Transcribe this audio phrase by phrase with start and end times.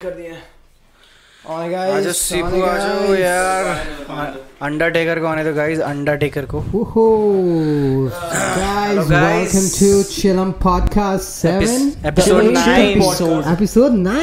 [0.00, 0.32] कर दिए
[1.92, 3.64] आज सीपू आ जाओ यार
[4.62, 6.60] अंडरटेकर को आने दो गाइस अंडरटेकर को
[8.58, 12.76] guys welcome to Chillum podcast 7 episode 9
[13.54, 14.14] episode 9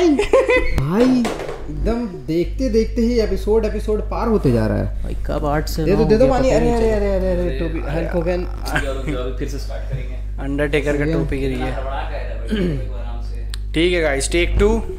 [0.79, 5.69] भाई एकदम देखते देखते ही एपिसोड एपिसोड पार होते जा रहा है भाई कब आठ
[5.69, 9.35] से दे दो दे दो पानी अरे अरे अरे अरे अरे टोपी हेल्प हो गया
[9.37, 11.73] फिर से स्टार्ट करेंगे अंडरटेकर का टोपी गिर गया
[13.73, 14.94] ठीक है गाइस टेक 2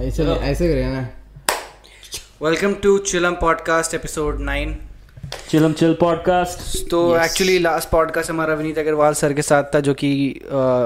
[0.00, 1.08] ऐसे ऐसे करेगा ना।
[2.42, 4.76] वेलकम टू चिलम पॉडकास्ट एपिसोड नाइन
[5.50, 9.94] चिलम चिल पॉडकास्ट तो एक्चुअली लास्ट पॉडकास्ट हमारा विनीत अग्रवाल सर के साथ था जो
[9.94, 10.40] कि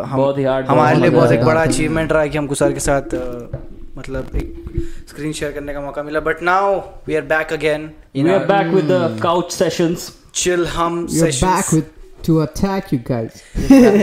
[0.07, 2.81] हम बहुत ही hard, हमारे लिए बहुत एक बड़ा अचीवमेंट रहा कि हमको सर के
[2.81, 3.03] साथ
[3.99, 4.65] मतलब एक
[5.09, 8.67] स्क्रीन शेयर करने का मौका मिला। But now we are back again we are back
[8.75, 11.83] with the couch sessions chill हम You're back sessions
[12.27, 13.41] to attack you guys.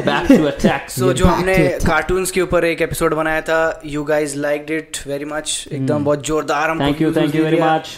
[0.07, 4.37] Back to attack so जो हमने कार्टून्स के ऊपर एक एपिसोड बनाया था you guys
[4.37, 7.89] like it very much एकदम बहुत जोरदार हमको thank you thank you very much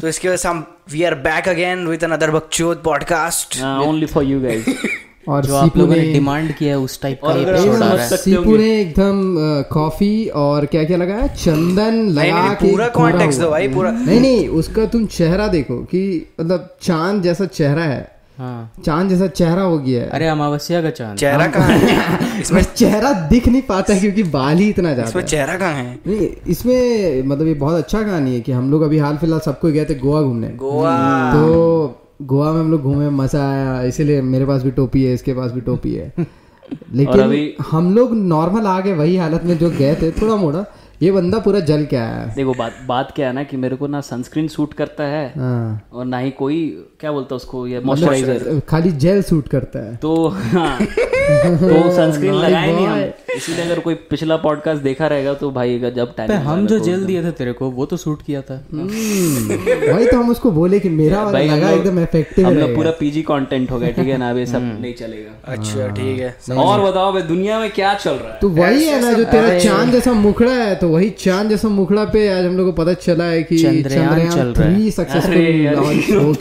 [0.00, 4.24] तो इसकी वजह से हम we are back again with another बकचोद podcast only for
[4.24, 4.64] you guys
[5.28, 8.04] और जो आप लोगों ने डिमांड किया है उस टाइप का और एपिसोड आ रहा
[8.04, 9.36] है। सीपू ने एकदम
[9.72, 11.26] कॉफ़ी और क्या क्या लगाया?
[11.26, 16.02] चंदन लगा के पूरा कॉन्टेक्स्ट दो भाई पूरा नहीं नहीं उसका तुम चेहरा देखो कि
[16.40, 18.10] मतलब चाँद जैसा चेहरा है।
[18.42, 22.40] हाँ। चाँद जैसा चेहरा हो गया है। अरे अमावस्या का चाँद। चेहरा कहाँ है?
[22.40, 25.94] इसमें चेहरा दिख नहीं पाता है क्योंकि बाल ही इतना ज़्यादा इसमें चेहरा कहाँ है?
[26.06, 29.68] नहीं इसमें मतलब ये बहुत अच्छा कहानी है कि हम लोग अभी हाल फ़िलहाल सबको
[29.68, 30.96] गए थे गोवा घूमने। गोवा।
[31.32, 35.34] तो गोवा में हम लोग घूमे मज़ा आया इसीलिए मेरे पास भी टोपी है इसके
[35.34, 36.12] पास भी टोपी है।
[36.94, 40.64] लेकिन हम लोग नॉर्मल आ गए वही हालत में जो गए थे थोड़ा मोड़ा।
[41.02, 43.86] ये बंदा पूरा जल क्या है। देखो बात बात क्या है ना कि मेरे को
[43.86, 46.58] ना सनस्क्रीन सूट करता है हाँ। और ना ही कोई
[47.00, 51.90] क्या बोलता है उसको ये मॉइस्चराइजर मतलब खाली जेल सूट करता है। तो हाँ। तो
[51.96, 52.98] सनस्क्रीन लगाए नहीं हम
[53.36, 57.22] इसीलिए अगर कोई पिछला पॉडकास्ट देखा रहेगा तो भाई जब टाइम हम जो जेल दिए
[57.24, 58.88] थे तेरे को वो तो सूट किया था। हम्म,
[59.92, 63.22] वही तो हम उसको बोले कि मेरा भाई लगा एकदम इफ़ेक्टिव हम लोग पूरा पीजी
[63.22, 64.30] कंटेंट हो गया ठीक है ना?
[64.30, 68.10] अब ये सब नहीं चलेगा। अच्छा ठीक है। और बताओ भाई दुनिया में क्या चल
[68.12, 68.38] रहा है?
[68.40, 72.04] तो वही है ना जो तेरा चाँद जैसा मुखड़ा है तो वही चाँद जैसा मुखड़ा
[72.04, 75.34] पे आज हम लोग को पता चला है कि चंद्रयान चल रहा है। सक्सेसफुल
[75.74, 76.32] लॉन्च हो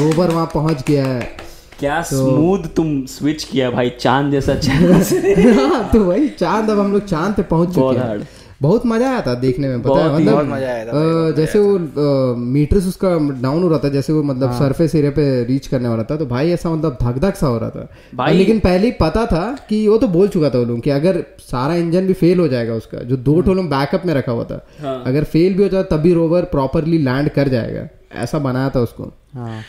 [0.00, 1.36] रोवर वहाँ पहुँच गया है
[1.80, 4.92] क्या स्मूथ तुम स्विच किया भाई चाँद जैसा चाँद
[5.58, 8.28] हाँ, तो वही चाँद अब हम लोग चाँद पे पहुँच चुके हैं।
[8.62, 10.14] बहुत मज़ा आया था देखने में पता है?
[10.14, 13.08] मतलब बहुत मज़ा आया था जैसे वो मीटर्स उसका
[13.42, 16.16] डाउन हो रहा था जैसे वो मतलब हाँ। सरफेस एरिया पे रीच करने वाला था
[16.16, 19.26] तो भाई ऐसा मतलब धक धक सा हो रहा था। भाई- लेकिन पहले ही पता
[19.26, 22.40] था कि वो तो बोल चुका था वो लोग कि अगर सारा इंजन भी फेल
[22.40, 25.62] हो जाएगा उसका जो दो ठोलों बैकअप में रखा हुआ था हाँ। अगर फेल भी
[25.62, 29.60] हो जाए तभी रोवर प्रॉपरली लैंड कर जाएगा। ऐसा बनाया था उसको। हाँ।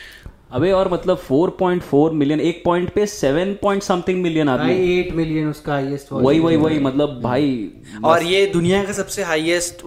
[0.50, 5.48] अबे और मतलब 4.4 मिलियन एक पॉइंट पे 7 पॉइंट समथिंग मिलियन आदमी। एट मिलियन
[5.48, 7.70] उसका हाईएस्ट वही वही वही मतलब भाई
[8.04, 9.82] और ये दुनिया का सबसे हाईएस्ट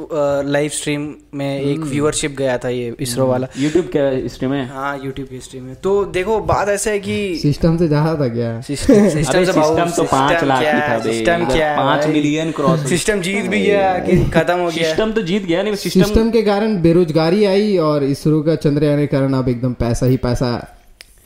[0.48, 4.66] लाइव स्ट्रीम में एक व्यूअरशिप गया था ये इसरो वाला। यूट्यूब क्या हिस्ट्री में?
[4.68, 8.28] हाँ यूट्यूब की स्ट्रीम में। तो देखो बात ऐसा है कि सिस्टम से ज़्यादा था
[8.34, 8.60] क्या?
[8.62, 12.88] सिस्टम सिस्टम से सिस्टम तो पाँच लाख ही था सिस्टम क्या है पाँच मिलियन क्रॉस
[12.90, 16.32] सिस्टम जीत भी गया कि खत्म हो गया। सिस्टम तो जीत गया नहीं सिस्टम सिस्टम
[16.32, 20.53] के कारण बेरोजगारी आई और इसरो का चंद्रयान के कारण अब एकदम पैसा ही पैसा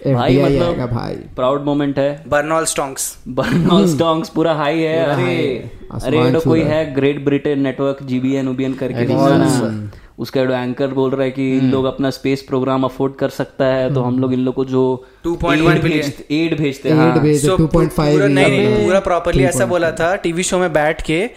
[0.06, 6.04] भाई मतलब- भाई। प्राउड मोमेंट है। बर्नॉल स्टोंक्स बर्नॉल पूरा हाई है। पूरा अरे high
[6.04, 9.06] है। अरे ये तो कोई है। ग्रेट ब्रिटेन नेटवर्क जीबीएन उबीएन करके
[10.20, 13.66] उसका जो एंकर बोल रहा है कि इन लोग अपना स्पेस प्रोग्राम अफोर्ड कर सकता
[13.66, 17.50] है तो हम लोग इन लोग को जो 2.1 billion। एड भेजते हैं। हाँ। भेज
[17.50, 21.28] So, 2.5 पूरा नहीं नहीं पूरा प्रॉपरली ऐसा बोला था टीवी शो में बैठ के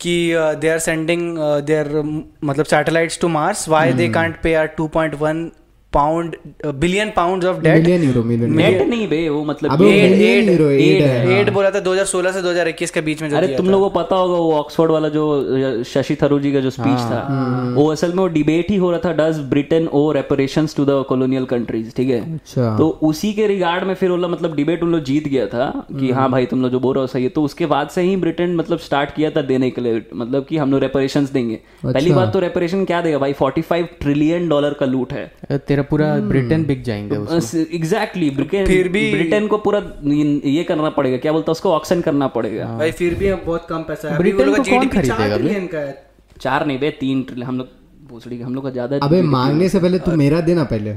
[0.00, 2.02] कि दे आर सेंडिंग देयर
[2.44, 5.46] मतलब satellites to Mars why they can't pay our 2.1
[5.92, 6.36] pound
[6.66, 10.48] billion pounds of debt million euro million net नहीं बे वो मतलब अबे ये- मिलियन
[10.50, 13.70] यूरो एड है एड बोला था 2016 से 2021 के बीच में जो अरे तुम
[13.70, 17.72] लोगों को पता होगा वो ऑक्सफोर्ड वाला जो शशि थरूर जी का जो स्पीच था
[17.76, 21.04] वो असल में वो डिबेट ही हो रहा था does Britain owe reparations to the
[21.08, 22.34] colonial countries ठीक है?
[22.34, 25.86] अच्छा। तो उसी के रिगार्ड में फिर लोग मतलब डिबेट उन लोग जीत गया था
[26.00, 28.02] कि हाँ भाई तुम लोग जो बोल रहे हो सही है। तो उसके बाद से
[28.02, 31.60] ही ब्रिटेन मतलब स्टार्ट किया था देने के लिए मतलब कि हम लोग रेपरेशंस देंगे।
[31.84, 33.32] पहली बात तो रेपरेशन क्या देगा भाई?
[33.32, 35.32] 45 ट्रिलियन डॉलर का लूट है।
[35.82, 37.16] तेरा पूरा ब्रिटेन बिक जाएँगे
[37.74, 39.82] एग्जैक्टली ब्रिटेन फिर भी- ब्रिटेन को पूरा
[40.44, 41.72] ये करना पड़ेगा। क्या बोलता है उसको?
[41.72, 44.86] ऑक्शन करना पड़ेगा। भाई फिर भी अब बहुत कम पैसा है। ब्रिटेन को कौन चार
[44.86, 45.92] खरीदेगा
[46.40, 47.68] चार नहीं बे तीन ट्रिलियन हम लोग
[48.20, 50.94] भोसड़ी हम लोग का ज़्यादा अबे मांगने से पहले तू मेरा देना पहले।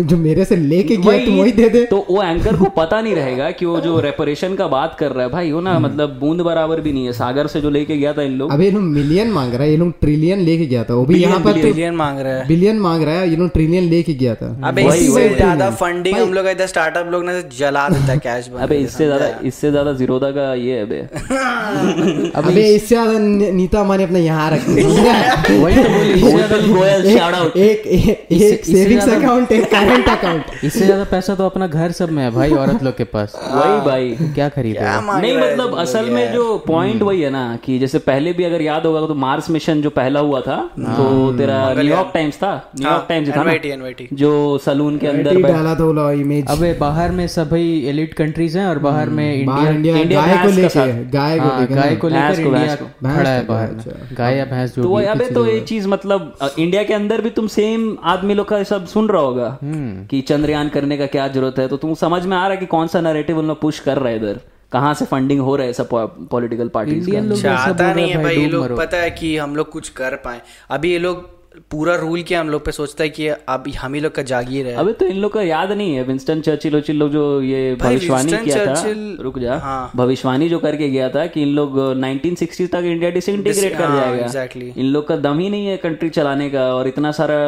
[0.00, 3.14] जो मेरे से लेके गया तू वही दे दे। तो वो एंकर को पता नहीं
[3.14, 6.18] रहेगा कि वो जो रेपरेशन का बात कर रहा है भाई वो ना हम्म। मतलब
[6.20, 8.70] बूंद बराबर भी नहीं है। सागर से जो लेके गया था इन लोग। अबे ये
[8.70, 11.52] लोग मिलियन मांग रहा है ये लोग ट्रिलियन लेके गया था। वो भी यहाँ पर
[11.52, 14.54] तो बिलियन मांग रहा है। बिलियन मांग रहा है ये लोग ट्रिलियन लेके गया था।
[14.68, 18.78] अबे इससे ज़्यादा फंडिंग हम लोग इधर स्टार्टअप लोग ने जला देता कैश बन अबे
[18.80, 21.00] इससे ज़्यादा इससे ज़्यादा जीरोदा का ये है बे।
[22.40, 23.18] अबे इससे ज़्यादा
[23.58, 26.14] नीता माने अपने यहाँ रख वही तो बोली
[26.60, 31.34] इससे ज़्यादा गोयल शाउट आउट एक एक सेविंग्स अकाउंट एक करंट अकाउंट इससे ज़्यादा पैसा
[31.34, 34.80] तो अपना घर सब में है भाई औरत लोग के पास। वही भाई क्या खरीदे
[34.80, 38.86] नहीं मतलब असल में जो पॉइंट वही है ना कि जैसे पहले भी अगर याद
[38.86, 43.28] होगा तो मार्स मिशन जो पहला हुआ था तो तेरा न्यूयॉर्क टाइम्स था न्यूयॉर्क टाइम्स
[43.28, 47.26] था NYT NYT जो सलून के अंदर ही डाला था वो इमेज अबे बाहर में
[47.28, 51.10] सभी एलिट कंट्रीज़ हैं और बाहर में इंडिया इंडिया गाय को भैंस के लेके साथ।
[51.12, 53.68] गाय को हाँ, गाय को लेकर इंडिया खड़ा है बाहर।
[54.12, 57.30] गाय या भैंस जो तो अबे तो ये चीज़ मतलब अ, इंडिया के अंदर भी
[57.30, 61.28] तुम सेम आदमी लोग का सब सुन रहा होगा हम्म। कि चंद्रयान करने का क्या
[61.28, 63.60] ज़रूरत है। तो तुम समझ में आ रहा है कि कौन सा नरेटिव उन लोग
[63.60, 64.40] पुश कर रहे है इधर?
[64.72, 65.88] कहाँ से फंडिंग हो रहा है सब
[66.30, 69.88] पॉलिटिकल पार्टी इंडियन चाहता नहीं है भाई ये लोग पता है कि हम लोग कुछ
[69.88, 71.39] कर पाए। अभी ये लोग
[71.70, 74.66] पूरा रूल किया हम लोग पे सोचता है कि अब हम ही लोग का जागीर
[74.66, 77.74] है अबे तो इन लोग का याद नहीं है। विंस्टन चर्चिल उर्चिल लोग जो ये
[77.74, 78.82] भविष्यवाणी किया था
[79.22, 83.76] रुक जा। हाँ। भविष्यवाणी जो करके गया था कि इन लोग 1960 तक इंडिया डिसइंटीग्रेट
[83.78, 84.78] कर हाँ, जाएगा। exactly.
[84.78, 87.38] इन लोग का दम ही नहीं है कंट्री चलाने का और इतना सारा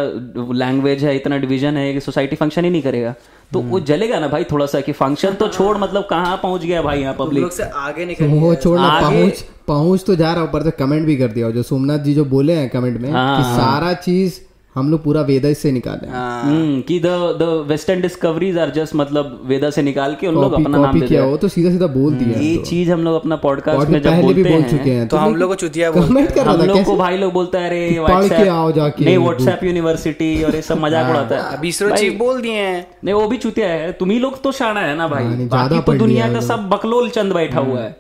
[0.55, 3.14] लैंग्वेज है इतना डिविजन है कि सोसाइटी फ़ंक्शन ही नहीं करेगा।
[3.52, 6.82] तो वो जलेगा ना भाई थोड़ा सा कि फ़ंक्शन तो छोड़ मतलब कहाँ पहुँच गया
[6.82, 10.70] भाई यहाँ पब्लिक से आगे निकल वो छोड़ना आगे- पहुँच तो जा रहा ऊपर से
[10.78, 13.92] कमेंट भी कर दिया। जो सोमनाथ जी जो बोले हैं कमेंट में हाँ, कि सारा
[14.06, 14.40] चीज़
[14.76, 17.06] हम लोग पूरा वेदा से निकाले हैं। हाँ। हम्म, कि the
[17.40, 21.06] the western discoveries are just मतलब वेदा से निकाल के उन लोग अपना नाम दे
[21.06, 24.10] किया वो तो सीधा सीधा बोल दिया ये चीज़ हम लोग अपना पॉडकास्ट में जब
[24.12, 26.54] भी बोलते बोल हैं चुके हैं तो हम लोग को चुतिया बोलते कमेंट कर रहा
[26.54, 30.54] हम लोग को भाई लोग बोलता है अरे व्हाट्सएप आओ जाके। नहीं व्हाट्सएप यूनिवर्सिटी और
[30.56, 33.69] ये सब मज़ाक उड़ाता है। अभी इसरो चीफ बोल दिए हैं। नहीं वो भी चुतिया
[33.69, 36.69] है। तुम ही लोग तो शाना है ना भाई। हाँ, बाकी तो दुनिया का सब
[36.69, 37.96] बकलोल चंद बैठा हुआ है।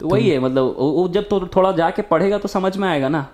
[0.00, 3.08] तो वही है मतलब वो वो जब तो थोड़ा जाके पढ़ेगा तो समझ में आएगा
[3.08, 3.26] ना।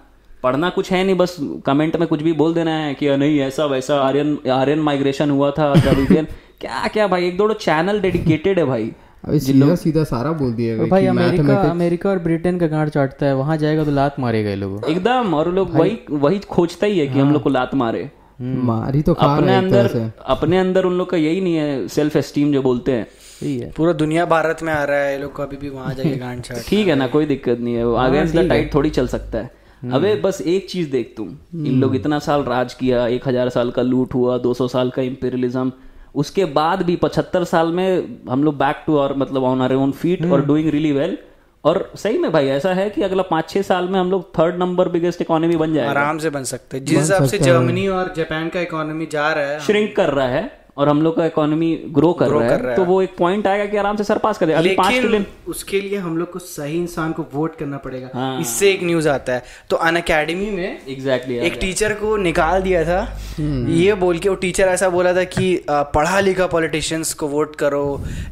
[0.43, 3.65] पढ़ना कुछ है नहीं बस कमेंट में कुछ भी बोल देना है कि नहीं ऐसा
[3.67, 5.73] वैसा आर्यन आर्यन माइग्रेशन हुआ था
[6.61, 8.91] क्या क्या भाई एक दो चैनल डेडिकेटेड है भाई।
[9.39, 13.57] सीधा सीधा सारा बोल दिया भाई अमेरिका अमेरिका और ब्रिटेन का गांड चाटता है वहाँ
[13.57, 17.19] जाएगा तो लात मारेगा ये लोग। एकदम और लोग वही वही खोजता ही है कि
[17.19, 18.11] हम लोग को लात मारे।
[18.41, 22.53] मारी तो अपने है अंदर अपने अंदर उन लोग का यही नहीं है सेल्फ एस्टीम
[22.53, 23.07] जो बोलते हैं।
[23.41, 26.17] है। पूरा दुनिया भारत में आ रहा है ये लोग को अभी भी वहाँ जाके
[26.17, 29.39] गांड छाट ठीक है ना कोई दिक्कत नहीं है। अगेंस्ट द टाइट थोड़ी चल सकता
[29.39, 29.57] है।
[29.93, 31.29] अबे बस एक चीज़ देख तुम।
[31.67, 34.91] इन लोग इतना साल राज किया एक हज़ार साल का लूट हुआ दो सौ साल
[34.91, 35.73] का इम्पेरियलिज्म
[36.15, 39.93] उसके बाद भी पचहत्तर साल में हम लोग बैक टू और मतलब ऑन आर ओन
[39.93, 41.17] फीट और डूइंग रियली वेल
[41.65, 44.59] और सही में भाई ऐसा है कि अगला पाँच छह साल में हम लोग थर्ड
[44.59, 48.13] नंबर बिगेस्ट इकोनॉमी बन जाएगा। आराम से बन सकते हैं। जिस हिसाब से जर्मनी और
[48.17, 51.73] जापान का इकोनॉमी जा रहा है श्रिंक कर रहा है। और हम लोग का इकोनॉमी
[51.93, 54.75] ग्रो कर रहा है तो वो एक पॉइंट आएगा कि आराम से सरपास कर अभी
[54.75, 58.71] पाँच ट्रिलियन उसके लिए हम लोग को सही इंसान को वोट करना पड़ेगा। हाँ। इससे
[58.71, 63.01] एक न्यूज़ आता है। तो अन अकेडमी में एग्जैक्टली एक टीचर को निकाल दिया था।
[63.41, 67.85] ये बोल के वो टीचर ऐसा बोला था कि पढ़ा लिखा पॉलिटिशियंस को वोट करो।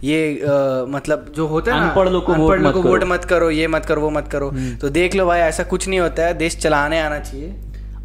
[0.04, 3.50] ये अ, मतलब जो होता है ना अनपढ़ लोग को वोट मत वोट मत करो
[3.50, 4.50] ये मत करो वो मत करो।
[4.80, 7.54] तो देख लो भाई ऐसा कुछ नहीं होता है। देश चलाने आना चाहिए।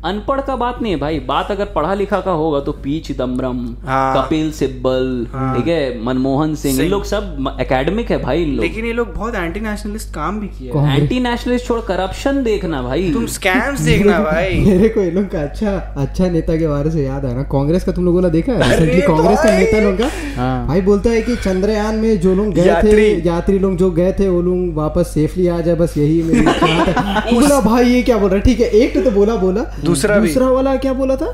[0.06, 3.58] अनपढ़ का बात नहीं है भाई बात अगर पढ़ा लिखा का होगा तो पी चिदम्बरम
[3.86, 5.04] हाँ। कपिल सिब्बल
[5.34, 9.14] ठीक है मनमोहन सिंह ये लोग सब एकेडमिक है भाई इन लोग। लेकिन ये लोग
[9.16, 13.80] बहुत एंटी नेशनलिस्ट काम भी किया है। एंटी नेशनलिस्ट छोड़ करप्शन देखना भाई। तुम स्कैम्स
[13.80, 17.36] देखना भाई। मेरे को ये लोग का अच्छा अच्छा नेता के बारे से याद आया
[17.36, 18.70] ना कांग्रेस का तुम लोगों ने देखा है?
[18.70, 20.10] रिसेंटली कांग्रेस का नेता लोग का?
[20.38, 24.12] हाँ। भाई बोलता है कि चंद्रयान में जो लोग गए थे यात्री। लोग जो गए
[24.20, 26.42] थे वो लोग वापस सेफली आ जाए बस यही मेरी
[27.34, 28.44] बोला भाई ये क्या बोल रहा है?
[28.44, 31.32] ठीक है एक तो बोला बोला। दूसरा भी। दूसरा वाला क्या बोला था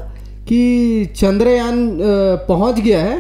[0.47, 0.59] कि
[1.17, 1.75] चंद्रयान
[2.47, 3.17] पहुँच गया है।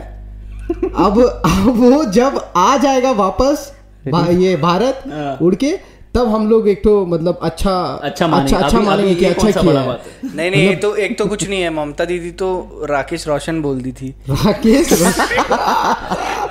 [0.97, 3.71] अब अब वो जब आ जाएगा वापस
[4.05, 5.03] भा, ये भारत
[5.41, 5.71] उड़ के
[6.15, 7.71] तब हम लोग एक तो मतलब अच्छा
[8.03, 11.17] अच्छा मानेंगे। अच्छा, अच्छा मानेंगे कि अच्छा किया है। बात नहीं नहीं ये तो एक
[11.17, 12.47] तो कुछ नहीं है ममता दीदी तो
[12.89, 14.93] राकेश रोशन बोल दी थी। राकेश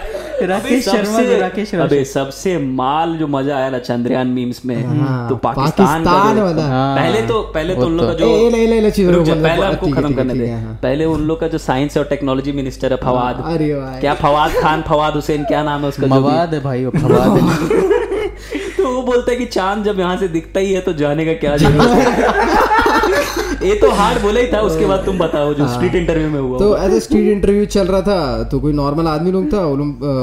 [0.47, 5.29] राकेश शर्मा राकेश शर्मा अबे सबसे माल जो मज़ा आया ना चंद्रयान मीम्स में हाँ,
[5.29, 8.27] तो पाकिस्तान का पाकिस्तान जो- वाला। पहले तो पहले तो उन लोग का जो
[9.35, 12.93] पहले है, खत्म करने दे। हाँ। पहले उन लोग का जो साइंस और टेक्नोलॉजी मिनिस्टर
[12.93, 13.43] है फवाद।
[14.01, 18.05] क्या फवाद खान फवाद हुसैन क्या नाम है उसका फवाद मवाद है भाई फवाद है।
[18.77, 21.33] तो वो बोलता है कि चाँद जब यहाँ से दिखता ही है तो जाने का
[21.35, 23.65] क्या ज़रूरत है?
[23.69, 26.59] ये तो हार्ड बोला ही था उसके बाद तुम बताओ जो स्ट्रीट इंटरव्यू में हुआ
[26.59, 29.65] तो ऐसे स्ट्रीट इंटरव्यू चल रहा था तो कोई नॉर्मल आदमी लोग था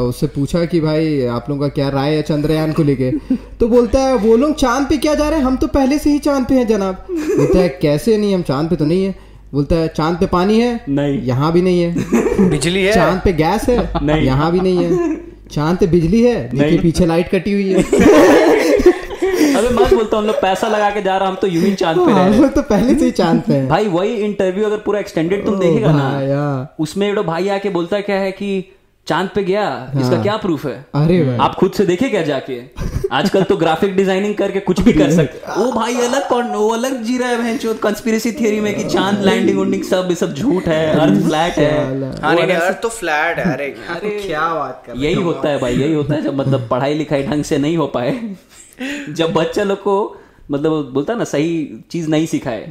[0.04, 3.12] उससे पूछा कि भाई आप लोगों का क्या राय है चंद्रयान को लेके?
[3.60, 5.46] तो बोलता है वो लोग चाँद पे क्या जा रहे हैं?
[5.46, 8.70] हम तो पहले से ही चाँद पे हैं जनाब। बोलता है कैसे नहीं हम चाँद
[8.70, 9.16] पे तो नहीं है।
[9.54, 13.34] बोलता है चाँद पे पानी है नहीं। यहाँ भी नहीं है। बिजली है। चाँद पे
[13.34, 17.30] गैस है नहीं। यहाँ भी नहीं है। चाँद पे बिजली है नीचे नहीं। पीछे लाइट
[17.32, 17.84] कटी हुई है
[19.58, 21.98] अबे मत बोलता हम लोग पैसा लगा के जा रहा हम तो यू ही चाँद
[21.98, 24.66] पे हाँ, रहे हम लोग तो पहले से ही चाँद पे हैं भाई वही इंटरव्यू
[24.66, 28.50] अगर पूरा एक्सटेंडेड तुम देखेगा ना हाँ। उसमें एडो भाई आके बोलता क्या है कि
[29.08, 29.64] चाँद पे गया
[30.02, 30.74] इसका क्या प्रूफ है?
[30.96, 32.60] अरे भाई। आप खुद से देखे क्या जाके?
[33.12, 37.02] आजकल तो ग्राफिक डिज़ाइनिंग करके कुछ भी कर सकते वो भाई अलग कौन वो अलग
[37.04, 40.68] जी रहा है भैंचोद कंस्पिरेसी थियरी में कि चाँद लैंडिंग उंडिंग सब ये सब झूठ
[40.68, 41.72] है अर्थ फ्लैट है।
[42.22, 45.60] हाँ नहीं नहीं, अर्थ तो फ्लैट है अरे अरे। क्या बात कर यही होता है
[45.60, 48.20] भाई यही होता है जब मतलब पढ़ाई लिखाई ढंग से नहीं हो पाए।
[49.10, 49.96] जब बच्चा लोग को
[50.52, 51.52] मतलब बोलता है ना सही
[51.92, 52.62] चीज़ नहीं सिखाए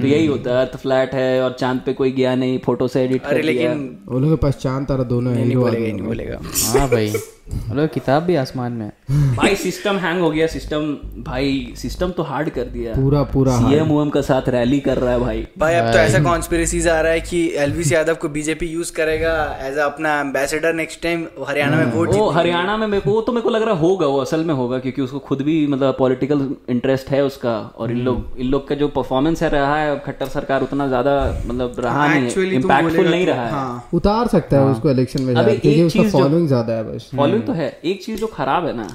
[0.00, 3.02] तो यही होता है अर्थ फ्लैट है और चाँद पे कोई गया नहीं फ़ोटो से
[3.02, 6.06] एडिट अरे कर लेकिन वो लोग के पास चाँद तारा दोनों है नहीं बोलेगा नहीं
[6.06, 7.12] बोलेगा। हाँ भाई।
[7.46, 10.84] हेलो किताब भी आसमान में है। भाई सिस्टम हैंग हो गया सिस्टम
[11.22, 15.12] भाई सिस्टम तो हार्ड कर दिया। पूरा पूरा सीएम उएम का साथ रैली कर रहा
[15.12, 18.66] है भाई। भाई अब तो ऐसा कॉन्स्पिरेसीज आ रहा है कि एलवीस यादव को बीजेपी
[18.66, 23.10] यूज़ करेगा एज अपना एम्बेसडर नेक्स्ट टाइम हरियाणा में वोट वो हरियाणा में मेरे को
[23.10, 25.66] वो तो मेरे को लग रहा होगा वो असल में होगा क्योंकि उसको खुद भी
[25.66, 29.76] मतलब पॉलिटिकल इंटरेस्ट है उसका और इन लोग इन लोग का जो परफॉर्मेंस है रहा
[29.76, 34.28] है खट्टर सरकार उतना ज़्यादा मतलब रहा नहीं तुम इम्पैक्टफुल नहीं रहा है। हाँ। उतार
[34.28, 37.80] सकता है उसको इलेक्शन में जाके एक उसका फॉलोइंग ज़्यादा है बस। फॉलोइंग तो है
[37.84, 38.86] एक चीज़ जो खराब है ना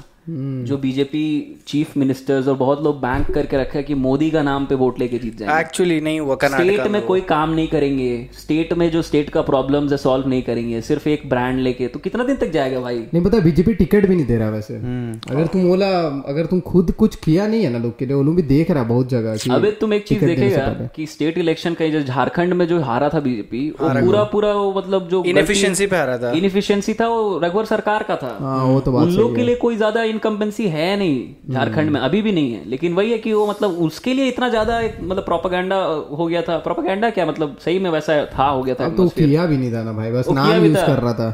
[0.66, 1.24] जो बीजेपी
[1.66, 4.98] चीफ मिनिस्टर्स और बहुत लोग बैंक करके रखे हैं कि मोदी का नाम पे वोट
[5.00, 9.02] लेके जीत जाएँगे। एक्चुअली नहीं हुआ स्टेट में कोई काम नहीं करेंगे। स्टेट में जो
[9.02, 12.50] स्टेट का प्रॉब्लम है सॉल्व नहीं करेंगे। सिर्फ़ एक ब्रांड लेके। तो कितना दिन तक
[12.52, 12.98] जाएगा भाई?
[13.14, 15.88] नहीं पता बीजेपी टिकट भी नहीं दे रहा वैसे। अगर तुम बोला
[16.28, 18.70] अगर तुम खुद कुछ किया नहीं है ना लोग के लिए वो लोग भी देख
[18.70, 22.52] रहा है बहुत जगह अबे तुम एक चीज़ देखेगा। कि स्टेट इलेक्शन का जो झारखंड
[22.52, 26.18] में जो हारा था बीजेपी वो पूरा पूरा वो मतलब जो इनएफिशिएंसी पे आ रहा
[26.18, 29.54] था। इनएफिशिएंसी था वो रघुवर सरकार का था। हाँ वो तो उन लोग के लिए
[29.56, 33.32] कोई ज़्यादा इनकम्बेंसी है नहीं झारखंड में अभी भी नहीं है। लेकिन वही है कि
[33.32, 35.76] वो मतलब उसके लिए इतना ज़्यादा मतलब प्रोपागेंडा
[36.12, 37.56] हो गया था। प्रोपागेंडा क्या मतलब?
[37.60, 40.28] सही में वैसा था हो गया था तो किया भी नहीं था ना भाई बस
[40.30, 41.30] नाम भी यूज़ कर रहा था।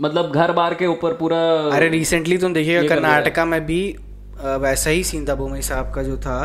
[0.00, 1.38] मतलब घर बार के ऊपर पूरा
[1.72, 3.80] अरे रिसेंटली तुम देखिएगा कर्नाटका में भी
[4.42, 6.38] वैसा ही सीन था बोमई साहब का जो था।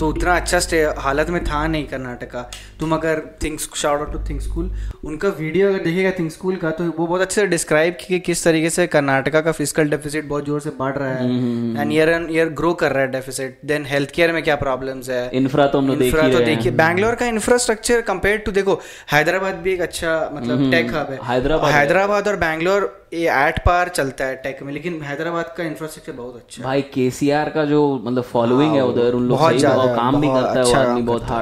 [0.00, 0.60] तो उतना अच्छा
[1.00, 2.42] हालत में था नहीं कर्नाटका।
[2.80, 4.70] तुम अगर things shout out to think school
[5.04, 8.18] उनका वीडियो अगर देखेगा थिंक स्कूल का तो वो बहुत अच्छे से डिस्क्राइब की कि
[8.22, 12.08] किस तरीके से कर्नाटका का फ़िज़िकल डेफिसिट बहुत ज़ोर से बढ़ रहा है। And year
[12.08, 15.28] and year grow कर रहा है डेफिसिट देन हेल्थ केयर में क्या प्रॉब्लम्स है?
[15.34, 18.80] इंफ्रा तो हम इंफ्रा तो देखिए बैंगलोर का इंफ्रास्ट्रक्चर कंपेयर टू देखो
[19.12, 21.18] हैदराबाद भी एक अच्छा मतलब टेक हब है।
[21.72, 26.36] हैदराबाद और बैंगलोर ये एट पार चलता है टेक में लेकिन हैदराबाद का इंफ्रास्ट्रक्चर बहुत
[26.36, 30.28] अच्छा है। भाई केसीआर का जो मतलब फॉलोइंग है उधर उन लोग है, काम भी
[30.28, 31.34] करता है अच्छा आदमी बहुत करता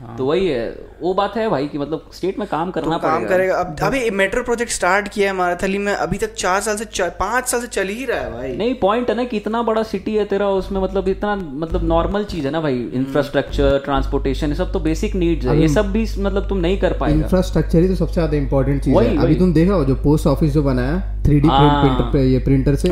[0.00, 3.02] हार्ड तो वही है वो बात है भाई कि मतलब स्टेट में काम करना तो
[3.02, 6.76] काम करेगा। अब अभी मेट्रो प्रोजेक्ट स्टार्ट किया है माराथली में अभी तक चार साल
[6.76, 9.36] से च- पाँच साल से चल ही रहा है भाई। नहीं पॉइंट है ना कि
[9.36, 13.78] इतना बड़ा सिटी है तेरा उसमें मतलब इतना मतलब नॉर्मल चीज़ है ना भाई। इंफ्रास्ट्रक्चर
[13.78, 17.16] ट्रांसपोर्टेशन ये सब तो बेसिक नीड्स है। ये सब भी मतलब तुम नहीं कर पाएगा।
[17.16, 20.26] इंफ्रास्ट्रक्चर ही तो सबसे ज़्यादा इंपॉर्टेंट चीज़ वही, है अभी तुम देखा हो जो पोस्ट
[20.26, 22.88] ऑफ़िस जो बनाया थ्री डी हाँ। प्रिंटर पे ये प्रिंटर से?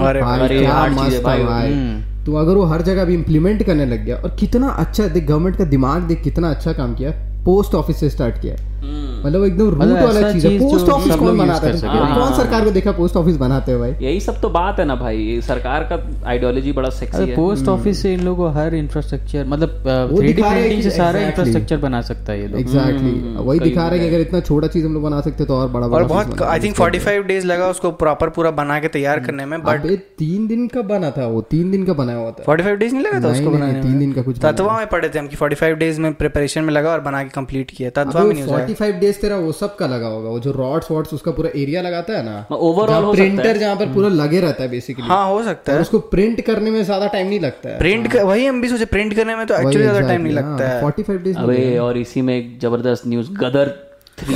[2.26, 5.56] तो अगर वो हर जगह अभी इम्प्लीमेंट करने लग गया, और कितना अच्छा देख गवर्नमेंट
[5.56, 7.10] का दिमाग देख कितना अच्छा काम किया
[7.44, 11.38] पोस्ट ऑफ़िस से स्टार्ट किया। मतलब एकदम रूट मतलब वाला चीज़ है। पोस्ट ऑफ़िस कौन
[11.38, 11.72] बनाता है।
[12.14, 13.94] कौन सरकार को देखा पोस्ट ऑफ़िस बनाते हो भाई?
[14.00, 18.02] यही सब तो बात है ना भाई। सरकार का आइडियोलॉजी बड़ा सेक्सी है। पोस्ट ऑफ़िस
[18.02, 19.70] से इन लोगों को हर इंफ्रास्ट्रक्चर मतलब
[20.10, 22.60] वो थ्री डी दिखा रहे हैं प्रिंटिंग से सारा इंफ्रास्ट्रक्चर बना सकता है ये लोग।
[22.60, 25.68] एग्जैक्टली वही दिखा रहे हैं अगर इतना छोटा चीज़ हम लोग बना सकते तो और
[25.68, 29.20] बड़ा और बड़ा बहुत आई थिंक 45 डेज़ लगा उसको प्रॉपर पूरा बना के तैयार
[29.20, 32.30] करने में बट अबे तीन दिन का बना था वो तीन दिन का बनाया हुआ
[32.30, 34.86] था। 45 डेज़ नहीं लगा था उसको बनाने नहीं, तीन दिन का कुछ तत्वा में
[34.86, 37.90] पढ़े थे हम कि 45 डेज़ में प्रिपरेशन में लगा और बना के कंप्लीट किया
[37.96, 40.52] तत्वा में नहीं हो फोर्टी फाइव डेज़ तेरा वो सब का लगा होगा वो जो
[40.52, 44.08] रॉड्स वॉड्स उसका पूरा एरिया लगाता है ना ओवरऑल हो है। प्रिंटर जहाँ पर पूरा
[44.08, 47.40] लगे रहता है बेसिकली हाँ हो सकता है। उसको प्रिंट करने में ज़्यादा टाइम नहीं
[47.40, 50.34] लगता है। प्रिंट वही हम भी सोचे प्रिंट करने में तो एक्चुअली ज़्यादा टाइम नहीं
[50.34, 53.74] लगता है। फोर्टी फाइव डेज़ अबे और इसी में एक ज़बरदस्त news Gadar
[54.18, 54.34] three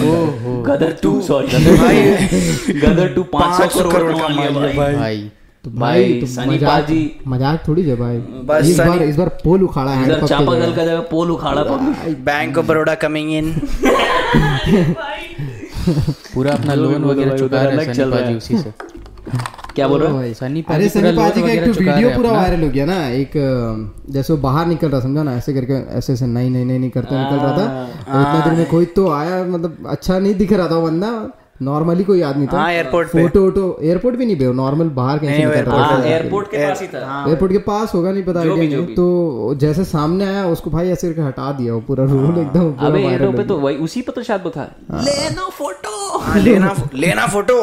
[0.66, 1.46] Gadar two sorry
[2.80, 5.30] Gadar two पाँच सौ करोड़ भाई। भाई।
[5.64, 9.16] तो भाई, भाई तो सनी मज़ाक पाजी। मज़ाक थोड़ी है भाई। बस इस बार इस
[9.16, 11.62] बार पोल उखाड़ा है इधर चापाकल का जगह पोल उखाड़ा
[12.28, 13.52] bank of Baroda coming in
[16.34, 18.72] पूरा अपना जो लोन वगैरह भाई, चुका रहे अलग सनी पाजी उसी से।
[19.74, 20.14] क्या बोल रहा है?
[20.14, 23.32] भाई सनी अरे सनी पाजी का एक तो वीडियो पूरा वायरल हो गया ना एक
[24.10, 27.14] जैसे वो बाहर निकल रहा समझा ना ऐसे करके ऐसे ऐसे नहीं नहीं नहीं करते
[27.16, 27.66] निकल रहा था।
[28.08, 31.10] और इतना देर में कोई तो आया मतलब अच्छा नहीं दिख रहा था वो बंदा।
[31.60, 35.44] नॉर्मली कोई आदमी था। एयरपोर्ट फ़ोटो वोटो एयरपोर्ट भी नहीं बे नॉर्मल बाहर कहीं से
[35.44, 38.44] निकल रहा हाँ था एयरपोर्ट के पास ही था। एयरपोर्ट के पास होगा नहीं पता
[38.44, 42.72] नहीं तो जैसे सामने आया उसको भाई ऐसे करके हटा दिया वो पूरा रोल एकदम
[42.86, 46.74] अबे एयरपोर्ट पे तो वही उसी पे तो शायद वो था। लेना फ़ोटो। हाँ, लेना
[46.94, 47.58] लेना फ़ोटो।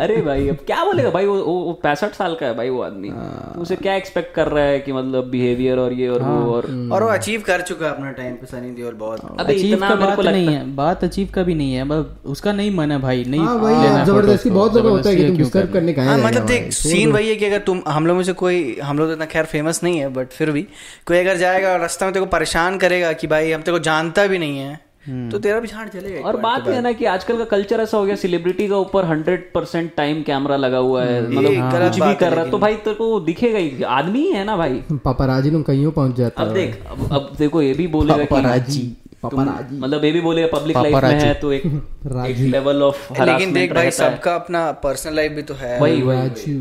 [0.00, 1.10] अरे भाई अब क्या बोलेगा?
[1.10, 4.34] भाई वो वो पैंसठ साल का है भाई वो आदमी। हाँ। तो उसे क्या एक्सपेक्ट
[4.34, 7.42] कर रहा है कि मतलब बिहेवियर और ये और हाँ। वो और और वो अचीव
[7.46, 10.32] कर चुका है अपना टाइम पे सनी देओल बहुत। अबे इतना मेरे बात को लगता
[10.32, 13.40] नहीं है बात अचीव का भी नहीं है बस उसका नहीं मन है भाई। नहीं
[13.40, 16.02] हाँ लेना है, है ज़बरदस्ती बहुत को, जगह होता है कि तुम डिस्टर्ब करने का
[16.02, 18.98] हाँ मतलब देख सीन वही है कि अगर तुम हम लोग में से कोई हम
[18.98, 20.62] लोग तो इतना खैर फ़ेमस नहीं है बट फिर भी
[21.06, 23.84] कोई अगर जाएगा और रास्ता में तेरे को परेशान करेगा कि भाई हम तेरे को
[23.84, 24.88] जानता भी नहीं है
[25.30, 27.96] तो तेरा भी झाड़ चलेगा और बात ये है ना कि आजकल का कल्चर ऐसा
[27.98, 32.00] हो गया सेलिब्रिटी का ऊपर हंड्रेड परसेंट टाइम कैमरा लगा हुआ है मतलब ये कुछ
[32.02, 34.82] भी कर रहा है तो भाई तेरे को दिखेगा ही आदमी ही है ना भाई।
[35.04, 40.04] पापाराजी लोग कहीं पहुँच जाता अब देख अब अब देखो ये भी बोलेगा पापाराजी मतलब
[40.04, 41.62] ये भी बोलेगा पब्लिक लाइफ में है तो एक
[42.26, 46.54] एक लेवल ऑफ़ लेकिन देख भाई सबका अपना पर्सनल लाइफ भी तो है। वही वही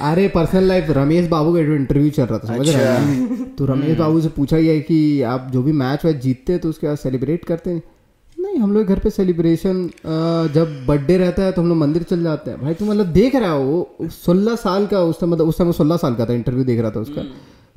[0.00, 3.96] अरे पर्सनल लाइफ रमेश बाबू का इंटरव्यू चल रहा था समझ रहे हैं तो रमेश
[3.98, 6.98] बाबू से पूछा गया कि आप जो भी मैच वैच जीतते हैं तो उसके बाद
[6.98, 7.82] सेलिब्रेट करते हैं?
[8.38, 9.90] नहीं हम लोग घर पे सेलिब्रेशन
[10.54, 13.34] जब बर्थडे रहता है तो हम लोग मंदिर चल जाते हैं। भाई तू मतलब देख
[13.36, 16.32] रहा हो वो सोलह साल का उस समय मतलब उस समय सोलह साल का था
[16.32, 17.28] इंटरव्यू देख रहा था उसका। तो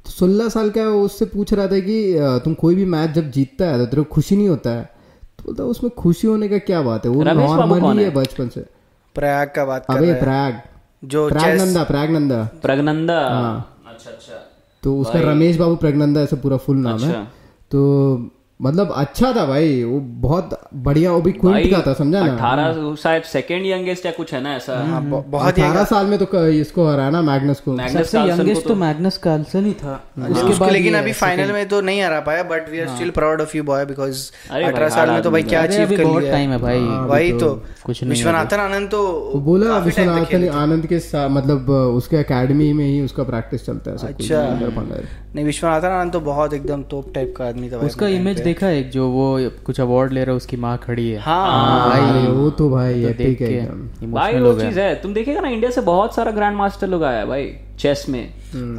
[0.09, 1.97] सोलह साल का है, वो उससे पूछ रहा था कि
[2.43, 4.83] तुम कोई भी मैच जब जीतता है तो तेरे को खुशी नहीं होता है?
[5.37, 7.11] तो बोलता है, उसमें खुशी होने का क्या बात है?
[7.11, 8.03] वो नॉर्मल ही है?
[8.03, 8.65] है बचपन से.
[9.15, 10.61] प्रयाग का बात कर अबे रहा है। प्रयाग।
[11.03, 14.33] जो प्रयागनंदा प्रयागनंदा प्रगनंदा। हाँ। अच्छा अच्छा।
[14.83, 17.23] तो उसका रमेश बाबू प्रगनंदा ऐसा पूरा फुल नाम है। अच्छा।
[17.71, 17.79] तो
[18.59, 20.49] मतलब अच्छा था भाई वो बहुत
[20.85, 22.31] बढ़िया वो भी क्विंट का था समझा ना?
[22.33, 24.79] अठारह शायद सेकंड यंगेस्ट या कुछ है ना ऐसा?
[24.87, 29.17] हाँ, बहुत अठारह साल में तो इसको हराया ना मैग्नस को। मैग्नस यंगेस्ट तो मैग्नस
[29.17, 32.79] कार्लसन ही था। उसके बाद लेकिन अभी फाइनल में तो नहीं हरा पाया but we
[32.79, 36.03] are still proud of you boy because अठारह साल में तो भाई क्या अचीव कर
[36.05, 36.79] लिया टाइम है भाई।
[37.13, 37.53] वही तो
[37.85, 39.01] कुछ नहीं विश्वनाथन आनंद तो
[39.45, 44.43] बोला विश्वनाथन आनंद के साथ मतलब उसके अकेडमी में ही उसका प्रैक्टिस चलता है अच्छा।
[45.35, 48.79] नहीं विश्वनाथन आनंद तो बहुत एकदम तोप टाइप का आदमी था उसका इमेज देखा है
[48.79, 49.27] एक जो वो
[49.65, 53.08] कुछ अवार्ड ले रहा है उसकी माँ खड़ी है। हाँ। भाई। वो तो भाई तो
[53.08, 56.32] है, देख है के भाई वो चीज़ है। तुम देखेगा ना इंडिया से बहुत सारा
[56.32, 58.27] ग्रैंड मास्टर लोग आया है भाई। चेस में।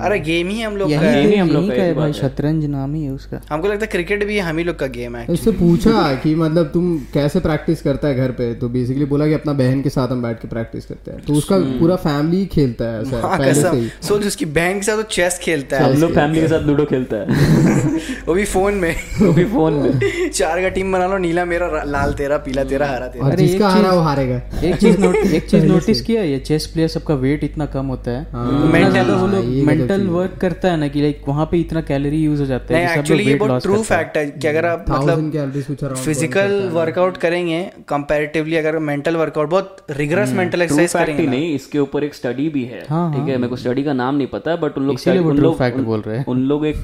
[0.01, 2.65] अरे गेम ही हम लोग का यही है। ही हम लोग का है भाई शतरंज
[2.65, 5.27] नाम ही है उसका। हमको लगता है क्रिकेट भी हम ही लोग का गेम है
[5.27, 8.53] उससे पूछा कि मतलब तुम कैसे प्रैक्टिस करता है घर पे?
[8.55, 11.33] तो बेसिकली बोला कि अपना बहन के साथ हम बैठ के प्रैक्टिस करते हैं। तो
[11.33, 14.97] उसका पूरा फैमिली खेलता है ऐसा हाँ, पहले से ही। सोच उसकी बहन के साथ
[14.97, 18.75] तो चेस खेलता है। हम लोग फैमिली के साथ लूडो खेलता है। वो भी फ़ोन
[18.75, 22.65] में। वो भी फ़ोन में। चार का टीम बना लो नीला मेरा लाल तेरा पीला
[22.65, 25.05] तेरा हरा तेरा। और अरे जिसका हारा वो हारेगा। एक चीज़
[25.35, 29.21] एक चीज़ नोटिस किया ये चेस प्लेयर सबका वेट इतना कम होता है। इतना ज़्यादा
[29.21, 31.81] वो लोग हाँ, ये गलत मेंटल वर्क करता है ना कि लाइक वहाँ पे इतना
[31.81, 34.85] कैलोरी यूज़ हो जाता है लोग एक्चुअली ये बहुत ट्रू फैक्ट है। कि अगर आप
[34.91, 41.79] मतलब फ़िज़िकल वर्कआउट करेंगे कंपैरेटिवली अगर मेंटल वर्कआउट बहुत रिगरस मेंटल एक्सरसाइज करेंगे नहीं इसके
[41.79, 43.37] ऊपर एक स्टडी भी है हाँ, ठीक है?
[43.37, 46.01] मेरे को स्टडी का नाम नहीं पता बट उन लोग इसीलिए उन लोग उन- बोल
[46.01, 46.83] रहे हैं। उन लोग एक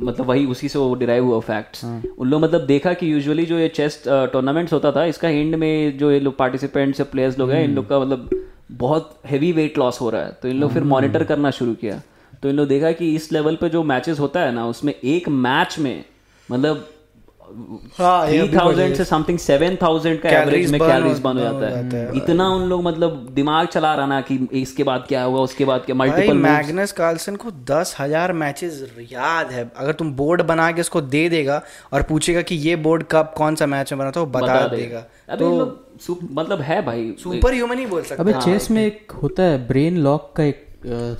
[0.00, 3.58] मतलब वही उसी से वो डिराइव हुआ फैक्ट्स उन लोग मतलब देखा कि यूजुअली जो
[3.58, 7.50] ये चेस्ट टूर्नामेंट्स होता था इसका एंड में जो ये लोग पार्टिसिपेंट्स या प्लेयर्स लोग
[7.50, 8.28] हैं इन लोग का मतलब
[8.74, 12.00] बहुत हैवी वेट लॉस हो रहा है। तो इन लोग फिर मॉनिटर करना शुरू किया।
[12.42, 15.28] तो इन लोग देखा कि इस लेवल पे जो मैचेस होता है ना उसमें एक
[15.28, 16.04] मैच में
[16.50, 16.88] मतलब
[18.28, 22.16] थ्री थाउज़ेंड से समथिंग सेवन थाउज़ेंड का एवरेज में कैलोरीज हो- बन हो जाता है।
[22.16, 25.80] इतना उन लोग मतलब दिमाग चला रहा ना कि इसके बाद क्या होगा उसके बाद
[25.80, 30.80] क्या मल्टीपल मैग्नस कार्लसन को दस हज़ार मैचेस याद है। अगर तुम बोर्ड बना के
[30.80, 31.62] उसको दे देगा
[31.92, 35.04] और पूछेगा कि ये बोर्ड कब कौन सा मैच में बना था वो बता, देगा।
[35.28, 38.86] अबे इन लोग सु- मतलब है भाई। सुपर ह्यूमन ही बोल सकते अबे चेस में
[38.86, 40.66] एक होता है ब्रेन लॉक का एक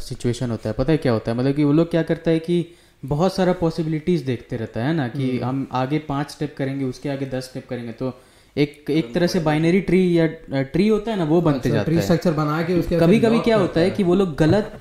[0.00, 1.38] सिचुएशन होता है। पता है क्या होता है?
[1.38, 5.08] मतलब कि वो लोग क्या करता है कि बहुत सारा पॉसिबिलिटीज देखते रहता है ना
[5.08, 8.20] कि हम आगे पाँच स्टेप करेंगे उसके आगे दस स्टेप करेंगे तो
[8.56, 10.26] एक एक तरह से बाइनरी ट्री या
[10.62, 13.38] ट्री होता है ना वो बनते जाता ट्री है। स्ट्रक्चर बना के उसके कभी कभी
[13.40, 14.80] क्या होता है कि वो लोग गलत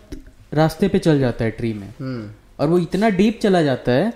[0.53, 4.09] रास्ते पे चल जाता है ट्री में। हम्म। और वो इतना डीप चला जाता है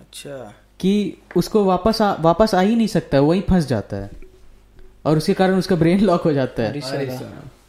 [0.00, 4.10] अच्छा। कि उसको वापस आ, वापस आ ही नहीं सकता है वहीं फंस जाता है।
[5.04, 6.80] और उसके कारण उसका ब्रेन लॉक हो जाता है।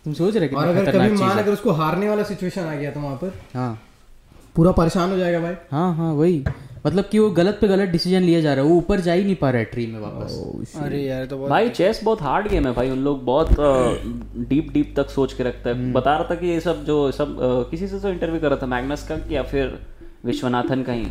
[0.04, 3.00] तुम सोच रहे और अगर कभी मान अगर उसको हारने वाला सिचुएशन आ गया तो
[3.00, 3.34] वहाँ पर?
[3.54, 3.82] हाँ।
[4.56, 6.44] पूरा परेशान हो जाएगा भाई। हाँ हाँ वही।
[6.86, 9.24] मतलब कि वो गलत पे गलत डिसीज़न लिया जा रहा है वो ऊपर जा ही
[9.24, 12.48] नहीं पा रहा है ट्री में वापस। अरे यार तो बहुत भाई चेस बहुत हार्ड
[12.48, 13.50] गेम है भाई उन लोग बहुत
[14.50, 17.38] डीप डीप तक सोच के रखता है। बता रहा था कि ये सब जो सब
[17.72, 19.78] किसी से तो इंटरव्यू कर रहा था मैग्नस का या फिर
[20.26, 21.06] विश्वनाथन का ही।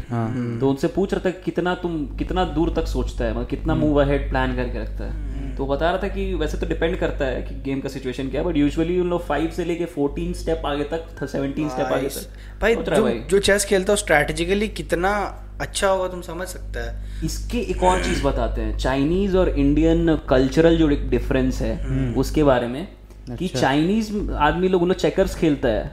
[0.61, 3.75] तो उनसे पूछ रहा था कि कितना तुम कितना दूर तक सोचता है मतलब कितना
[3.75, 7.25] मूव अहेड प्लान करके रखता है। तो बता रहा था कि वैसे तो डिपेंड करता
[7.25, 10.33] है कि गेम का सिचुएशन क्या है बट यूजुअली उन लोग फाइव से लेके फोर्टीन
[10.33, 15.13] स्टेप आगे तक सेवनटीन स्टेप आगे तक। भाई जो जो चेस खेलता है स्ट्रैटेजिकली कितना
[15.61, 20.17] अच्छा होगा तुम समझ सकता है। इसके एक और चीज़ बताते हैं चाइनीज़ और इंडियन
[20.29, 22.87] कल्चरल जो डिफरेंस है हम्म। उसके बारे में।
[23.31, 25.85] कि चाइनीज़ आदमी लोग लोग चेकर्स खेलता है।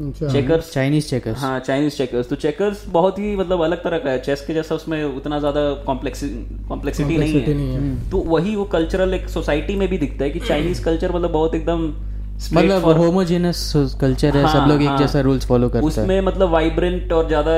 [0.00, 4.10] अच्छा। चेकर्स चाइनीज़ चेकर्स हाँ चाइनीज़ चेकर्स तो चेकर्स बहुत ही मतलब अलग तरह का
[4.10, 8.64] है। चेस के जैसा उसमें उतना ज़्यादा कॉम्प्लेक्सिटी नहीं है। नहीं है। तो वही वो
[8.64, 11.92] कल्चरल एक सोसाइटी में भी दिखता है कि चाइनीज़ कल्चर मतलब बहुत एकदम
[12.54, 16.20] मतलब होमोजेनस कल्चर है सब हाँ, लोग एक हाँ। जैसा रूल्स फॉलो करते हैं। उसमें
[16.20, 17.54] मतलब वाइब्रेंट और ज़्यादा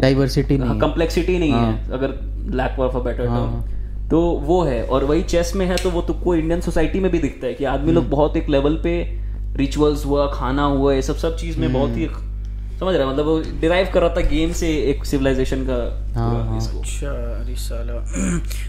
[0.00, 2.14] डाइवर्सिटी नहीं। कम्प्लेक्सिटी नहीं है हाँ। अगर
[2.54, 3.62] lack of a better term
[4.10, 7.18] तो वो है और वही चेस में है तो वो तुमको इंडियन सोसाइटी में भी
[7.18, 8.94] दिखता है कि आदमी हम्म। लोग बहुत एक लेवल पे
[9.56, 13.12] रिचुअल्स हुआ खाना हुआ ये सब सब चीज़ में बहुत ही हम्म। समझ रहा है
[13.12, 15.76] मतलब वो डिराइव कर रहा था गेम से एक सिविलाइजेशन का
[16.14, 17.54] हाँ, हाँ। इसको। अच्छा अरे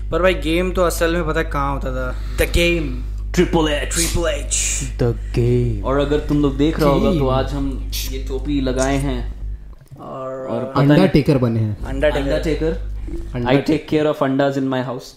[0.11, 2.11] पर भाई गेम तो असल में पता है कहाँ होता था?
[2.39, 2.93] The game
[3.33, 4.55] triple H triple H
[5.03, 7.69] the game और अगर तुम लोग देख रहा होगा तो आज हम
[8.11, 9.19] ये टोपी लगाए हैं।
[9.99, 12.88] और और अंडा टेकर बने हैं। अंडा taker.
[13.47, 15.15] I take care of अंडाज in my house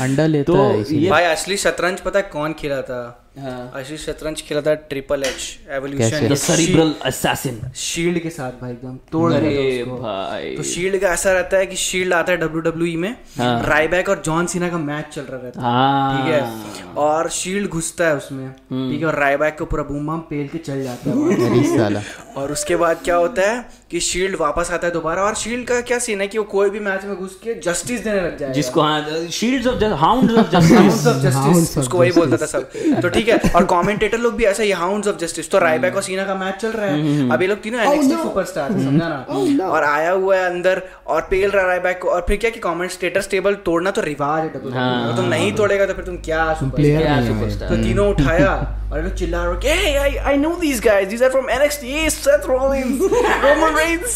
[0.00, 3.00] अंडा लेता तो है ये भाई असली शतरंज पता है कौन खेला था
[3.42, 5.42] हाँ। असली शतरंज खेला था triple H?
[5.76, 11.32] Evolution cerebral assassin shield के साथ भाई एकदम तोड़ उसको। भाई। तो शील्ड का ऐसा
[11.32, 14.78] रहता है कि शील्ड आता है डब्ल्यू डब्ल्यू में हाँ। रायबैक और जॉन सीना का
[14.78, 16.94] मैच चल रहा रहता है। हाँ। ठीक है?
[17.04, 19.06] और शील्ड घुसता है उसमें। ठीक है?
[19.06, 22.02] और रायबैक को पूरा बूम बम पेल के चल जाता है
[22.38, 25.80] और उसके बाद क्या होता है कि शील्ड वापस आता है दोबारा और शील्ड का
[25.80, 28.52] क्या सीन है कि वो कोई भी मैच में घुस के जस्टिस देने लग जाए
[28.54, 32.70] जिसको हाँ shields of hounds of justice justice उसको वही बोलता था सब।
[33.02, 33.52] तो ठीक है?
[33.56, 36.54] और कमेंटेटर लोग भी ऐसा ही हाउंड्स ऑफ़ जस्टिस तो रायबैक और सीना का मैच
[36.62, 39.68] चल रहा है। अब ये लोग तीनों एनएक्सटी सुपरस्टार हैं समझा ना?
[39.68, 43.22] और आया हुआ है अंदर और पेल रहा रायबैक को। और फिर क्या कि कमेंटेटर
[43.30, 47.20] टेबल तोड़ना तो रिवाज है में। अगर तुम नहीं तोड़ेगा तो फिर तुम क्या सुपरस्टार
[47.20, 50.78] नहीं है। तो तीनों उठाया और लोग चिल्ला रहे कि hey I I know these
[50.84, 51.08] guys.
[51.08, 53.02] These are from NXT Seth Rollins
[53.44, 54.14] Roman Reigns.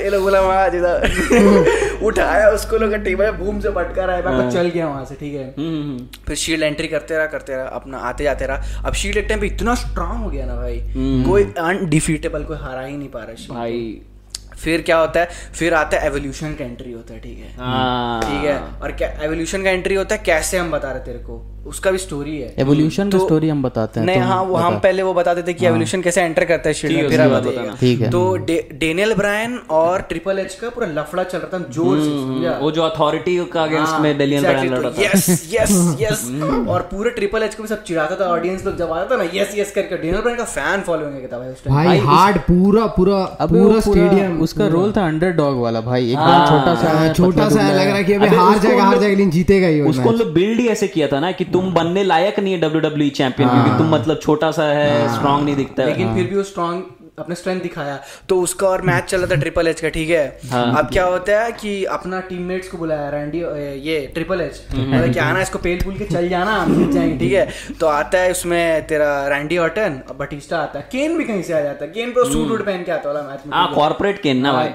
[0.00, 4.70] ये लोग बोला वहाँ जिधर उठाया उसको लोग टेबल बूम से पटका रहा है। चल
[4.74, 5.46] गया वहाँ से ठीक है?
[6.26, 9.40] फिर शील्ड एंट्री करते रहा करते रहा अपना आते जाते रहा। अब शील्ड एक टाइम
[9.40, 10.82] पे इतना स्ट्रांग हो गया ना भाई।
[11.24, 14.00] कोई अनडिफीटेबल कोई हरा ही नहीं पा रहा भाई
[14.64, 17.54] फिर क्या होता है फिर आता है एवोल्यूशन का एंट्री होता है ठीक है?
[17.58, 18.58] हाँ। ठीक है?
[18.82, 21.44] और क्या एवोल्यूशन का एंट्री होता है कैसे हम बता रहे तेरे को?
[21.66, 24.78] उसका भी स्टोरी है। एवोल्यूशन का तो- स्टोरी हम बताते हैं नहीं हाँ वो हम
[24.80, 27.74] पहले वो बताते थे कि एवोल्यूशन कैसे एंटर करता है शील्ड ठीक है, फिर बताइएगा
[27.80, 31.62] ठीक है। तो डे- डेनियल ब्रायन और ट्रिपल एच का पूरा लफड़ा चल रहा था
[31.72, 35.28] ज़ोर से वो जो अथॉरिटी का अगेंस्ट हाँ, में डेलियन ब्रायन लड़ रहा था। यस
[35.54, 36.24] यस यस
[36.68, 39.28] और पूरे ट्रिपल एच को भी सब चिढ़ाता था ऑडियंस लोग जब आता था ना
[39.34, 41.28] यस यस करके डेनियल ब्रायन का फ़ैन फॉलोइंग है
[41.68, 46.74] भाई हार्ड पूरा पूरा पूरा स्टेडियम उसका रोल था अंडर डॉग वाला भाई। एकदम छोटा
[46.74, 49.30] सा हाँ, छोटा सा लग रहा है कि अबे अबे हार जाएगा हार जाएगा लेकिन
[49.30, 52.54] जीतेगा ही उसको। लोग बिल्ड ही ऐसे किया था ना कि तुम बनने लायक नहीं
[52.54, 56.14] है डब्ल्यू डब्ल्यू चैंपियन क्योंकि तुम मतलब छोटा सा है स्ट्रांग नहीं दिखता। है लेकिन
[56.14, 56.84] फिर भी वो स्ट्रॉन्ग
[57.18, 60.26] अपने स्ट्रेंथ दिखाया। तो उसका और मैच चला था ट्रिपल एच का ठीक है?
[60.52, 63.38] अब क्या होता है कि अपना टीममेट्स को बुलाया रैंडी
[63.88, 67.18] ये ट्रिपल एच मतलब क्या आना इसको पेल पुल के चल जाना हम जीत जाएँगे
[67.18, 67.48] ठीक है?
[67.80, 71.52] तो आता है उसमें तेरा रैंडी ऑर्टन और बटिस्टा आता है। केन भी कहीं से
[71.52, 74.20] आ जाता है। केन को सूट वूट पहन के आता वाला मैच में हाँ कॉर्पोरेट
[74.22, 74.68] केन ना भाई।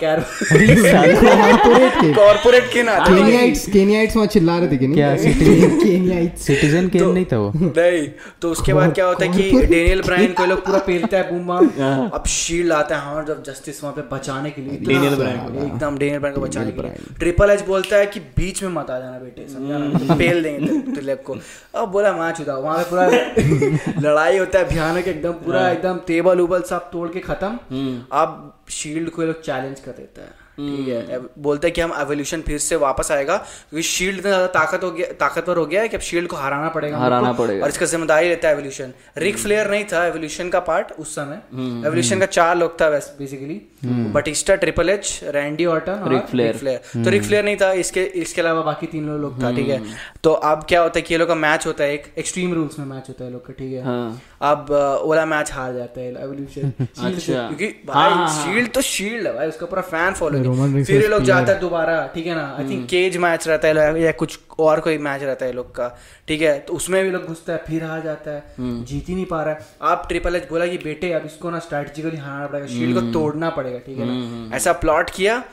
[2.14, 4.96] कॉर्पोरेट केन आता है। केनियाइट्स केनियाइट्स वहाँ चिल्ला रहे थे कि नहीं?
[4.96, 5.16] क्या,
[5.84, 7.52] केनियाइट्स सिटीजन केन नहीं था वो?
[7.56, 8.08] नहीं
[8.42, 11.48] तो उसके बाद क्या होता है कि डेनियल ब्रायन को लोग पूरा पेलता है बूम
[11.48, 11.68] बम
[12.14, 15.98] अब शील्ड आता है हाउंड जब जस्टिस वहाँ पे बचाने के लिए डेनियल ब्रायन एकदम
[15.98, 19.00] डेनियल ब्रायन को बचाने के लिए। ट्रिपल एच बोलता है कि बीच में मत आ
[19.00, 20.16] जाना बेटे समझा?
[20.16, 21.38] पेल देंगे तिलक को।
[21.80, 26.40] अब बोला मैच होता वहाँ पे पूरा लड़ाई होता है भयानक एकदम पूरा एकदम टेबल
[26.42, 31.20] उबल सब तोड़ के खत्म। अब शील्ड को लोग चैलेंज कर देता है। ठीक है।
[31.40, 34.92] बोलते हैं कि हम एवोल्यूशन फिर से वापस आएगा क्योंकि शील्ड इतना ज़्यादा ताकत हो
[34.92, 37.86] गया ताकतवर हो गया है कि अब शील्ड को हराना पड़ेगा हराना पड़ेगा। और इसका
[37.86, 42.20] ज़िम्मेदारी लेता है एवोल्यूशन रिक फ्लेयर नहीं था एवोल्यूशन का पार्ट उस समय। हम्म, एवोल्यूशन
[42.20, 46.80] का चार लोग था basically Batista triple H Randy Orton Ric Flair.
[46.96, 49.82] तो रिक फ्लेयर नहीं था इसके इसके अलावा बाकी तीन लोग था ठीक है।
[50.24, 52.80] तो अब क्या होता है कि ये लोग का मैच होता है एक एक्सट्रीम रूल्स
[52.80, 54.72] में मैच होता है लोग का ठीक है। हाँ। अब
[55.04, 59.28] ओला मैच हार जाता है एवोल्यूशन अच्छा। क्योंकि हाँ, भाई हाँ, हाँ। शील्ड तो शील्ड
[59.28, 62.36] है भाई उसका पूरा फ़ैन Roman Reigns फिर ये लोग। जाता है दोबारा ठीक है
[62.36, 62.46] ना?
[62.60, 65.88] आई थिंक केज मैच रहता है या कुछ और कोई मैच रहता है लोग का
[66.28, 66.58] ठीक है?
[66.60, 68.44] तो उसमें भी लोग घुसता है फिर आ जाता है
[68.84, 71.60] जीत ही नहीं पा रहा है। आप ट्रिपल एच बोला कि बेटे अब इसको ना
[71.60, 74.56] स्ट्रेटेजिकली हारना पड़ेगा शील्ड को तोड़ना पड़ेगा ठीक है ना?
[74.56, 75.44] ऐसा प्लॉट किया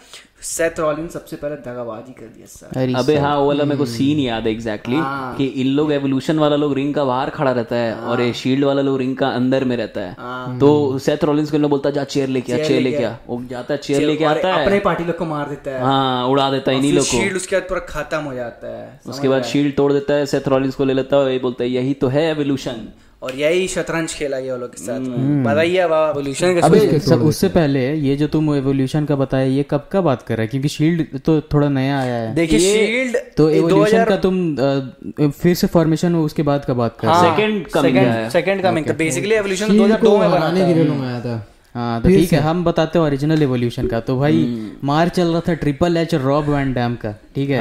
[0.43, 4.19] सेथ रॉलिन सबसे पहले दगाबाजी कर दिया सर अबे हाँ वो वाला मेरे को सीन
[4.19, 7.77] याद है एग्जैक्टली हाँ। कि इन लोग एवोल्यूशन वाला लोग रिंग का बाहर खड़ा रहता
[7.77, 11.51] है और ये शील्ड वाला लोग रिंग का अंदर में रहता है। तो सेथ रॉलिंस
[11.51, 14.03] को इन लोग बोलता जा चेयर लेके आ चेयर लेके आ। वो जाता है चेयर
[14.03, 16.93] लेके आता अपने है पार्टी लोग को मार देता है। हाँ उड़ा देता है इन्हीं
[16.93, 20.15] लोग को। शील्ड उसके बाद पूरा खत्म हो जाता है। उसके बाद शील्ड तोड़ देता
[20.15, 22.87] है सेथ रॉलिंस को ले लेता है ये बोलता है यही तो है एवोल्यूशन
[23.23, 27.23] और यही शतरंज खेला गया लोग के साथ में। बताइए अब एवोल्यूशन का अबे सब
[27.23, 30.49] उससे पहले ये जो तुम एवोल्यूशन का बताया ये कब का बात कर रहा है?
[30.49, 35.67] क्योंकि शील्ड तो थोड़ा नया आया है। देखिए शील्ड तो एवोल्यूशन का तुम फिर से
[35.67, 38.87] फॉर्मेशन हो उसके बाद का बात कर रहे हो Second coming आया। है। सेकंड कमिंग
[38.87, 42.33] तो बेसिकली एवोल्यूशन 2002 में बना हराने के लिए लोग आया था। हाँ तो ठीक
[42.33, 45.97] है हम बताते हैं ओरिजिनल एवोल्यूशन का। तो भाई हम्म। मार चल रहा था ट्रिपल
[45.97, 47.61] एच और रॉब वैन डैम का ठीक है?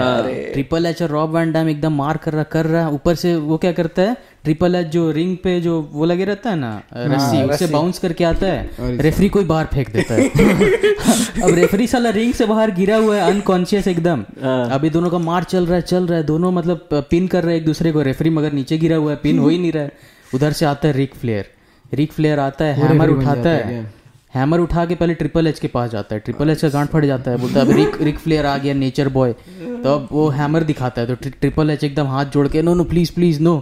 [0.54, 3.36] ट्रिपल एच और रॉब वैन डैम एकदम मार कर रहा कर रहा है ऊपर से
[3.36, 4.15] वो क्या करता है?
[4.43, 7.99] ट्रिपल एच जो रिंग पे जो वो लगे रहता है ना हाँ, रस्सी उससे बाउंस
[7.99, 10.28] करके आता है रेफरी कोई बाहर फेंक देता है।
[11.43, 15.17] अब रेफरी साला रिंग से बाहर गिरा हुआ है अनकॉन्शियस एकदम। हाँ। अभी दोनों का
[15.17, 17.91] मार चल रहा है चल रहा है दोनों मतलब पिन कर रहे हैं एक दूसरे
[17.91, 19.91] को। रेफरी मगर नीचे गिरा हुआ है पिन हो ही नहीं रहा है।
[20.36, 21.45] उधर से आता है रिक फ्लेयर
[21.93, 23.82] रिक फ्लेयर आता है हैमर उठाता है
[24.34, 27.06] हैमर उठा के पहले ट्रिपल एच के पास जाता है। ट्रिपल एच का गांठ फट
[27.06, 30.28] जाता है, बोलता है, अब रिक रिक फ्लेयर आ गया नेचर बॉय तो अब वो
[30.30, 33.56] हैमर दिखाता है तो ट्रिपल एच एकदम हाथ जोड़ के no no please please no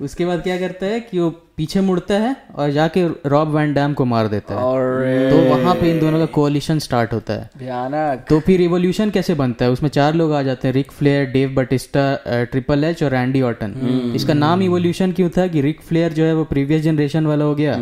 [0.00, 3.94] उसके बाद क्या करता है कि वो पीछे मुड़ता है और जाके रॉब वैन डैम
[3.94, 7.48] को मार देता है। और तो वहाँ पे इन दोनों का कोलिशन स्टार्ट होता है।
[7.58, 9.70] भयानक। तो फिर रिवोल्यूशन कैसे बनता है?
[9.70, 14.12] उसमें चार लोग आ जाते हैं Ric Flair Dave Batista triple H और रैंडी ऑटन
[14.16, 17.54] इसका नाम इवोल्यूशन क्यों था कि रिक फ्लेयर जो है वो प्रीवियस जनरेशन वाला हो
[17.54, 17.74] गया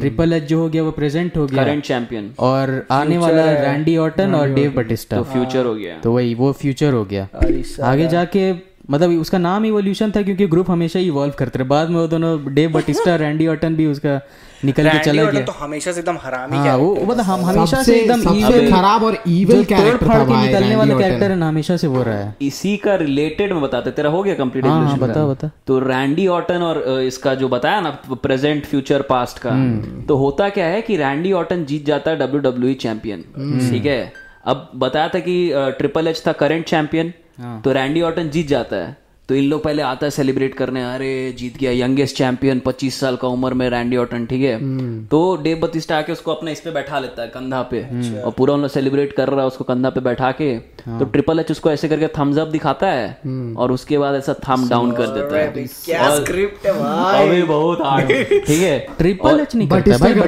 [0.00, 3.96] ट्रिपल एच जो हो गया वो प्रेजेंट हो गया। करंट चैंपियन और आने वाला रैंडी
[3.98, 7.28] ऑटन और डेव बटिस्टा फ्यूचर हो गया। तो वही वो फ्यूचर हो गया।
[7.82, 8.52] आगे जाके
[8.90, 12.54] मतलब उसका नाम इवोल्यूशन था क्योंकि ग्रुप हमेशा इवॉल्व करते रहे। बाद में वो दोनों
[12.54, 14.20] डेव बटिस्टा रैंडी ऑटन भी उसका
[14.64, 17.82] निकल के चला गया। तो हमेशा से एकदम हरामी हाँ वो वो मतलब हम हमेशा
[17.82, 21.86] से एकदम सबसे खराब और character फाड़ था भाई, निकलने वाला कैरेक्टर है हमेशा से
[21.86, 25.26] वो रहा है। इसी का रिलेटेड में बताते तेरा हो गया कंप्लीट हाँ हाँ बता
[25.26, 29.50] बता। तो रैंडी ऑटन और इसका जो बताया ना प्रेजेंट फ्यूचर पास्ट का।
[30.08, 33.24] तो होता क्या है कि रैंडी ऑटन जीत जाता है डब्ल्यू डब्ल्यू चैंपियन
[33.70, 34.12] ठीक है?
[34.44, 37.12] अब बताया था कि ट्रिपल एच था करंट चैंपियन
[37.64, 38.96] तो रैंडी ऑटन जीत जाता है।
[39.30, 43.16] तो इन लोग पहले आता है सेलिब्रेट करने अरे जीत गया यंगेस्ट चैंपियन 25 साल
[43.16, 44.54] का उम्र में रैंडी ऑटन ठीक है?
[45.06, 47.82] तो डेव बतिस्टा आके उसको अपने इस पे बैठा लेता है कंधा पे।
[48.20, 50.48] और पूरा उन लोग सेलिब्रेट कर रहा है उसको कंधा पे बैठा के।
[50.98, 54.68] तो ट्रिपल एच उसको ऐसे करके थम्स अप दिखाता है और उसके बाद ऐसा थम
[54.68, 58.08] डाउन कर देता है। क्या स्क्रिप्ट है भाई। अभी बहुत हार्ड
[58.46, 58.78] ठीक है?
[58.98, 60.18] ट्रिपल एच नहीं करता भाई है।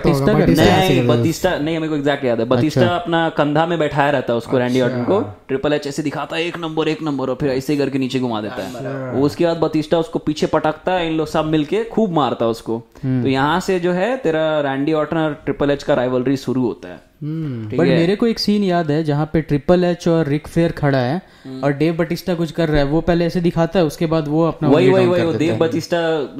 [0.55, 4.37] नहीं बतिस्टा नहीं मेरे को एग्जैक्ट याद है। बतिस्टा अपना कंधा में बैठाया रहता है
[4.39, 7.51] उसको रैंडी ऑर्टन को। ट्रिपल एच ऐसे दिखाता है एक नंबर एक नंबर और फिर
[7.51, 11.17] ऐसे करके नीचे घुमा देता है। वो उसके बाद बतिस्टा उसको पीछे पटकता है इन
[11.17, 15.17] लोग सब मिलके खूब मारता है उसको। तो यहाँ से जो है तेरा रैंडी ऑर्टन
[15.17, 19.03] और ट्रिपल एच का राइवलरी शुरू होता है। बट मेरे को एक सीन याद है
[19.05, 21.21] जहाँ पे ट्रिपल एच और रिक फेयर खड़ा है
[21.65, 24.47] और डेव बटिस्टा कुछ कर रहा है। वो पहले ऐसे दिखाता है उसके बाद वो
[24.47, 25.71] अपना वही वही वही देव है।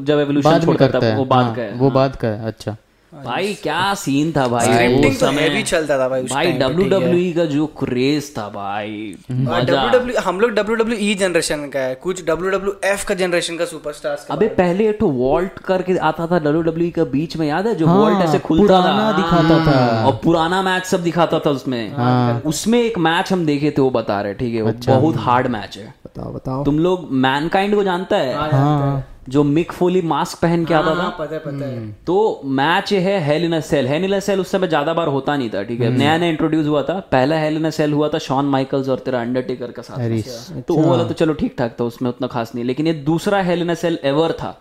[0.05, 2.77] जब एवोल्यूशन छोड़ता करता है। वो बाद हाँ, का है। वो बाद का है अच्छा।
[3.13, 4.87] भाई क्या सीन था भाई?
[4.89, 8.49] वो तो समय हैवी चलता था भाई उस भाई डब्ल्यू डब्ल्यू का जो क्रेज था
[8.49, 13.05] भाई डब्ल्यू डब्ल्यू हम लोग डब्ल्यू डब्ल्यू ई जनरेशन का है कुछ डब्ल्यू डब्ल्यू एफ़
[13.07, 16.91] का जनरेशन का सुपरस्टार्स का अबे पहले एक तो वॉल्ट करके आता था डब्ल्यू डब्ल्यू
[16.97, 17.75] का बीच में याद है?
[17.75, 22.43] जो हाँ, वॉल्ट ऐसे खुलता था। दिखाता था। और पुराना मैच सब दिखाता था उसमें।
[22.55, 24.73] उसमें एक मैच हम देखे थे वो बता रहे ठीक है?
[24.87, 28.35] बहुत हार्ड मैच है। बताओ बताओ। तुम लोग मैनकाइंड को जानता है?
[28.51, 31.03] हाँ जो मिक फोली मास्क पहन के आता था?
[31.03, 34.51] हाँ, पता है पता है। तो मैच है hell in cell hell in cell उस
[34.51, 35.91] समय ज़्यादा बार होता नहीं था ठीक है?
[35.91, 39.21] नया नया इंट्रोड्यूस हुआ था। पहला हेल इन सेल हुआ था शॉन माइकल्स और तेरा
[39.21, 42.55] अंडरटेकर का साथ में। तो वो वाला तो चलो ठीक ठाक था उसमें उतना खास
[42.55, 44.57] नहीं। लेकिन ये दूसरा हेल इन सेल एवर था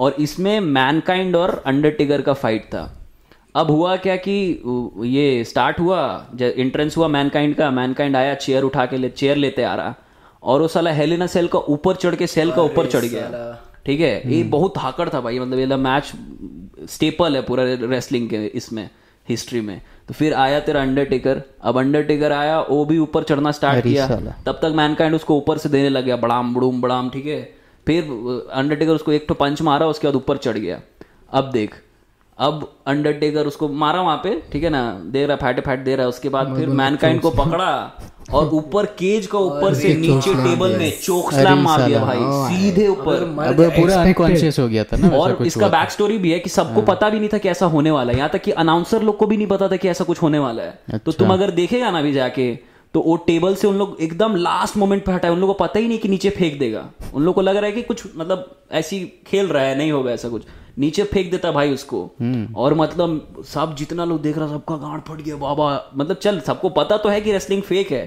[0.00, 2.90] और इसमें मैनकाइंड और अंडरटेकर का फाइट था।
[3.56, 4.32] अब हुआ क्या कि
[5.08, 6.00] ये स्टार्ट हुआ
[6.40, 9.94] एंट्रेंस हुआ मैनकाइंड का मैनकाइंड आया चेयर उठा के ले चेयर लेते आ रहा।
[10.44, 13.52] और वो साला हेलिना सेल का ऊपर चढ़ के सेल का ऊपर चढ़ गया।
[13.86, 14.34] ठीक है?
[14.34, 16.12] ये बहुत धाकड़ था भाई मतलब ये मैच
[16.90, 18.88] स्टेपल है पूरा रेसलिंग के इसमें
[19.26, 23.84] हिस्ट्री में। तो फिर आया तेरा अंडरटेकर अब अंडरटेकर आया वो भी ऊपर चढ़ना स्टार्ट
[23.84, 24.08] किया।
[24.46, 27.42] तब तक मैनकाइंड उसको ऊपर से देने लग गया बड़ाम बड़ूम बड़ाम ठीक है?
[27.86, 28.02] फिर
[28.52, 30.80] अंडरटेकर उसको एक तो पंच मारा उसके बाद ऊपर चढ़ गया।
[31.32, 31.74] अब देख
[32.38, 34.82] अब अंडरटेकर उसको मारा वहाँ पे ठीक है ना?
[35.06, 37.68] दे रहा फैटे फैट दे रहा है उसके बाद फिर मैनकाइंड को पकड़ा
[38.32, 42.18] और ऊपर केज का ऊपर से नीचे टेबल में चोक स्लैम मार दिया भाई
[42.48, 46.38] सीधे ऊपर। अब पूरा अनकॉन्शियस हो गया था ना और इसका बैक स्टोरी भी है
[46.38, 49.02] कि सबको पता भी नहीं था कि ऐसा होने वाला है। यहाँ तक कि अनाउंसर
[49.02, 51.50] लोग को भी नहीं पता था कि ऐसा कुछ होने वाला है। तो तुम अगर
[51.52, 52.54] देखेगा ना अभी जाके
[52.94, 55.78] तो वो टेबल से उन लोग एकदम लास्ट मोमेंट पे हटाए। उन लोग को पता
[55.78, 58.50] ही नहीं कि नीचे फेंक देगा। उन लोग को लग रहा है कि कुछ मतलब
[58.72, 60.42] ऐसी खेल रहा है नहीं होगा ऐसा कुछ।
[60.78, 61.98] नीचे फेंक देता भाई उसको।
[62.56, 66.68] और मतलब सब जितना लोग देख रहा सबका गांड फट गया बाबा। मतलब चल सबको
[66.70, 68.06] पता तो है कि रेसलिंग फेक है।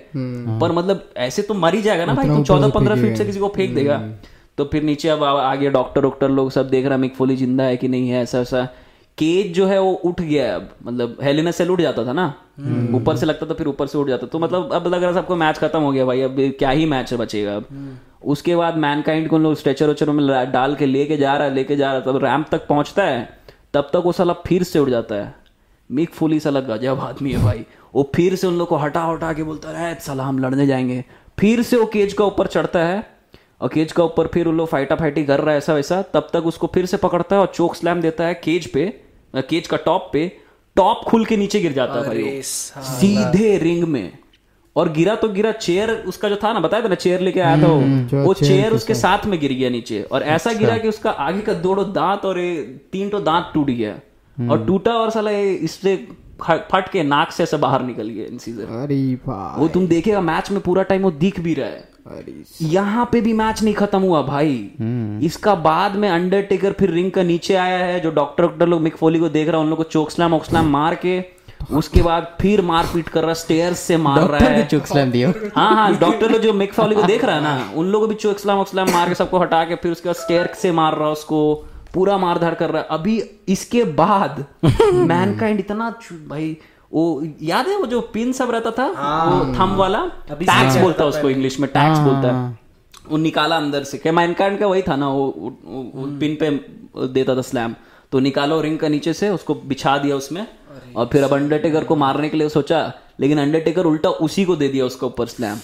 [0.59, 3.39] पर मतलब ऐसे तो मर ही जाएगा ना भाई तू चौदह पंद्रह फीट से किसी
[3.39, 4.01] को फेंक देगा।
[4.57, 7.77] तो फिर नीचे अब आगे डॉक्टर वॉक्टर लोग सब देख रहा मिक फोली ज़िंदा है
[7.77, 8.63] कि नहीं है ऐसा ऐसा।
[9.17, 12.25] केज जो है वो उठ गया है अब। मतलब हेलिना सेल उठ जाता था ना?
[12.95, 15.35] ऊपर से लगता था फिर ऊपर से उठ जाता। तो मतलब अब लग रहा सबको
[15.35, 17.65] मैच खत्म हो गया भाई अब क्या ही मैच बचेगा अब।
[18.27, 21.75] उसके बाद मैनकाइंड को लोग स्ट्रेचर वेचर में डाल के लेके जा रहा है लेके
[21.75, 23.27] जा रहा है तब रैंप तक पहुँचता है
[23.73, 25.33] तब तक वो साला फिर से उड़ जाता है।
[25.89, 29.31] मिक फुली साला गजब आदमी है भाई। वो फिर से उन लोग को हटा हटा
[29.33, 31.03] के बोलता है साला हम लड़ने जाएँगे।
[31.39, 33.03] फिर से वो केज का ऊपर चढ़ता है
[33.61, 36.29] और केज का ऊपर फिर उन लोग फाइटा फाइटी कर रहा है ऐसा वैसा तब
[36.33, 38.87] तक उसको फिर से पकड़ता है और चोक स्लैम देता है केज पे
[39.35, 40.27] केज का टॉप पे।
[40.75, 44.17] टॉप खुल के नीचे गिर जाता है भाई। सीधे रिंग में।
[44.77, 47.61] और गिरा तो गिरा चेयर उसका जो था ना बताया था ना चेयर लेके आया
[47.63, 48.23] था वो?
[48.23, 51.53] वो चेयर उसके साथ में गिर गया नीचे और ऐसा गिरा कि उसका आगे का
[51.55, 52.39] दो दांत और
[52.91, 53.99] तीन तो दांत टूट गया।
[54.37, 55.95] और टूटा और साला इससे
[56.41, 60.59] फट के नाक से ऐसे बाहर निकल गया इंसीजर अरे वो तुम देखेगा मैच में
[60.61, 61.85] पूरा टाइम वो दिख भी रहा है।
[62.61, 64.53] यहाँ पे भी मैच नहीं खत्म हुआ भाई।
[65.25, 68.95] इसका बाद में अंडरटेकर फिर रिंग का नीचे आया है जो डॉक्टर डॉक्टर लोग मिक
[68.97, 71.19] फोली को देख रहा है उन लोग को चोक स्लैम मार के
[71.71, 75.33] उसके बाद फिर मारपीट कर रहा स्टेयर से मार रहा है। भी चुक स्लैम दिया।
[75.55, 78.09] हाँ हाँ डॉक्टर लोग जो मिक फॉली को देख रहा है ना उन लोगों को
[78.09, 80.95] भी चोक स्लैम ओक्सलैम मार के सबको हटा के फिर उसके बाद स्टेयर से मार
[80.95, 81.53] रहा है उसको
[81.93, 86.57] पूरा मारधार कर रहा है। अभी इसके बाद मैनकाइंड इतना भाई
[86.93, 88.85] वो याद है वो जो पिन सब रहता था?
[89.23, 90.05] वो थम वाला?
[90.29, 92.57] टैक्स बोलता है उसको इंग्लिश में टैक्स बोलता है।
[93.09, 95.53] वो निकाला अंदर से। क्या मैनकाइंड का वही था ना वो
[96.19, 96.49] पिन पे
[97.07, 97.75] देता था स्लैम
[98.11, 100.45] तो निकालो रिंग का नीचे से उसको बिछा दिया उसमें।
[100.95, 104.67] और फिर अब अंडरटेकर को मारने के लिए सोचा लेकिन अंडरटेकर उल्टा उसी को दे
[104.67, 105.57] दिया उसके ऊपर स्लैम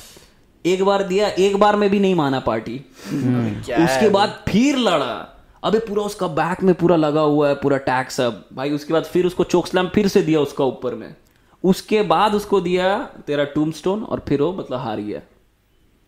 [0.66, 2.76] एक बार दिया एक बार में भी नहीं माना पार्टी।
[3.08, 5.30] उसके बाद फिर लड़ा।
[5.64, 9.04] अबे पूरा उसका बैक में पूरा लगा हुआ है पूरा टैग सब। भाई उसके बाद
[9.04, 11.16] फिर उसको चोक स्लैम फिर से दिया उसका ऊपर में।
[11.64, 12.98] उसके बाद उसको दिया
[13.28, 15.20] तेरा टूमस्टोन और फिर वो मतलब हार गया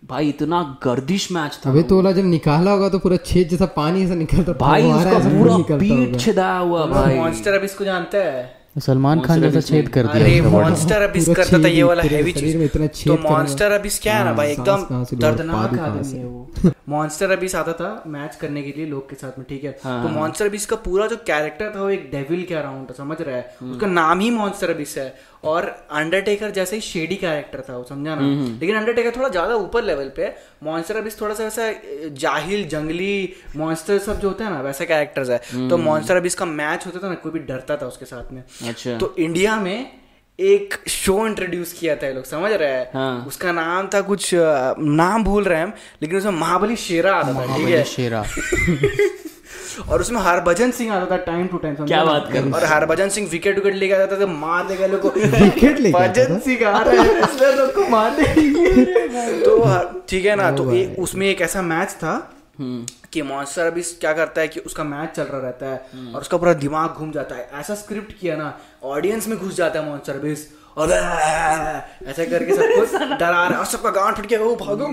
[0.03, 4.03] भाई इतना गर्दिश मैच था। अबे तो जब निकाला होगा तो पूरा छेद जैसा पानी
[4.03, 8.43] ऐसा निकलता भाई उसका पूरा पीठ छिदा हुआ भाई। मॉन्स्टर अब इसको जानते हैं।
[8.75, 12.31] सलमान खान जैसा छेद कर दिया अरे मॉन्स्टर अबिस पूरा करता था ये वाला हैवी
[12.33, 14.55] चीज़। में इतना छेद तो मॉन्स्टर अबिस क्या है ना भाई?
[14.55, 19.09] सांस एकदम दर्दनाक आदमी है वो। मॉन्स्टर अबिस आता था मैच करने के लिए लोग
[19.09, 19.71] के साथ में ठीक है?
[19.71, 23.17] तो मॉन्स्टर अबिस का पूरा जो कैरेक्टर था वो एक डेविल के अराउंड था समझ
[23.21, 23.55] रहा है?
[23.63, 25.13] उसका नाम ही मॉन्स्टर अबिस है।
[25.45, 28.27] और अंडरटेकर जैसे ही शेडी कैरेक्टर था वो समझा ना?
[28.59, 30.33] लेकिन अंडरटेकर थोड़ा ज़्यादा ऊपर लेवल पे
[30.63, 31.71] मॉन्स्टर अबिस थोड़ा सा वैसा
[32.19, 36.45] जाहिल जंगली मॉन्स्टर सब जो होता है ना वैसा कैरेक्टर्स है। तो मॉन्स्टर अबिस का
[36.45, 39.91] मैच होता था ना कोई भी डरता था उसके साथ में। अच्छा। तो इंडिया में
[40.39, 42.89] एक शो इंट्रोड्यूस किया था ये लोग समझ रहे हैं?
[42.93, 44.31] हाँ। उसका नाम था कुछ
[44.79, 47.83] नाम भूल रहे हैं हम लेकिन उसमें महाबली शेरा आता था ठीक है?
[47.83, 48.25] शेरा।
[49.89, 53.29] और उसमें हरभजन सिंह आता था टाइम टू टाइम क्या बात कर और हरभजन सिंह
[53.29, 56.81] विकेट विकेट लेके आता था तो मार देगा लोग को। विकेट लेके भजन सिंह आ
[56.81, 58.23] रहे हैं wrestler लोग को मारने
[59.45, 60.63] तो ठीक है ना तो
[61.01, 65.23] उसमें एक ऐसा मैच था कि मॉन्स्टर अभी क्या करता है कि उसका मैच चल
[65.23, 69.27] रहा रहता है और उसका पूरा दिमाग घूम जाता है। ऐसा स्क्रिप्ट किया ना ऑडियंस
[69.27, 73.89] में घुस जाता है मॉन्स्टर अबिस और ऐसा करके सबको डरा रहा है। और सबका
[73.89, 74.87] गांड फट गया वो भागो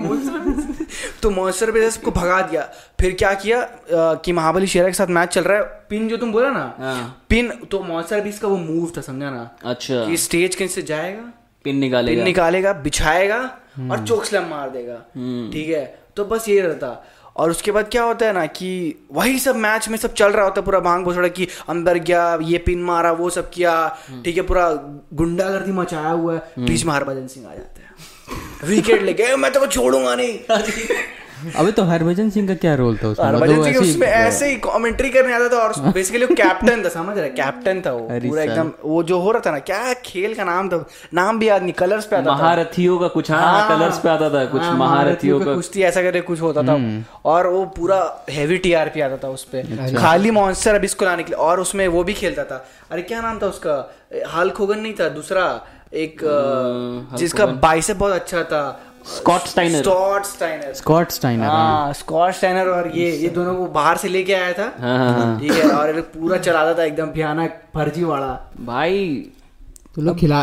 [1.21, 2.61] तो मॉन्स्टर अबिस सबको भगा दिया।
[2.99, 3.61] फिर क्या किया?
[3.61, 3.69] अ,
[4.25, 7.25] कि महाबली शेरा के साथ मैच चल रहा है। पिन जो तुम बोला ना हाँ।
[7.29, 9.49] पिन तो मॉन्स्टर अबिस का वो मूव था समझा ना?
[9.65, 11.31] अच्छा। कि स्टेज कहीं से जाएगा?
[11.63, 13.37] पिन निकालेगा। पिन निकालेगा बिछाएगा
[13.91, 14.95] और चोक स्लैम मार देगा।
[15.53, 15.83] ठीक है?
[16.15, 16.87] तो बस ये रहता।
[17.37, 20.43] और उसके बाद क्या होता है ना कि वही सब मैच में सब चल रहा
[20.43, 24.37] होता है पूरा भाँग भोसड़ा की अंदर गया ये पिन मारा वो सब किया ठीक
[24.37, 24.71] है पूरा
[25.13, 27.95] गुंडागर्दी मचाया हुआ है बीच में हरभजन सिंह आ जाते हैं।
[28.67, 30.39] विकेट लेके मैं तो छोड़ूँगा नहीं।
[31.55, 33.25] अबे तो हरभजन सिंह का क्या रोल था उसमें?
[33.25, 36.89] मतलब हरभजन सिंह उसमें ऐसे ही कमेंट्री करने आता था और बेसिकली वो कैप्टन था
[36.89, 37.29] समझ रहे?
[37.31, 40.69] कैप्टन था वो पूरा एकदम वो जो हो रहा था ना क्या खेल का नाम
[40.69, 40.83] था?
[41.13, 44.29] नाम भी याद नहीं कलर्स पे आता था। महारथियों का कुछ हाँ कलर्स पे आता
[44.29, 46.77] था कुछ हाँ, महारथियों का कुश्ती ऐसा करके कुछ होता था।
[47.25, 51.23] और वो पूरा हैवी टीआरपी आता था उस पे। अच्छा। खाली मॉन्स्टर अब इसको लाने
[51.23, 53.75] के लिए और उसमें वो भी खेलता था। अरे क्या नाम था उसका?
[54.27, 55.45] हाल खोगन नहीं था दूसरा
[55.93, 56.21] एक
[57.17, 58.61] जिसका बाइसेप बहुत अच्छा था।
[59.05, 63.65] Scott Steiner Scott Steiner Scott Steiner हाँ। हाँ स्कॉट स्टाइनर और ये ये दोनों को
[63.73, 67.11] बाहर से लेके आया था हाँ, हाँ, हाँ। ठीक है और पूरा चलाता था एकदम
[67.11, 68.31] भयानक फर्जी वाला
[68.65, 68.99] भाई
[69.95, 70.37] तो लोग खिला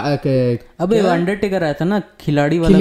[0.80, 2.78] अबे अंडरटेकर आया था ना खिलाड़ी वाला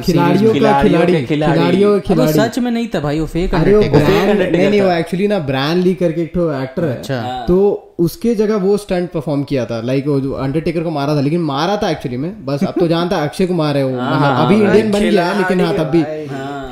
[0.00, 4.68] खिलाड़ियों का खिलाड़ी खिलाड़ी। खिलाड़ियों का खिलाड़ी। सच में नहीं था भाई वो फेक नहीं
[4.68, 7.58] नहीं वो एक्चुअली ना ब्रांड ली करके एक ठो एक्टर है। अच्छा। तो
[7.98, 11.40] उसके जगह वो स्टंट परफॉर्म किया था। लाइक वो जो अंडरटेकर को मारा था लेकिन
[11.42, 14.90] मारा था एक्चुअली में। बस अब तो जानता अक्षय कुमार है वो। मतलब अभी इंडियन
[14.92, 16.02] बन गया लेकिन हाँ तब भी।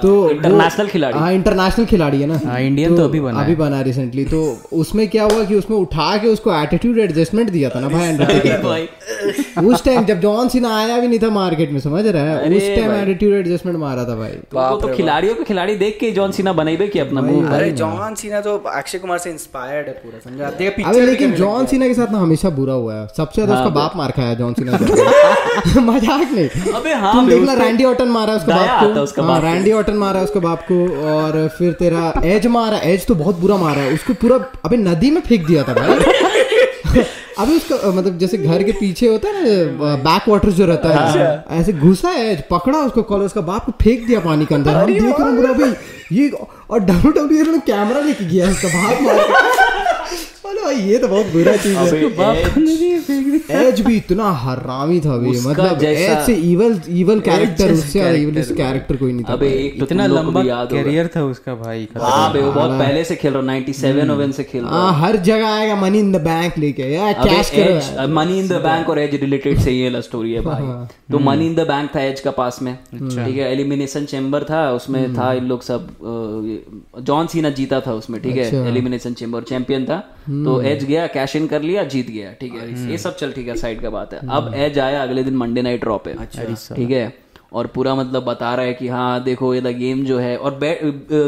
[0.03, 3.55] तो इंटरनेशनल खिलाड़ी। हाँ इंटरनेशनल खिलाड़ी है ना। हाँ, इंडियन तो तो अभी बना अभी
[3.57, 4.41] बना रिसेंटली तो
[4.75, 8.63] उसमें क्या हुआ कि उसमें उठा के उसको एटीट्यूड एडजस्टमेंट दिया था ना भाई अंडरटेकर
[8.63, 12.51] को उस टाइम जब जॉन सीना आया भी नहीं था मार्केट में समझ रहा है?
[12.51, 16.53] उस टाइम एटीट्यूड एडजस्टमेंट मारा था भाई। तो खिलाड़ियों के खिलाड़ी देख के जॉन सीना
[16.53, 20.47] बनाई कि अपना मुँह। अरे जॉन सीना तो अक्षय कुमार से इंस्पायर्ड है पूरा समझा?
[20.91, 23.97] अबे लेकिन जॉन सीना के साथ ना हमेशा बुरा हुआ है। सबसे ज़्यादा उसका बाप
[23.97, 24.73] मार खाया जॉन सीना।
[25.83, 29.47] मज़ाक नहीं। अबे हाँ तुम देखना रैंडी ऑटन मारा उसका बाप को हाँ, बाप। को।
[29.47, 30.77] रैंडी ऑटन ऑर्टन मारा है उसके बाप को
[31.11, 35.11] और फिर तेरा एज मारा एज तो बहुत बुरा मारा है। उसको पूरा अबे नदी
[35.11, 37.03] में फेंक दिया था भाई।
[37.39, 41.61] अभी उसका मतलब जैसे घर के पीछे होता है ना बैक वाटर जो रहता है।
[41.61, 44.71] ऐसे घुसा है एज पकड़ा उसको कॉलर उसका बाप को फेंक दिया पानी के अंदर।
[44.73, 46.31] हम देख रहे हैं भाई ये
[46.71, 49.19] और डब्ल्यू डब्ल्यू कैमरा लेके गया उसका बाप मार।
[50.51, 56.27] अरे ये तो बहुत बुरा चीज़ है। एज भी इतना हरामी था भी मतलब एज
[56.27, 60.43] से इवल इवल कैरेक्टर उससे इवल कैरेक्टर कोई नहीं था। अबे एक तो इतना लंबा
[60.67, 64.45] करियर था उसका भाई हाँ बे वो बहुत पहले से खेल रहा 97 ओवन से
[64.45, 68.39] खेल रहा। हाँ हर जगह आएगा मनी इन द बैंक लेके। यार कैश करो मनी
[68.39, 71.47] इन द बैंक और एज रिलेटेड से ये लव स्टोरी है भाई। हाँ। तो मनी
[71.47, 75.19] इन द बैंक था एज का पास में। ठीक है एलिमिनेशन चेम्बर था उसमें हम्म।
[75.19, 75.89] था इन लोग सब
[77.01, 80.85] जॉन सीना जीता था उसमें ठीक अच्छा। है एलिमिनेशन चेम्बर चैंपियन था। हम्म। तो एज
[80.85, 82.91] गया कैश इन कर लिया जीत गया ठीक है?
[82.91, 85.37] ये सब चल ठीक है साइड का बात है। हम्म। अब एज आया अगले दिन
[85.37, 86.15] मंडे नाइट ड्रॉप है।
[86.77, 87.13] ठीक है?
[87.53, 90.59] और पूरा मतलब बता रहा है कि हाँ देखो ये गेम जो है और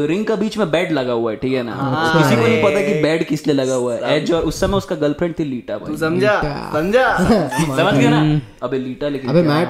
[0.08, 1.72] रिंग का बीच में बेड लगा हुआ है ठीक है ना?
[1.74, 4.60] हाँ। किसी को नहीं पता कि बेड किस लिए लगा हुआ है। एज और उस
[4.60, 6.40] समय उसका गर्लफ्रेंड थी लीटा भाई। समझा
[6.72, 7.16] समझा?
[7.76, 8.40] समझ गया ना?
[8.62, 9.66] अबे लीटा लेकिन अबे क्या-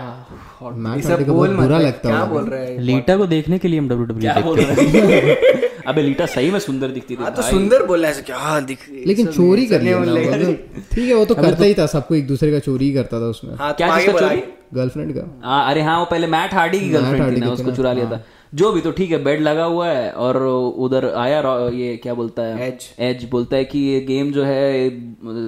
[0.71, 3.79] मैट मैट सब बोल बुरा लगता क्या बोल रहा है लीटा को देखने के लिए
[3.79, 5.71] हम डब्ल्यू क्या बोल रहा है?
[5.87, 8.65] अबे लीटा सही में सुंदर दिखती थी हाँ तो सुंदर बोला है ऐसे क्या हाँ?
[8.65, 10.55] दिख लेकिन चोरी कर लिया तो-
[10.95, 13.55] ठीक है वो तो करता ही था सबको एक दूसरे का चोरी करता था उसमें।
[13.55, 14.43] हाँ क्या क्या चीज़ चोरी?
[14.75, 17.93] गर्लफ्रेंड का। हाँ अरे हाँ वो पहले मैट हार्डी की गर्लफ्रेंड थी ना उसको चुरा
[17.93, 21.97] लिया था। जो भी तो ठीक है बेड लगा हुआ है और उधर आया ये
[21.97, 22.79] क्या बोलता है?
[22.79, 22.85] Edge.
[22.99, 24.91] एज बोलता है कि ये गेम जो है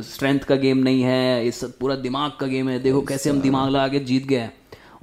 [0.02, 3.40] स्ट्रेंथ का गेम नहीं है ये सब पूरा दिमाग का गेम है। देखो कैसे हम
[3.40, 4.52] दिमाग लगा के जीत गए हैं।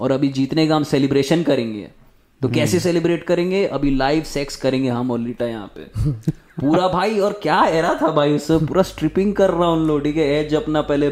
[0.01, 1.87] और अभी जीतने का हम सेलिब्रेशन करेंगे।
[2.41, 3.65] तो कैसे सेलिब्रेट करेंगे?
[3.67, 6.11] अभी लाइव सेक्स करेंगे हम और लीटा यहाँ पे।
[6.61, 8.57] पूरा भाई और क्या एरा था भाई उससे?
[8.65, 11.07] पूरा स्ट्रिपिंग कर रहा उन लोग ठीक है एज अपना पहले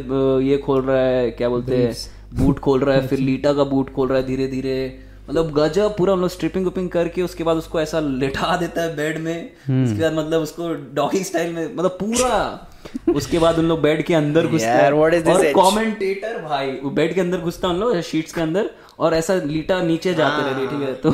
[0.48, 1.94] ये खोल रहा है क्या बोलते हैं?
[2.36, 4.76] बूट खोल रहा है फिर लीटा का बूट खोल रहा है धीरे धीरे
[5.30, 9.18] मतलब गजब पूरा मतलब स्ट्रिपिंग उपिंग करके उसके बाद उसको ऐसा लेटा देता है बेड
[9.18, 9.46] में।
[9.84, 12.68] उसके बाद मतलब उसको डॉगी स्टाइल में मतलब पूरा।
[13.16, 17.22] उसके बाद उन लोग बेड के अंदर घुसते हैं। और कमेंटेटर भाई वो बेड के
[17.22, 18.70] अंदर घुसता उन लोग शीट्स के अंदर
[19.00, 20.94] और ऐसा लीटा नीचे जाते रहते ठीक है?
[20.94, 21.12] तो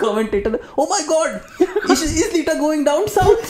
[0.00, 3.42] commentator oh my God is Lita going down south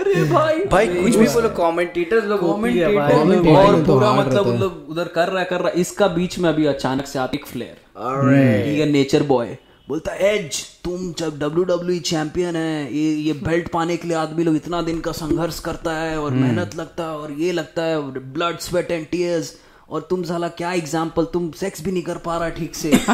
[0.00, 4.86] अरे भाई। भाई कुछ भी बोलो कमेंटेटर्स लोग कमेंटेटर और तो पूरा मतलब उन लोग
[4.90, 8.64] उधर कर रहा कर रहा इसका बीच में अभी अचानक से आता एक फ्लेयर Alright.
[8.64, 9.56] ठीक है नेचर बॉय
[9.88, 14.16] बोलता है एज तुम जब डब्ल्यू डब्ल्यू चैंपियन है ये ये बेल्ट पाने के लिए
[14.16, 17.82] आदमी लोग इतना दिन का संघर्ष करता है और मेहनत लगता है और ये लगता
[17.82, 17.98] है
[18.34, 19.52] ब्लड स्वेट एंड टीयर्स
[19.90, 22.90] और तुम साला क्या एग्ज़ाम्पल तुम सेक्स भी नहीं कर पा रहा ठीक से।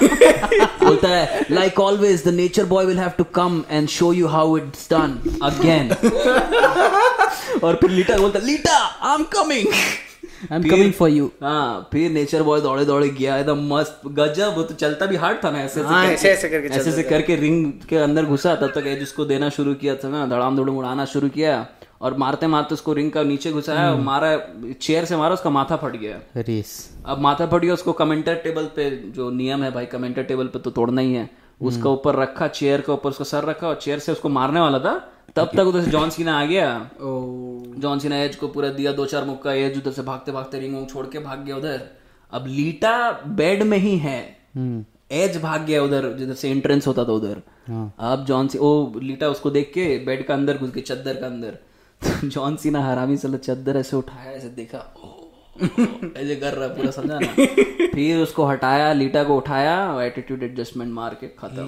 [0.84, 4.56] बोलता है like always the nature boy will have to come and show you how
[4.56, 5.92] it's done again
[7.64, 9.66] और फिर लीटा बोलता Lita I am coming
[10.52, 14.54] I am coming for you हाँ फिर नेचर बॉय दौड़े दौड़े गया एकदम मस्त गजब
[14.56, 17.36] वो तो चलता भी हार्ड था ना ऐसे हाँ, ऐसे- ऐसे करके ऐसे ऐसे करके
[17.36, 20.76] रिंग के अंदर घुसा तब तक एज उसको देना शुरू किया था ना धड़ाम धुड़म
[20.78, 21.56] उड़ाना शुरू किया।
[22.00, 24.36] और मारते मारते उसको रिंग का नीचे घुसाया और मारा
[24.72, 26.72] चेयर से मारा उसका माथा फट गया। रेस
[27.06, 30.58] अब माथा फट गया उसको कमेंटर टेबल पे जो नियम है भाई कमेंटर टेबल पे
[30.58, 31.28] तो तोड़ना ही है।
[31.60, 34.78] उसका ऊपर रखा चेयर के ऊपर उसका सर रखा और चेयर से उसको मारने वाला
[34.78, 34.94] था
[35.36, 36.68] तब तक उधर से जॉन सीना आ गया।
[37.78, 40.74] जॉन सीना एज को पूरा दिया दो चार मुक्का एज उधर से भागते भागते रिंग
[40.74, 41.80] वोंग छोड़ के भाग गया उधर।
[42.32, 44.20] अब लीटा बेड में ही है।
[45.12, 48.70] एज भाग गया उधर जिधर से एंट्रेंस होता था उधर। अब जॉन सी ओ
[49.00, 51.58] लीटा उसको देख के बेड का अंदर घुस के चद्दर का अंदर।
[52.24, 54.78] जॉन सीना हरामी साला चद्दर ऐसे उठाया ऐसे देखा
[55.58, 57.26] ऐसे कर रहा पूरा समझा ना
[57.94, 61.64] फिर उसको हटाया लीटा को उठाया एटीट्यूड एडजस्टमेंट मार के खत्म।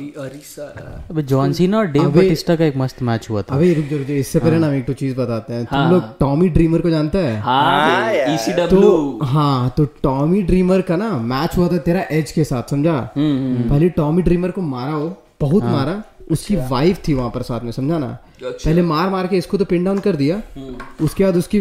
[1.10, 3.96] अबे जॉन सीना और डेव बटिस्टा का एक मस्त मैच हुआ था। अबे रुक जा
[3.96, 6.90] रुक इससे पहले ना हम एक तो चीज़ बताते हैं। तुम लोग टॉमी ड्रीमर को
[6.90, 7.40] जानते हैं?
[7.40, 12.44] हाँ ईसीडब्ल्यू तो हाँ तो टॉमी ड्रीमर का ना मैच हुआ था तेरा एज के
[12.44, 13.00] साथ समझा?
[13.18, 15.08] पहले टॉमी ड्रीमर को मारा हो
[15.40, 18.06] बहुत मारा। उसकी वाइफ थी वहाँ पर साथ में समझा ना?
[18.42, 20.40] पहले मार मार के इसको तो पिन डाउन कर दिया।
[21.02, 21.60] उसके बाद उसकी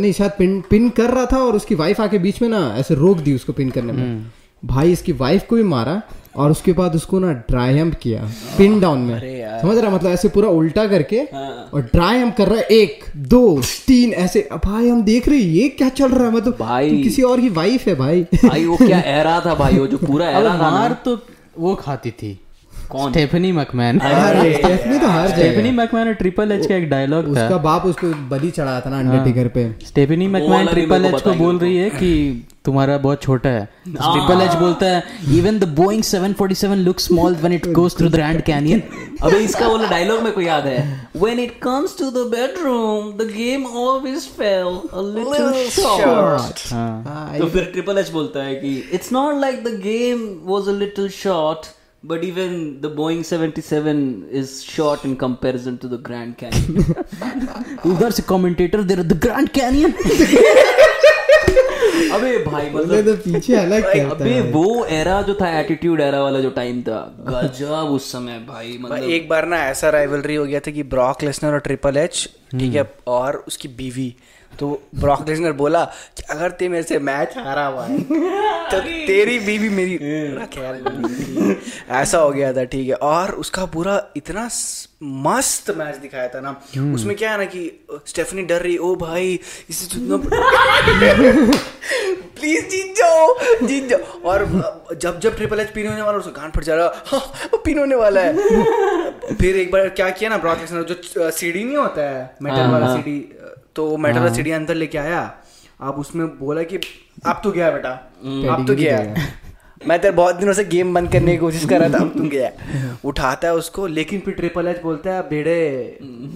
[0.00, 2.94] नहीं शायद पिन पिन कर रहा था और उसकी वाइफ आके बीच में ना ऐसे
[2.94, 4.30] रोक दी उसको पिन करने में।
[4.62, 6.00] भाई इसकी वाइफ को भी मारा
[6.36, 8.22] और उसके बाद उसको ना ड्राई हम्प किया
[8.58, 12.58] पिन डाउन में। समझ रहा मतलब ऐसे पूरा उल्टा करके और ड्राई हम्प कर रहा
[12.58, 16.34] है एक दो तीन ऐसे। भाई हम देख रहे हैं, ये क्या चल रहा है?
[16.34, 19.78] मतलब भाई। तू किसी और की वाइफ है भाई। भाई वो क्या एरा था भाई
[19.78, 21.18] वो जो पूरा एरा था मार तो
[21.58, 22.38] वो खाती थी।
[22.90, 23.10] कौन?
[23.10, 23.98] Stephanie McMahon.
[23.98, 28.12] स्टेफनी तो हर स्टेफनी मैकमैन और ट्रिपल एच का एक डायलॉग था। उसका बाप उसको
[28.28, 32.12] बलि चढ़ाया था ना अंडरटेकर पे। स्टेफनी मैकमैन ट्रिपल एच को बोल रही है कि
[32.64, 35.02] तुम्हारा बहुत छोटा है। ट्रिपल एच बोलता है
[35.36, 38.82] even the Boeing 747 look small when it goes through the Grand Canyon
[39.22, 40.82] अबे इसका वाला डायलॉग मेरे को याद है।
[41.22, 46.62] When it comes to the bedroom, the game always fell a little short.
[46.72, 50.22] हाँ। तो फिर ट्रिपल एच बोलता है कि It's not like the game
[50.52, 51.74] was a little short.
[52.02, 56.84] But even the Boeing 77 is short in comparison to the Grand Canyon.
[57.86, 59.94] उधर से commentator दे रहे the Grand Canyon.
[62.12, 66.22] अबे भाई मतलब तो पीछे अलग कहता अबे है वो एरा जो था एटीट्यूड एरा
[66.22, 70.44] वाला जो टाइम था गजब उस समय भाई मतलब एक बार ना ऐसा राइवलरी हो
[70.44, 74.14] गया था कि ब्रॉक लेसनर और ट्रिपल एच ठीक है और उसकी बीवी
[74.58, 74.66] तो
[75.00, 75.84] ब्रॉक लेसनर बोला
[76.16, 77.98] कि अगर ते मेरे से मैच हारा हुआ है
[78.70, 78.80] तो
[79.10, 79.96] तेरी बीवी मेरी
[80.54, 81.56] ख्याल
[82.00, 84.48] ऐसा हो गया था ठीक है। और उसका पूरा इतना
[85.26, 86.50] मस्त मैच दिखाया था ना।
[86.94, 87.62] उसमें क्या है ना कि
[88.06, 89.38] स्टेफनी डर रही ओ भाई
[89.70, 90.16] इसे जितना
[92.38, 94.44] प्लीज़ जीत जाओ जीत जाओ। और
[95.02, 97.20] जब जब ट्रिपल एच पिन होने वाला उसका गांड फट जा रहा हाँ,
[97.52, 98.32] वो पिन होने वाला है।
[99.40, 102.72] फिर एक बार क्या किया ना ब्रॉक लेसनर जो सीडी नहीं होता है मेटल हाँ,
[102.72, 103.02] वाला हाँ।
[103.78, 105.20] तो मेटल हाँ। सीडी अंदर लेके आया।
[105.80, 106.76] आप उसमें बोला कि
[107.26, 107.90] अब तो गया बेटा।
[108.52, 108.98] आप तो गया।
[109.86, 112.28] मैं तेरे बहुत दिनों से गेम बंद करने की कोशिश कर रहा था अब तुम
[112.28, 112.50] गया।
[113.04, 115.58] उठाता है उसको लेकिन फिर ट्रिपल एच बोलता है भेड़े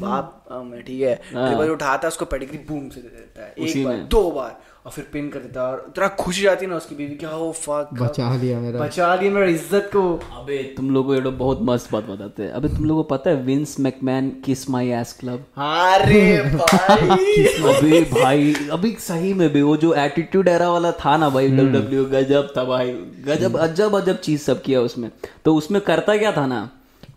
[0.03, 0.39] बाप
[0.87, 4.31] ठीक है। ट्रिपल उठाता है उसको पेडिग्री बूम से दे देता है। एक बार दो
[4.31, 7.15] बार। और फिर पिन कर देता है और इतना खुशी जाती है ना उसकी बीवी
[7.17, 8.81] क्या हो फक बचा लिया मेरा.
[8.81, 10.03] बचा लिया मेरा इज़्ज़त को।
[10.39, 13.09] अबे तुम लोगों को ये लोग बहुत मस्त बात बताते हैं। अबे तुम लोगों को
[13.09, 19.49] पता है विंस मैकमैन किस माई एस क्लब अरे भाई। अबे भाई अभी सही में
[19.53, 22.93] भी वो जो एटीट्यूड एरा वाला था ना भाई डब्ल्यू गजब था भाई।
[23.27, 25.11] गजब अजब अजब चीज़ सब किया उसमें।
[25.45, 26.69] तो उसमें करता क्या था ना?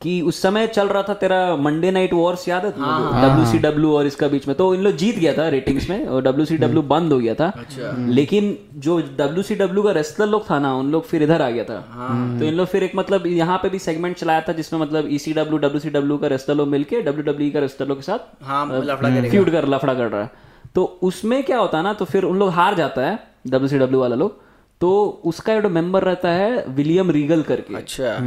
[0.06, 3.94] कि उस समय चल रहा था तेरा मंडे नाइट वॉर्स याद है डब्ल्यू सी डब्ल्यू
[3.98, 6.58] और इसका बीच में। तो इन लोग जीत गया था रेटिंग्स में और डब्ल्यू सी
[6.58, 10.60] डब्ल्यू बंद हो गया था। अच्छा। लेकिन जो डब्ल्यू सी डब्ल्यू का रेसलर लोग था
[10.60, 11.80] ना उन लोग फिर इधर आ गया था।
[12.40, 15.18] तो इन लोग फिर एक मतलब यहाँ पे भी सेगमेंट चलाया था जिसमें मतलब E
[15.18, 18.04] C W W C W का रेसलर लोग मिलकर डब्ल्यू डब्ल्यू का रेसलर लोग के
[18.04, 18.66] साथ हाँ
[19.30, 20.32] फ्यूड कर लफड़ा कर रहा है।
[20.76, 23.80] तो उसमें क्या होता है ना तो फिर उन लोग हार जाता है डब्ल्यू सी
[23.80, 24.44] डब्ल्यू वाला लोग।
[24.82, 28.18] तो उसका जो मेंबर रहता है विलियम रीगल करके। अच्छा।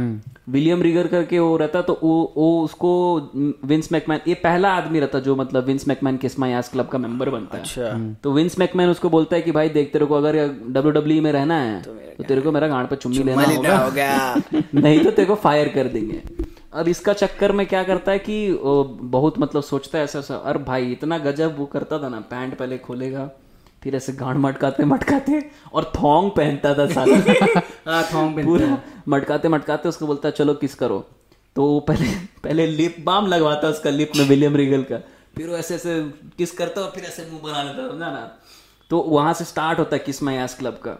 [0.49, 2.91] विलियम रीगल करके वो रहता तो वो वो उसको
[3.65, 7.29] विंस मैकमैन ये पहला आदमी रहता जो मतलब विंस मैकमैन किस माई क्लब का मेंबर
[7.29, 10.37] बनता है। अच्छा। तो विंस मैकमैन उसको बोलता है कि भाई देख तेरे को अगर
[10.47, 13.77] डब्ल्यू डब्ल्यू में रहना है तो तेरे को मेरा गांड पर चुम्मी लेना लेना होगा।
[13.77, 16.21] होगा। नहीं तो तेरे को फायर कर देंगे।
[16.73, 18.57] अब इसका चक्कर में क्या करता है कि
[19.01, 22.57] बहुत मतलब सोचता है ऐसा ऐसा अरे भाई इतना गजब वो करता था ना पैंट
[22.57, 23.29] पहले खोलेगा
[23.83, 25.41] फिर ऐसे गांड मटकाते मटकाते
[25.73, 27.15] और थोंग पहनता था साला।
[27.87, 28.77] हाँ थॉन्ग पे पूरा
[29.07, 30.99] मटकाते मटकाते उसको बोलता चलो किस करो।
[31.55, 32.09] तो पहले
[32.43, 34.97] पहले लिप बाम लगवाता उसका लिप में विलियम रीगल का।
[35.35, 36.01] फिर वो ऐसे ऐसे
[36.37, 38.31] किस करता और फिर ऐसे मुँह बना लेता समझा ना?
[38.89, 40.97] तो वहाँ से स्टार्ट होता है किस माई एस क्लब का।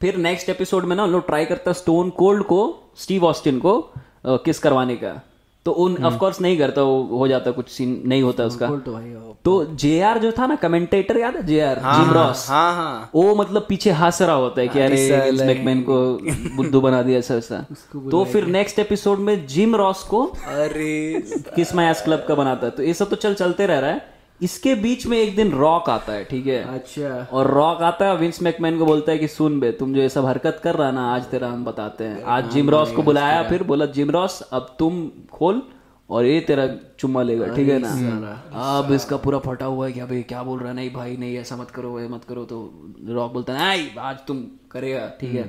[0.00, 2.60] फिर नेक्स्ट एपिसोड में ना उन लोग ट्राई करता स्टोन कोल्ड को
[2.96, 3.80] स्टीव ऑस्टिन को
[4.26, 5.20] किस करवाने का।
[5.68, 10.02] तो उन ऑफकोर्स नहीं करता वो हो जाता कुछ सीन नहीं होता उसका। तो जे
[10.04, 11.46] वो- तो जो था ना कमेंटेटर याद है?
[11.46, 15.20] जे आर जिम रॉस हाँ हाँ वो मतलब पीछे हंस रहा होता है कि अरे
[15.20, 16.18] विंस मैकमैन को
[16.56, 17.66] बुद्धू बना दिया ऐसा ऐसा।
[18.10, 21.24] तो फिर नेक्स्ट एपिसोड में जिम रॉस को अरे।
[21.56, 24.17] किस मैस क्लब का बनाता है। तो ये सब तो चल चलते रह रहा है।
[24.40, 26.62] इसके बीच में एक दिन रॉक आता है ठीक है?
[26.74, 30.00] अच्छा। और रॉक आता है विंस मैकमैन को बोलता है कि सुन बे तुम जो
[30.00, 33.02] ये सब हरकत कर रहा ना आज तेरा हम बताते हैं। आज जिम रॉस को
[33.02, 35.62] बुलाया फिर बोला जिम रॉस अब तुम खोल
[36.10, 36.66] और ये तेरा
[36.98, 38.30] चुम्मा लेगा ठीक है ना?
[38.78, 40.74] अब इसका पूरा फटा हुआ है कि अबे क्या बोल रहा है?
[40.74, 42.60] नहीं भाई नहीं ऐसा मत करो ये मत करो। तो
[43.08, 45.44] रॉक बोलता है नहीं आज तुम करेगा ठीक है?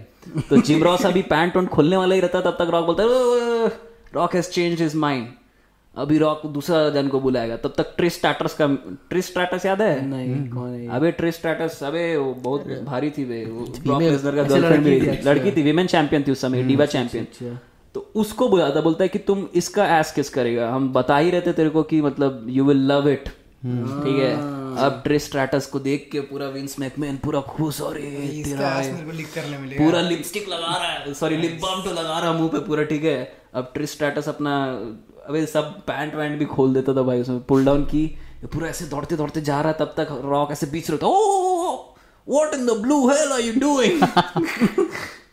[0.50, 3.04] तो जिम रॉस अभी पैंट वैंट खोलने वाला ही रहता है तब तक रॉक बोलता
[3.04, 3.68] है
[4.16, 5.28] Rock has change his mind
[6.00, 8.68] अभी रॉक दूसरा जन को बुलाएगा तब तक ट्रिस स्टाटस का
[9.10, 10.06] ट्रिस स्टाटस याद है?
[10.08, 14.36] नहीं कौन है अबे ट्रिस स्टाटस अबे वो बहुत भारी थी वे वो ब्रॉक लेसनर
[14.36, 17.58] का गर्लफ्रेंड भी थी लड़की थी विमेन चैंपियन थी उस समय डीवा चैंपियन
[17.95, 21.54] तो उसको बुलाता बोलता है कि तुम इसका एस किस करेगा। हम बता ही रहते
[21.54, 24.34] तेरे को कि मतलब यू विल लव इट ठीक है?
[24.80, 27.88] अब ट्रिस स्ट्रैटस को देख के पूरा विंस मैकमैन पूरा खुश है।
[29.78, 32.84] पूरा लिपस्टिक लगा रहा है सॉरी लिप बाम तो लगा रहा है मुँह पे पूरा
[32.84, 33.18] ठीक है?
[33.54, 34.54] अब ट्रिस स्ट्रैटस अपना
[35.30, 38.05] अबे सब पैंट वैंट भी खोल देता था भाई उसमें पुल डाउन की
[38.53, 41.75] पूरा ऐसे दौड़ते दौड़ते जा रहा है तब तक रॉक ऐसे बीच रहता ओ
[42.27, 44.01] what in the blue hell are you doing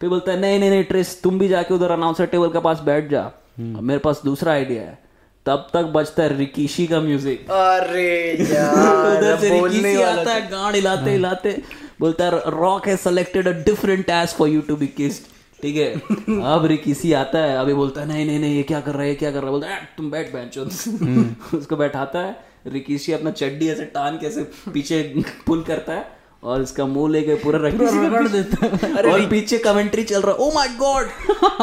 [0.01, 2.81] फिर बोलता है नहीं नहीं नहीं ट्रेस तुम भी जाके उधर अनाउंसर टेबल के पास
[2.81, 3.23] बैठ जा
[3.59, 4.99] अब मेरे पास दूसरा आइडिया है।
[5.47, 8.09] तब तक बजता है रिकीशी का म्यूज़िक अरे
[8.41, 11.63] उधर यार से रिकीशी आता है गांड हिलाते हिलाते
[12.01, 15.95] बोलता है रॉक है selected a different task for you to be kissed ठीक है?
[16.43, 19.09] अब रिकीसी आता है अभी बोलता है नहीं नहीं नहीं ये क्या कर रहा है
[19.09, 19.51] ये क्या कर रहा है?
[19.51, 20.59] बोलता है तुम बैठ बेंच
[21.55, 24.43] उसको बैठाता है रिकीसी अपना चड्डी ऐसे टान के ऐसे
[24.73, 30.05] पीछे पुल करता है और इसका मुँह लेके पूरा रगड़ देता है। और पीछे कमेंट्री
[30.05, 31.09] चल रहा है ओ my God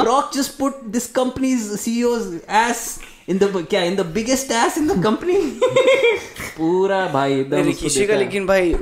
[0.06, 4.88] Rock just put this company's CEOs ass in the क्या in the biggest ass in
[4.88, 5.36] the company
[6.58, 8.74] पूरा भाई एकदम किसी का लेकिन भाई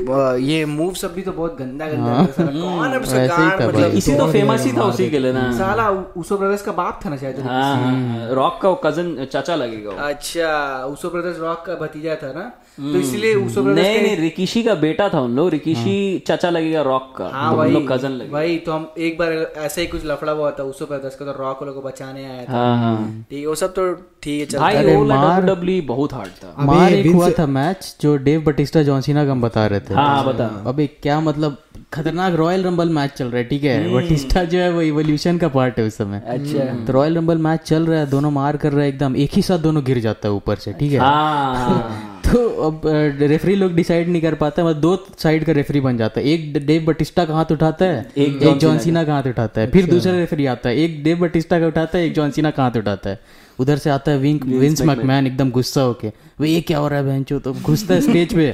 [0.43, 4.31] ये मूव सब भी तो बहुत गंदा गंदा है। कौन अब था मतलब इसी तो
[4.31, 7.39] फ़ेमस ही था उसी के लिए ना। साला उसो ब्रदर्स का बाप था ना शायद।
[7.39, 10.49] हाँ हाँ। रॉक का कज़न चाचा लगेगा अच्छा
[10.85, 12.51] उसो ब्रदर्स रॉक का भतीजा था ना?
[12.77, 15.95] तो इसलिए नहीं नहीं रिकिशी का बेटा था उन लोग। रिकिशी
[16.27, 19.81] चाचा लगेगा रॉक का। हाँ भाई लोग कज़न लगे भाई तो हम एक बार ऐसे
[19.81, 22.51] ही कुछ लफड़ा हुआ था उसो ब्रदर्स का तो रॉक वालों को बचाने आया था।
[22.51, 23.93] हाँ हाँ। ठीक वो सब तो
[24.23, 25.03] ठीक है भाई वो
[25.47, 29.41] डब्ल्यू बहुत हार्ड था। मार एक हुआ था मैच जो डेव बटिस्टा जॉनसीना का हम
[29.41, 31.57] बता रहे थे। हाँ हाँ। बता अबे क्या मतलब
[31.93, 33.93] खतरनाक रॉयल रंबल मैच चल रहा है ठीक है?
[33.93, 37.61] बटिस्टा जो है वो इवोल्यूशन का पार्ट है उस समय। अच्छा। तो रॉयल रंबल मैच
[37.63, 40.27] चल रहा है दोनों मार कर रहे हैं एकदम एक ही साथ दोनों गिर जाता
[40.27, 40.99] है ऊपर से ठीक है?
[40.99, 42.81] हाँ हाँ। तो अब
[43.21, 46.65] रेफरी लोग डिसाइड नहीं कर पाते मतलब दो साइड का रेफरी बन जाता है। एक
[46.65, 50.13] डेव बटिस्टा का हाथ उठाता है एक एक जॉनसीना का। हाथ उठाता है फिर दूसरा
[50.13, 53.19] रेफरी आता है एक डेव बटिस्टा का उठाता है एक जॉनसीना का हाथ उठाता है।
[53.59, 56.99] उधर से आता है विंक विंस मैकमैन एकदम गुस्सा होके। वो ये क्या हो रहा
[56.99, 58.53] है बहनचो तो घुसता है स्टेज पे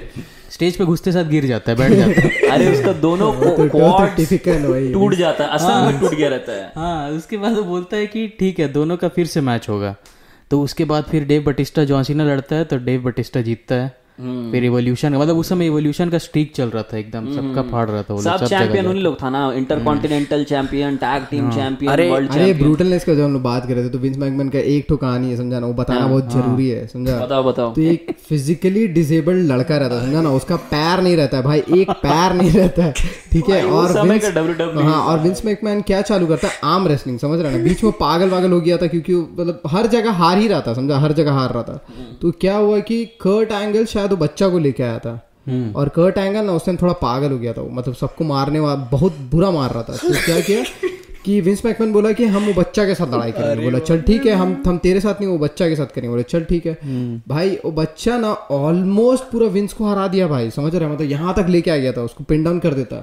[0.52, 4.92] स्टेज पे घुसते साथ गिर जाता है बैठ जाता है। अरे उसका दोनों तो टिपिकल
[4.94, 8.08] टूट जाता है असल में टूट गया रहता है। हाँ उसके बाद वो बोलता है
[8.08, 9.96] कि ठीक है दोनों का फिर से मैच होगा।
[10.52, 14.64] तो उसके बाद फिर डेव बटिस्टा जॉन्सिना लड़ता है तो डेव बटिस्टा जीतता है। फिर
[14.66, 18.14] इवोल्यूशन मतलब उस समय इवोल्यूशन का स्ट्रीक चल रहा था एकदम सबका फाड़ रहा था
[18.14, 23.04] वो सब चैंपियन उन्हीं लोग था ना intercontinental champion tag team champion world अरे ब्रूटलनेस
[23.04, 25.30] का जब हम लोग बात कर रहे थे तो विंस मैकमैन का एक तो कहानी
[25.30, 27.20] है समझा ना वो बताना बहुत ज़रूरी है समझा?
[27.20, 31.38] बताओ बताओ। तो एक फिजिकली डिसेबल्ड लड़का रहता है समझा ना उसका पैर नहीं रहता
[31.38, 32.94] है भाई एक पैर नहीं रहता है
[33.32, 33.64] ठीक है?
[33.78, 34.26] और विंस
[34.84, 36.60] हाँ और विंस मैकमैन क्या चालू करता है?
[36.64, 37.64] आर्म रेसलिंग समझ रहा है ना?
[37.64, 40.74] बीच में पागल वागल हो गया था क्योंकि मतलब हर जगह हार ही रहा था
[40.74, 40.98] समझा?
[40.98, 41.86] हर जगह हार रहा था।
[42.22, 45.14] तो क्या हुआ कि कर्ट एंगल शायद वो बच्चा को लेके आया था।
[45.76, 48.60] और कर्ट एंगल ना उस टाइम थोड़ा पागल हो गया था। वो मतलब सबको मारने
[48.60, 50.64] वाला बहुत बुरा मार रहा था। तो क्या किया
[51.26, 54.26] कि विंस मैकमैन बोला कि हम वो बच्चा के साथ लड़ाई करेंगे। बोला चल ठीक
[54.26, 56.78] है हम हम तेरे साथ नहीं वो बच्चा के साथ करेंगे। बोले चल ठीक है।
[57.28, 61.34] भाई वो बच्चा ना ऑलमोस्ट पूरा विंस को हरा दिया भाई समझ रहे मतलब यहाँ
[61.36, 63.02] तक लेके आ गया था उसको पिन डाउन कर देता।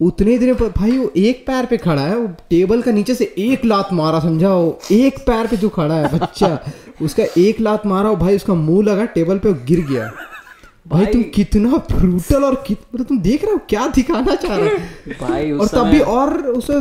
[0.00, 3.34] उतने देर पर भाई वो एक पैर पे खड़ा है वो टेबल का नीचे से
[3.38, 4.54] एक लात मारा समझा?
[4.54, 6.58] वो एक पैर पे जो खड़ा है बच्चा।
[7.02, 10.12] उसका एक लात मारा वो भाई उसका मुँह लगा टेबल पे गिर गया।
[10.88, 14.56] भाई भाई। तुम कितना ब्रूटल और कित मतलब तुम देख रहे हो क्या दिखाना चाह
[14.56, 14.76] रहे हो?
[15.28, 16.72] भाई और तब भी और उसे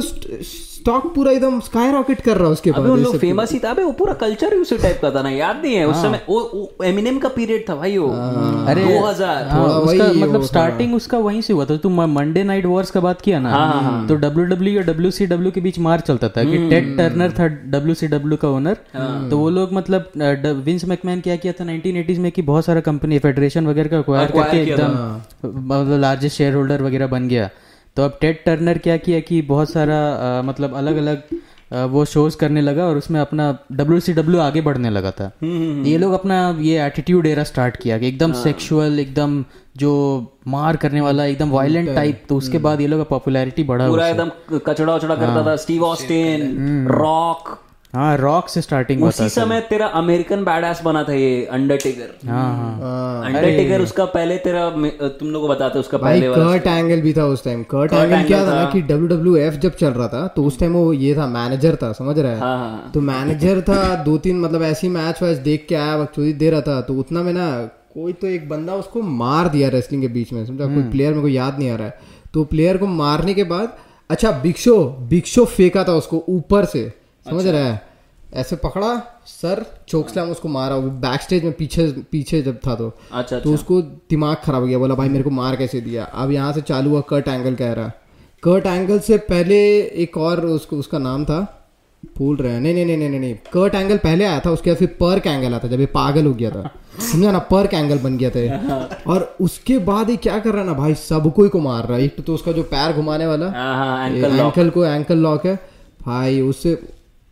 [0.84, 3.84] स्टॉक पूरा एकदम स्काई रॉकेट कर रहा है उसके बाद लोग फ़ेमस ही था। अबे
[3.84, 6.72] वो पूरा कल्चर ही उसी टाइप का था ना याद नहीं है। उस समय वो,
[6.86, 8.08] एमिनेम का पीरियड था भाई वो।
[8.70, 12.66] अरे 2000 हाँ, थोड़ा उसका मतलब स्टार्टिंग उसका वहीं से हुआ था। तुम मंडे नाइट
[12.66, 16.00] वॉर्स का बात किया ना तो डब्ल्यू डब्ल्यू और डब्ल्यू सी डब्ल्यू के बीच मार
[16.02, 18.78] चलता था कि टेड टर्नर था डब्ल्यू सी डब्ल्यू का ओनर
[19.30, 20.12] तो वो लोग मतलब
[20.66, 24.62] विंस मैकमैन क्या किया था 1980s में कि बहुत सारा कंपनी फेडरेशन वगैरह का करके
[24.62, 24.92] एकदम
[25.42, 27.50] मतलब लार्जेस्ट शेयर होल्डर वगैरह बन गया।
[27.98, 31.42] तो अब टेड टर्नर क्या किया कि बहुत सारा आ, मतलब अलग अलग
[31.92, 35.98] वो शोज़ करने लगा और उसमें अपना डब्ल्यू सी डब्ल्यू आगे बढ़ने लगा था। ये
[35.98, 39.44] लोग अपना ये एटीट्यूड एरा स्टार्ट किया कि एकदम सेक्सुअल एकदम
[39.78, 39.94] जो
[40.48, 44.08] मार करने वाला एकदम वायलेंट टाइप तो उसके बाद ये लोग का पॉपुलैरिटी बढ़ा पूरा
[44.08, 47.58] एकदम कचड़ा उचड़ा करता था स्टीव ऑस्टिन रॉक
[47.94, 52.78] हाँ रॉक से स्टार्टिंग हुआ उसी समय तेरा अमेरिकन बैडास बना था ये अंडरटेकर हाँ
[52.80, 54.70] हाँ। अंडरटेकर उसका पहले तेरा
[55.20, 57.94] तुम लोग को बताते उसका भाई पहले वाला कर्ट एंगल भी था उस टाइम कर्ट
[57.94, 60.74] एंगल क्या था ना कि डब्ल्यू डब्ल्यू एफ़ जब चल रहा था तो उस टाइम
[60.74, 62.40] वो ये था मैनेजर था समझ रहा है?
[62.40, 66.34] हाँ हाँ। तो मैनेजर था दो तीन मतलब ऐसी मैच वैच देख के आया बकचोदी
[66.34, 67.48] दे रहा था तो उतना में ना
[67.94, 70.66] कोई तो एक बंदा उसको मार दिया रेसलिंग के बीच में समझा?
[70.66, 72.00] कोई प्लेयर मेरे को याद नहीं आ रहा है।
[72.34, 73.78] तो प्लेयर को मारने के बाद
[74.10, 76.92] अच्छा बिक्शो बिक्शो फेंका था उसको ऊपर से।
[77.30, 77.82] समझ रहे है?
[78.34, 78.96] ऐसे पकड़ा
[79.26, 83.40] सर चोक स्लैम उसको मारा वो बैक स्टेज में पीछे पीछे जब था तो। अच्छा
[83.40, 86.04] तो उसको दिमाग खराब हो गया बोला भाई मेरे को मार कैसे दिया?
[86.04, 87.92] अब यहाँ से चालू हुआ कर्ट एंगल कह रहा।
[88.44, 89.58] कर्ट एंगल से पहले
[90.04, 91.60] एक और उसको उसका नाम था।
[92.18, 94.78] भूल रहे हैं। नहीं नहीं नहीं नहीं नहीं कर्ट एंगल पहले आया था उसके बाद
[94.78, 96.72] फिर पर्क एंगल आता जब ये पागल हो गया था।
[97.12, 100.68] समझा ना पर्क एंगल बन गया था। और उसके बाद ये क्या कर रहा है
[100.68, 103.52] ना भाई सबको ही को मार रहा है। एक तो उसका जो पैर घुमाने वाला
[103.52, 105.56] हाँ हाँ एंकल एंकल को एंकल लॉक है।
[106.06, 106.76] भाई उससे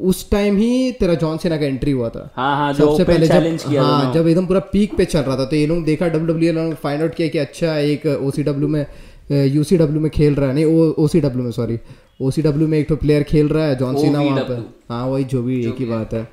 [0.09, 3.59] उस टाइम ही तेरा जॉन सेना का एंट्री हुआ था। हाँ हाँ सबसे पहले चैलेंज
[3.61, 6.07] जब किया हाँ जब एकदम पूरा पीक पे चल रहा था तो ये लोग देखा
[6.07, 8.85] डब्ल्यू डब्ल्यू फाइंड आउट किया कि अच्छा एक ओसीडब्ल्यू में
[9.31, 10.65] यूसीडब्ल्यू में खेल रहा है नहीं
[11.05, 11.79] ओसीडब्ल्यू में सॉरी
[12.21, 15.41] ओसीडब्ल्यू में एक तो प्लेयर खेल रहा है जॉन सीना वहाँ पर हाँ वही जो
[15.43, 16.27] भी एक ही। बात है।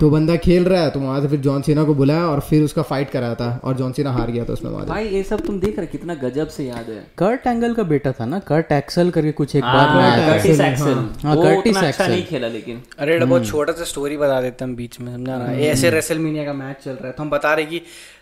[0.00, 2.62] तो बंदा खेल रहा है तो वहाँ से फिर जॉन सीना को बुलाया और फिर
[2.62, 5.40] उसका फाइट कराया था और जॉन सीना हार गया था उसमें वहाँ भाई ये सब
[5.46, 8.38] तुम देख रहे कितना गजब से याद है। कर्ट एंगल का बेटा था ना?
[8.48, 12.48] कर्ट एक्सल करके कुछ एक बार हाँ, कर्टिस एक्सेल हाँ, कर्टिस उतना अच्छा नहीं खेला
[12.48, 15.66] लेकिन। अरे बहुत छोटा सा स्टोरी बता देते हम बीच में समझा ना है?
[15.68, 17.80] ऐसे रेसलमीनिया का मैच चल रहा है तो हम बता रहे कि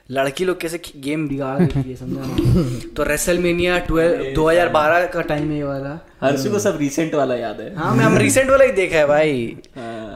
[0.08, 5.20] लड़की लोग कैसे गेम बिगाड़ देती है समझा तो रेसलमेनिया ट्वेल्व दो हज़ार बारह का
[5.22, 8.50] टाइम है ये वाला। हर्षु को सब रिसेंट वाला याद है। हाँ मैं हम रिसेंट
[8.50, 9.46] वाला ही देखा है भाई।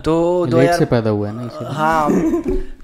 [0.04, 2.08] तो दो हज़ार से पैदा हुआ है ना हाँ।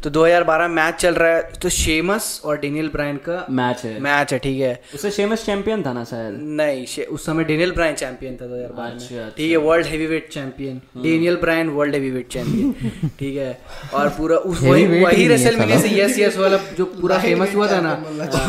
[0.04, 4.32] तो 2012 मैच चल रहा है तो शेमस और डेनियल ब्रायन का मैच है। मैच
[4.32, 8.36] है ठीक है। उससे शेमस चैंपियन था ना शायद। नहीं उस समय डेनियल ब्रायन चैंपियन
[8.36, 13.36] था 2012 अच्छा, में। ठीक है world heavyweight champion Daniel Bryan world heavyweight champion ठीक
[13.36, 13.58] है
[13.94, 17.68] और पूरा उस वही वही है रेसलमेनिया से यस यस वाला जो पूरा फ़ेमस हुआ
[17.68, 17.92] था ना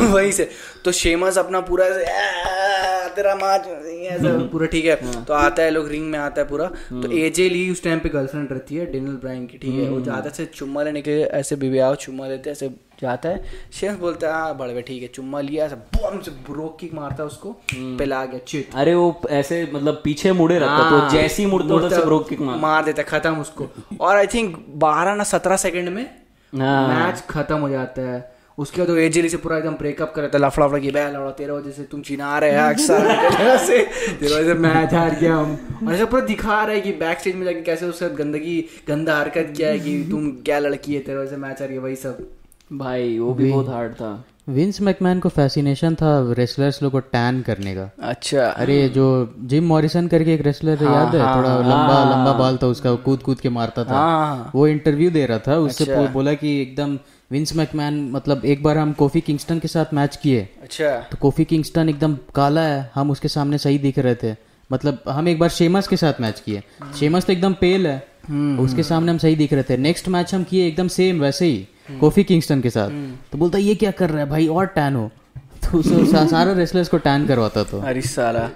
[0.00, 0.50] वहीं से।
[0.84, 3.66] तो शेमस अपना पूरा ऐसे, "आ, तेरा मैच
[4.08, 7.48] ऐसा पूरा ठीक है। तो आता है लोग रिंग में आता है पूरा। तो एजे
[7.48, 10.46] ली उस टाइम पे गर्लफ्रेंड रहती है डेनियल ब्रायन की ठीक है। वो जाता से
[10.54, 12.68] चुम्मा लेने के लिए ऐसे बिबियाओ चुम्मा लेते ऐसे
[13.00, 13.42] जाता है।
[13.72, 17.26] शेमस बोलता है हाँ ठीक है चुम्मा लिया ऐसे बम से ब्रोक किक मारता है
[17.26, 21.48] उसको पिला गया चिट अरे वो ऐसे मतलब पीछे मुड़े रहता तो हाँ, जैसे ही
[21.50, 23.68] मुड़ता उधर से ब्रोक किक मार मार देता खत्म उसको।
[24.00, 26.04] और आई थिंक बारह ना सत्रह सेकंड में
[26.52, 30.22] हाँ। मैच खत्म हो जाता है। उसके बाद वो एजेली से पूरा एकदम ब्रेकअप कर
[30.22, 33.58] देता है लफड़ा लफड़ा की बह लड़ा तेरे वजह से तुम चिना रहे हैं अक्सर
[33.58, 33.78] से
[34.20, 37.18] तेरे वजह से मैच हार गया हम और ऐसा पूरा दिखा रहा है कि बैक
[37.18, 40.94] स्टेज में जाके कैसे उसके साथ गंदगी गंदा हरकत किया है कि तुम क्या लड़की
[40.94, 42.18] है तेरे वजह से मैच हार गया वही सब।
[42.72, 47.42] भाई वो भी बहुत हार्ड था। विंस मैकमैन को फैसिनेशन था रेसलर्स लोग को टैन
[47.42, 51.20] करने का। अच्छा। अरे जो जिम मॉरिसन करके एक रेसलर है याद है?
[51.22, 54.66] हाँ, थोड़ा हाँ, लंबा लंबा बाल था उसका कूद कूद के मारता था। हाँ वो
[54.66, 56.98] इंटरव्यू दे रहा था उससे पो- बोला कि एकदम
[57.30, 61.44] विंस मैकमैन मतलब एक बार हम कोफी किंगस्टन के साथ मैच किए। अच्छा। तो कोफी
[61.44, 64.34] किंगस्टन एकदम काला है हम उसके सामने सही दिख रहे थे।
[64.72, 66.62] मतलब हम एक बार शेमस के साथ मैच किए।
[67.00, 67.98] शेमस तो एकदम पेल है
[68.60, 71.66] उसके सामने हम सही दिख रहे थे। नेक्स्ट मैच हम किए एकदम सेम वैसे ही
[72.00, 72.90] कोफी किंगस्टन के साथ।
[73.32, 74.46] तो बोलता ये क्या कर रहा है भाई?
[74.46, 75.10] और टैन हो।
[75.66, 78.48] तो सारे रेसलर्स को टैन करवाता तो। अरे साला।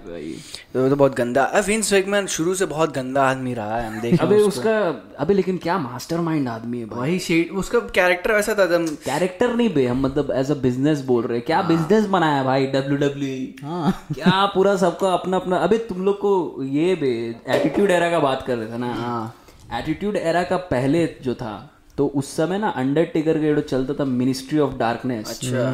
[0.74, 3.86] तो वो तो बहुत गंदा। अब विंस मैकमैन शुरू से बहुत गंदा आदमी रहा है
[3.86, 4.74] हम देख अबे उसका
[5.18, 9.54] अबे लेकिन क्या मास्टरमाइंड आदमी है भाई। वही शेड उसका कैरेक्टर वैसा था एकदम कैरेक्टर
[9.54, 12.96] नहीं बे हम मतलब एज अ बिज़नेस बोल रहे हैं। क्या बिज़नेस बनाया भाई डब्ल्यू
[12.98, 17.12] डब्ल्यू हाँ। क्या पूरा सबका अपना अपना अबे तुम लोग को ये बे
[17.48, 18.94] एटीट्यूड एरा का बात कर रहे थे ना?
[18.94, 21.54] हाँ। एटीट्यूड एरा का पहले जो था
[21.98, 25.68] तो उस समय ना अंडरटेकर का जो चलता था मिनिस्ट्री ऑफ़ डार्कनेस अच्छा।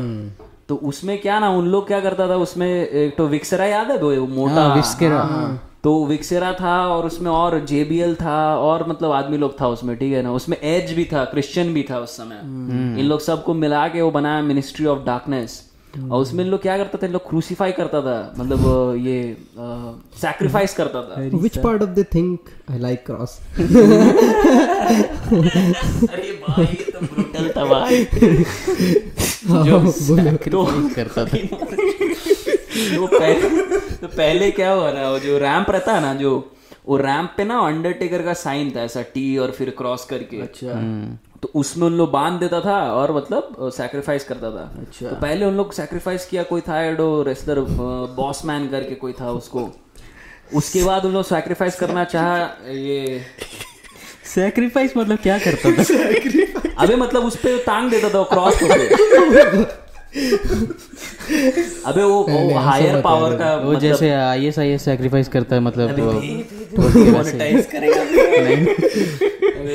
[0.68, 3.98] तो उसमें क्या ना उन लोग क्या करता था उसमें एक तो विक्सरा याद है
[3.98, 9.36] दो मोटा। विक्सरा हाँ। तो विक्सरा था और उसमें और जेबीएल था और मतलब आदमी
[9.36, 12.40] लोग था उसमें ठीक है ना। उसमें एज भी था क्रिश्चियन भी था उस समय।
[13.00, 15.65] इन लोग सबको मिला के वो बनाया मिनिस्ट्री ऑफ़ डार्कनेस।
[15.98, 17.06] और उसमें इन लोग क्या करता था?
[17.06, 18.58] इन लोग क्रूसीफाई करता था। मतलब
[19.06, 19.36] ये
[20.20, 22.40] सैक्रिफाइस करता था। Which part of the think
[22.70, 23.38] I like cross
[26.10, 28.04] अरे भाई ये तो ब्रूटल था भाई।
[29.44, 31.36] sacrifice करता था।
[32.96, 33.48] तो पहले
[33.96, 36.30] तो पहले क्या हुआ ना वो जो रैंप रहता है ना जो
[36.88, 40.68] वो रैंप पे ना अंडरटेकर का साइन था ऐसा टी और फिर क्रॉस करके। अच्छा।
[41.42, 45.44] तो उसमें उन लोग बाँध देता था और मतलब सैक्रिफाइस करता था। अच्छा। तो पहले
[45.44, 47.60] उन लोग सैक्रिफाइस किया कोई था एडो रेसलर
[48.16, 49.70] बॉस मैन करके कोई था उसको।
[50.54, 53.24] उसके बाद उन लोग सैक्रिफाइस करना चाह ये
[54.34, 55.82] सैक्रिफाइस मतलब क्या करता था?
[56.84, 59.64] अबे मतलब उस पर टांग देता था क्रॉस होते
[61.86, 65.56] अबे वो, वो हायर पावर का वो मतलब जैसे I S I S sacrifice करता
[65.56, 66.14] है मतलब वो-
[67.12, 68.04] मोनेटाइज करेगा।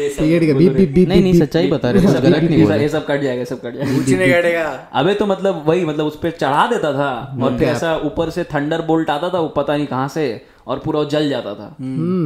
[0.10, 2.74] सब- है बीप बीप बीप नहीं नहीं सच्चाई बता रहे हो, गलत नहीं ये बोल
[2.74, 5.86] सब- ये सब कट जाएगा सब कट जाएगा। कुछ नहीं कटेगा। अबे तो मतलब वही
[5.86, 9.40] मतलब उस पे चढ़ा देता था और फिर ऐसा ऊपर से थंडर बोल्ट आता था
[9.40, 11.76] वो पता नहीं कहाँ से और पूरा जल जाता था।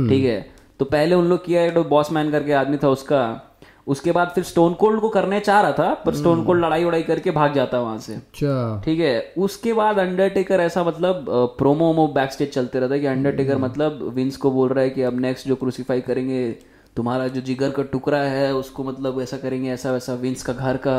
[0.09, 0.49] ठीक है?
[0.80, 3.51] तो पहले उन लोग किया एक बॉस मैन करके आदमी था उसका।
[3.88, 7.03] उसके बाद फिर स्टोन कोल्ड को करने चाह रहा था पर स्टोन कोल्ड लड़ाई वड़ाई
[7.03, 9.33] करके भाग जाता वहाँ से। अच्छा। ठीक है?
[9.38, 11.25] उसके बाद अंडरटेकर ऐसा मतलब
[11.57, 14.89] प्रोमो वोमो बैक स्टेज चलते रहता है कि अंडरटेकर मतलब विंस को बोल रहा है
[14.89, 16.49] कि अब नेक्स्ट जो क्रूसीफाई करेंगे
[16.95, 20.77] तुम्हारा जो जिगर का टुकड़ा है उसको मतलब ऐसा करेंगे ऐसा वैसा विंस का घर
[20.86, 20.97] का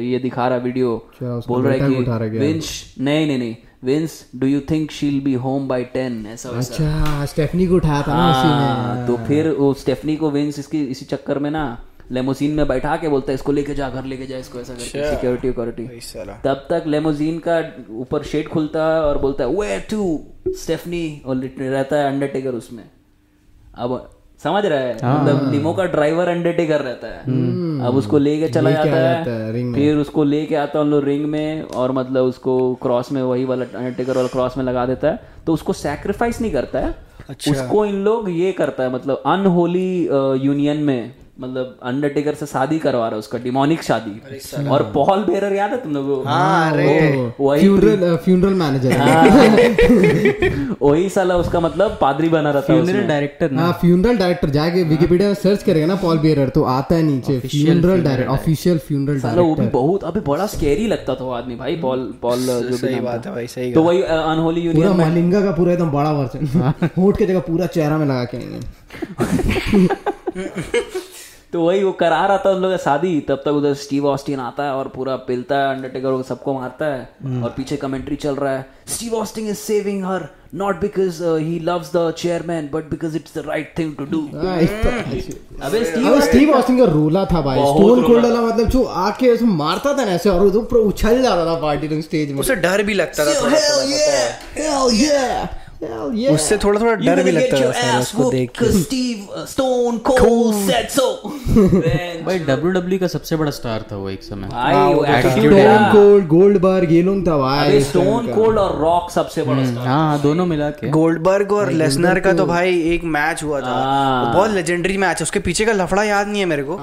[0.00, 4.60] ये दिखा रहा वीडियो बोल रहा है को विंस नहीं नहीं नहीं। Vince do you
[4.70, 8.54] think she'll be home by ten ऐसा अच्छा स्टेफनी को उठाया था ना उसी ने।
[8.54, 11.64] हाँ, तो फिर वो स्टेफनी को विंस इसकी इसी चक्कर में ना
[12.12, 15.10] लेमोसीन में बैठा के बोलता है इसको लेके जा घर लेके जा इसको ऐसा करके
[15.10, 17.60] सिक्योरिटी सिक्योरिटी तब तक लेमोजीन का
[17.90, 22.82] ऊपर शेड खुलता है और बोलता है वे टू स्टेफनी और रहता है अंडरटेकर उसमें।
[23.74, 24.10] अब
[24.42, 24.94] समझ रहा है?
[24.94, 27.18] मतलब लिमो का ड्राइवर अंडरटेकर रहता है।
[27.86, 30.78] अब उसको लेके चला लेके जाता जाता है है रिंग में। फिर उसको लेके आता
[30.78, 34.56] है उन लोग रिंग में और मतलब उसको क्रॉस में वही वाला अंडरटेकर वाला क्रॉस
[34.56, 36.94] में लगा देता है। तो उसको सैक्रिफाइस नहीं करता है।
[37.28, 40.08] अच्छा। उसको इन लोग ये करता है मतलब अनहोली
[40.46, 45.52] यूनियन में मतलब अंडरटेकर से शादी करवा रहा है उसका डिमोनिक शादी। और पॉल बेरर
[45.52, 52.28] याद है तुम लोगों को वही फ्यूनरल फ्यूनरल मैनेजर हाँ। वही साला उसका मतलब पादरी
[52.28, 55.94] बना रहता है उसमें। डायरेक्टर ना। हाँ फ्यूनरल डायरेक्टर जाके विकिपीडिया में सर्च करेगा ना
[56.02, 60.04] पॉल बियरर तो आता है नीचे। फ्यूनरल डायरेक्टर ऑफिशियल फ्यूनरल साला वो भी डायरेक्टर बहुत
[60.04, 63.30] अबे बड़ा स्केरी लगता था वो आदमी भाई पॉल पॉल जो भी सही बात था।
[63.30, 67.16] है भाई सही तो वही अनहोली यूनियन में मलिंगा का पूरा एकदम बड़ा वर्जन होठ
[67.18, 68.60] के जगह पूरा चेहरा में लगा के आएँगे
[71.52, 74.40] तो वही वो करा रहा था उन लोगों का शादी तब तक उधर स्टीव ऑस्टिन
[74.40, 78.36] आता है और पूरा पिलता है अंडरटेकर को सबको मारता है और पीछे कमेंट्री चल
[78.36, 83.16] रहा है। Steve Austin is saving her not because he loves the chairman but because
[83.16, 84.20] it's the right thing to do
[85.62, 89.54] अबे स्टीव स्टीव ऑस्टिन का रोला था भाई। स्टोन कोल्ड वाला मतलब जो आके उसमें
[89.56, 92.82] मारता था ना ऐसे और वो पूरा उछल जाता था पार्टी स्टेज में। उसे डर
[92.82, 93.84] भी लगता था थोड़ा थोड़ा,
[94.56, 96.34] पता है। Hell yeah!
[96.34, 100.88] उससे थोड़ा थोड़ा डर भी लगता था साला उसको देख के। Steve Stone Cold said
[100.88, 101.06] so
[102.26, 105.04] भाई डब्ल्यू डब्ल्यू का सबसे बड़ा स्टार था वो एक समय। भाई हाँ, वो वो
[105.06, 109.64] attitude Stone Cold gold Goldberg ये लोग था भाई स्टोन कोल्ड और रॉक सबसे बड़ा
[109.64, 113.60] स्टार हाँ हाँ, दोनों मिला के। गोल्डबर्ग और लेसनर का तो भाई एक मैच हुआ
[113.60, 116.76] था। हाँ। बहुत लेजेंडरी मैच है। उसके पीछे का लफड़ा याद नहीं है मेरे को।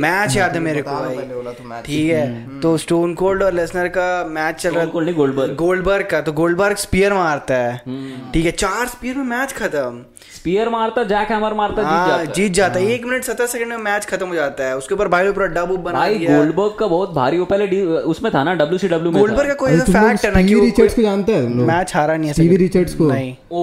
[0.00, 4.08] मैच याद है मेरे को भाई। तो। ठीक है। तो स्टोन कोल्ड और लेसनर का
[4.30, 5.14] मैच चल रहा है नहीं,
[5.56, 10.04] गोल्डबर्ग का। तो गोल्डबर्ग स्पीयर मारता है। हम्म। ठीक है चार स्पीड में मैच खत्म।
[10.44, 13.46] स्पीयर मारता जैक हैमर मारता जीत हाँ जाता है। जीत जाता है। एक मिनट सत्रह
[13.46, 16.18] सेकंड में मैच खत्म हो जाता है। उसके ऊपर भाई पूरा डब उब बना भाई
[16.20, 17.80] गोल्डबर्ग का बहुत भारी वो पहले
[18.12, 20.94] उसमें था ना डब्ल्यू सी डब्ल्यू में गोल्डबर्ग का। कोई फैक्ट है ना कि रिचर्ड्स
[20.94, 23.08] को जानते हैं मैच हारा नहीं है स्टीवी रिचर्ड्स को?
[23.12, 23.62] नहीं। ओ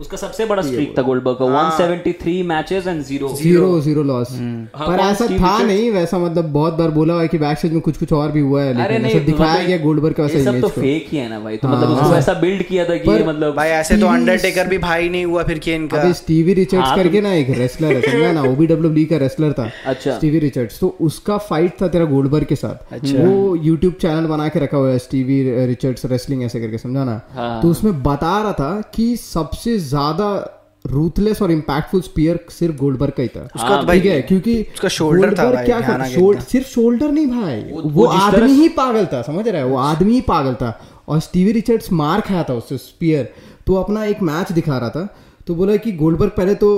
[0.00, 4.88] उसका सबसे बड़ा स्ट्रीक था गोल्डबर्ग का। 173 matches and zero zero zero loss हाँ,
[4.88, 7.96] पर ऐसा था नहीं वैसा मतलब बहुत बार बोला हुआ है कि बैक में कुछ
[7.96, 10.50] कुछ और भी हुआ है लेकिन ऐसा दिखाया मतलब गया गोल्डबर्ग का वैसा ये सब
[10.50, 13.18] इमेज तो फेक ही है ना भाई। तो मतलब उसको ऐसा बिल्ड किया था कि
[13.24, 16.86] मतलब भाई ऐसे तो अंडरटेकर भी भाई नहीं हुआ फिर केन का अबे स्टीवी रिचर्ड्स
[16.86, 18.42] हाँ, करके ना एक रेसलर है समझा ना?
[18.42, 22.92] ओबीडब्ल्यूई का रेसलर था अच्छा। स्टीवी रिचर्ड्स तो उसका फाइट था तेरा गोल्डबर्ग के साथ।
[22.92, 27.04] अच्छा। वो यूट्यूब चैनल बना के रखा हुआ है स्टीवी रिचर्ड्स रेसलिंग ऐसे करके समझा
[27.04, 27.20] ना?
[27.30, 30.52] हाँ। तो उसमें बता रहा था कि सबसे ज़्यादा
[30.86, 34.22] रूथलेस और इम्पैक्टफुल स्पीयर सिर्फ़ गोल्डबर्ग का ही था। उसका तो भाई ठीक है?
[34.22, 38.04] क्योंकि उसका shoulder था भाई, क्या था। शोल्ड सिर्फ़ शोल्डर नहीं भाई। वो- वो, वो
[38.04, 39.68] आदमी ही पागल था समझ रहा है?
[39.68, 43.32] वो आदमी ही पागल था। और स्टीवी रिचर्ड्स मार खाया था उससे स्पीयर
[43.66, 45.16] तो अपना एक मैच दिखा रहा था
[45.46, 46.68] तो बोला कि गोल्डबर्ग पहले तो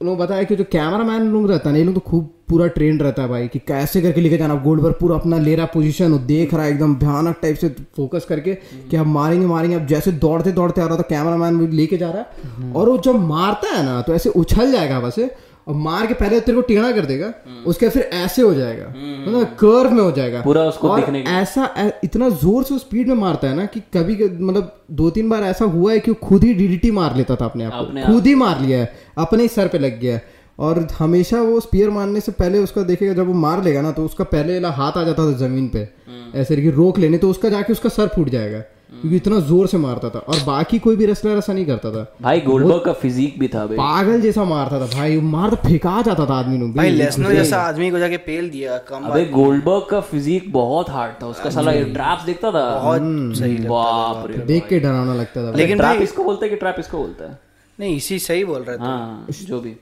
[0.00, 2.66] उन्होंने बताया कि जो कैमरा मैन लोग रहता है ना ये लोग तो खूब पूरा
[2.66, 6.12] ट्रेन रहता है भाई कि कैसे करके लेके जाना। गोल्डबर्ग पूरा अपना ले रहा पोजीशन
[6.12, 8.54] और देख रहा है एकदम भयानक टाइप से फोकस करके
[8.90, 12.10] कि अब मारेंगे मारेंगे। अब जैसे दौड़ते दौड़ते आ रहा था कैमरा मैन लेके जा
[12.10, 15.30] रहा है। और वो जब मारता है ना तो ऐसे उछल जाएगा वैसे
[15.68, 17.32] और मार के पहले तेरे को टेढ़ा कर देगा
[17.66, 18.86] उसके फिर ऐसे हो जाएगा।
[19.28, 23.08] मतलब कर्व में हो जाएगा। पूरा उसको और दिखने ऐसा ऐ- इतना ज़ोर से स्पीड
[23.08, 26.44] में मारता है ना कि कभी मतलब दो तीन बार ऐसा हुआ है कि खुद
[26.44, 29.48] ही डीडीटी मार लेता था अपने आप को। खुद ही मार लिया है अपने ही
[29.48, 30.24] सर पे लग गया है।
[30.58, 34.04] और हमेशा वो स्पीयर मारने से पहले उसका देखेगा जब वो मार लेगा ना तो
[34.04, 37.48] उसका पहले हाथ आ जाता था ज़मीन पे। हम्म। ऐसे कि रोक लेने तो उसका
[37.48, 41.06] जाके उसका सर फूट जाएगा। क्योंकि इतना ज़ोर से मारता था। और बाकी कोई भी
[41.06, 44.80] रेसलर ऐसा नहीं करता था। भाई गोल्डबर्ग का फिजिक भी था भाई। पागल जैसा मारता
[44.80, 48.16] था भाई। वो मारता फेंका जाता था आदमी लोग भाई लेसनर जैसा आदमी को जाके
[48.26, 52.50] पेल दिया कम अबे गोल्डबर्ग का फिजिक बहुत हार्ड था। उसका साला ये ट्रैप्स देखता
[52.50, 56.44] था। बहुत सही लगता बाप रे देख के डरावना लगता था। लेकिन ट्रैप इसको बोलता
[56.44, 57.38] है कि ट्रैप इसको बोलता है?
[57.78, 59.76] नहीं इसी सही बोल रहे थे। हाँ जो भी।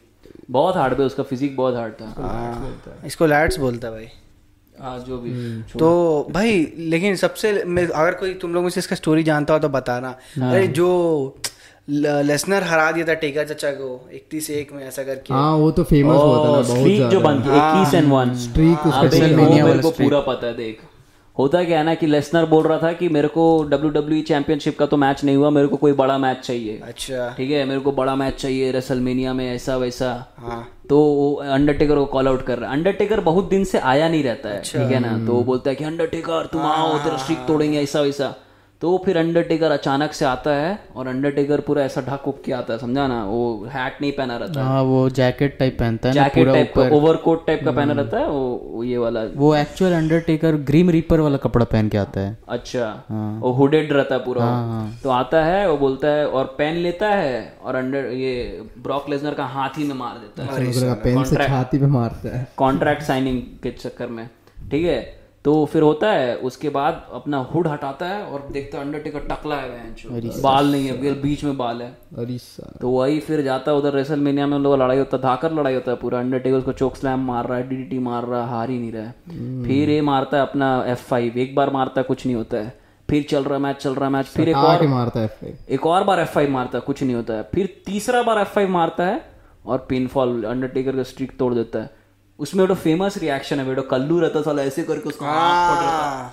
[0.50, 4.08] बहुत हार्ड भाई उसका फिजिक बहुत हार्ड था। इसको लैट्स बोलता है भाई।
[4.80, 5.30] हाँ जो भी
[5.72, 5.88] तो
[6.30, 10.08] भाई लेकिन सबसे अगर कोई तुम लोगों से इसका स्टोरी जानता हो तो बताना।
[10.42, 10.88] अरे जो
[11.88, 15.84] लेसनर हरा दिया था टेकर चचा को इकतीस एक में ऐसा करके। हाँ वो तो
[15.84, 19.02] फ़ेमस हुआ था ना बहुत स्ट्रीक जो ज़्यादा। बन गई इक्कीस एंड वन स्ट्रीक उसका
[19.64, 20.80] मेरे को पूरा पता है देख।
[21.38, 24.78] होता क्या है ना कि लेसनर बोल रहा था कि मेरे को डब्ल्यू डब्ल्यू चैंपियनशिप
[24.78, 27.64] का तो मैच नहीं हुआ मेरे को कोई बड़ा मैच चाहिए। अच्छा। ठीक है?
[27.64, 32.28] मेरे को बड़ा मैच चाहिए रेसलमेनिया में ऐसा वैसा। हाँ। तो वो अंडरटेकर को कॉल
[32.28, 35.26] आउट कर रहा है। अंडरटेकर बहुत दिन से आया नहीं रहता है। ठीक है ना?
[35.26, 38.34] तो वो बोलता है कि अंडरटेकर तुम आओ तेरा स्ट्रिक तोड़ेंगे ऐसा वैसा।
[38.82, 42.72] तो फिर अंडरटेकर अचानक से आता है और अंडरटेकर पूरा ऐसा ढक उप के आता
[42.72, 43.24] है समझा ना?
[43.24, 46.82] वो हैट नहीं पहना रहता है। हाँ वो जैकेट टाइप पहनता है जैकेट टाइप का
[46.96, 51.36] ओवरकोट टाइप का पहना रहता है वो ये वाला। वो एक्चुअल अंडरटेकर ग्रीम रीपर वाला
[51.36, 52.92] कपड़ा पहन के आता है। अच्छा।
[53.42, 54.44] वो हुडेड रहता है पूरा।
[55.02, 59.34] तो आता है वो बोलता है और पेन लेता है और अंडर ये ब्रॉक लेजनर
[59.34, 63.02] का हाथ ही में मार देता है। मुझे पेन से छाती पे मारता है। कॉन्ट्रैक्ट
[63.02, 64.28] साइनिंग के चक्कर में।
[64.70, 65.15] ठीक है?
[65.46, 69.56] तो फिर होता है उसके बाद अपना हुड हटाता है और देखता है अंडरटेकर टकला
[69.56, 71.90] है बाल नहीं है बीच में बाल है।
[72.80, 75.52] तो वही फिर जाता है उधर रेसल मेनिया में उन लोगों लड़ाई होता है धाकर
[75.52, 78.48] लड़ाई होता है पूरा। अंडरटेकर उसको चोक स्लैम मार रहा है डीडीटी मार रहा है
[78.50, 82.00] हार ही नहीं रहा है। फिर ये मारता है अपना एफ़ फाइव एक बार मारता
[82.00, 82.74] है कुछ नहीं होता है।
[83.08, 86.20] फिर चल रहा मैच चल रहा मैच फिर एक और मारता है एक और बार
[86.20, 89.20] एफ़ फाइव मारता है कुछ नहीं होता है। फिर तीसरा बार एफ़ फाइव मारता है
[89.66, 92.04] और पिनफॉल अंडरटेकर का स्ट्रिक तोड़ देता है।
[92.38, 96.32] उसमें बेटो फ़ेमस रिएक्शन है बेटो कल्लू रहता साला ऐसे करके उसका।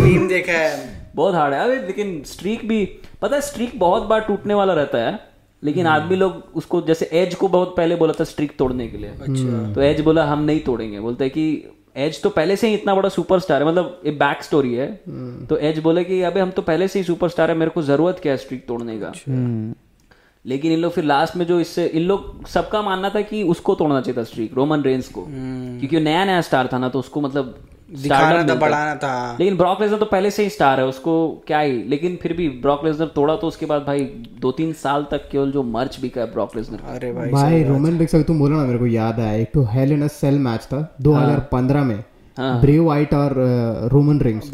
[0.00, 2.84] मीम देखा है। बहुत हार्ड है। अबे लेकिन स्ट्रीक भी
[3.22, 5.18] पता है स्ट्रीक बहुत बार टूटने वाला रहता है
[5.62, 9.10] लेकिन आदमी लोग उसको जैसे एज को बहुत पहले बोला था स्ट्रीक तोड़ने के लिए।
[9.10, 12.74] अच्छा। तो एज बोला हम नहीं तोड़ेंगे। बोलते हैं कि एज तो पहले से ही
[12.74, 14.86] इतना बड़ा सुपरस्टार है मतलब ये बैक स्टोरी है
[15.46, 18.18] तो एज बोले कि अबे हम तो पहले से ही सुपरस्टार है मेरे को ज़रूरत
[18.22, 19.12] क्या है स्ट्रीक तोड़ने का?
[20.44, 23.74] लेकिन इन लोग फिर लास्ट में जो इससे इन लोग सबका मानना था कि उसको
[23.74, 26.98] तोड़ना चाहिए था स्ट्रीक रोमन रेंस को। क्योंकि वो नया नया स्टार था ना तो
[26.98, 30.50] उसको मतलब हम्म। दिखाना था बढ़ाना था। हाँ। लेकिन ब्रॉक लेसनर तो पहले से ही
[30.50, 31.14] स्टार है उसको
[31.46, 34.04] क्या ही लेकिन फिर भी ब्रॉक लेसनर तोड़ा तो उसके बाद भाई
[34.40, 37.62] दो तीन साल तक केवल जो मर्च बिका है ब्रॉक लेसनर का। अरे भाई भाई
[37.64, 40.38] रोमन रिक्स अभी तुम बोलो ना मेरे को याद आया एक तो हेल इन सेल
[40.38, 42.04] मैच था 2015 में।
[42.40, 43.34] ब्रे वाइट और
[43.92, 44.50] रोमन रिंग्स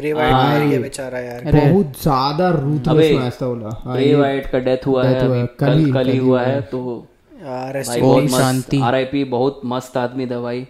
[1.67, 5.91] बहुत ज़्यादा रूथलेस मैच था बोला ब्रेव ब्रे वाइट का डेथ हुआ है है, कल
[5.93, 7.07] कल ही- हुआ है तो
[8.27, 10.67] शांति। आरआईपी बहुत मस्त आदमी दवाई भाई।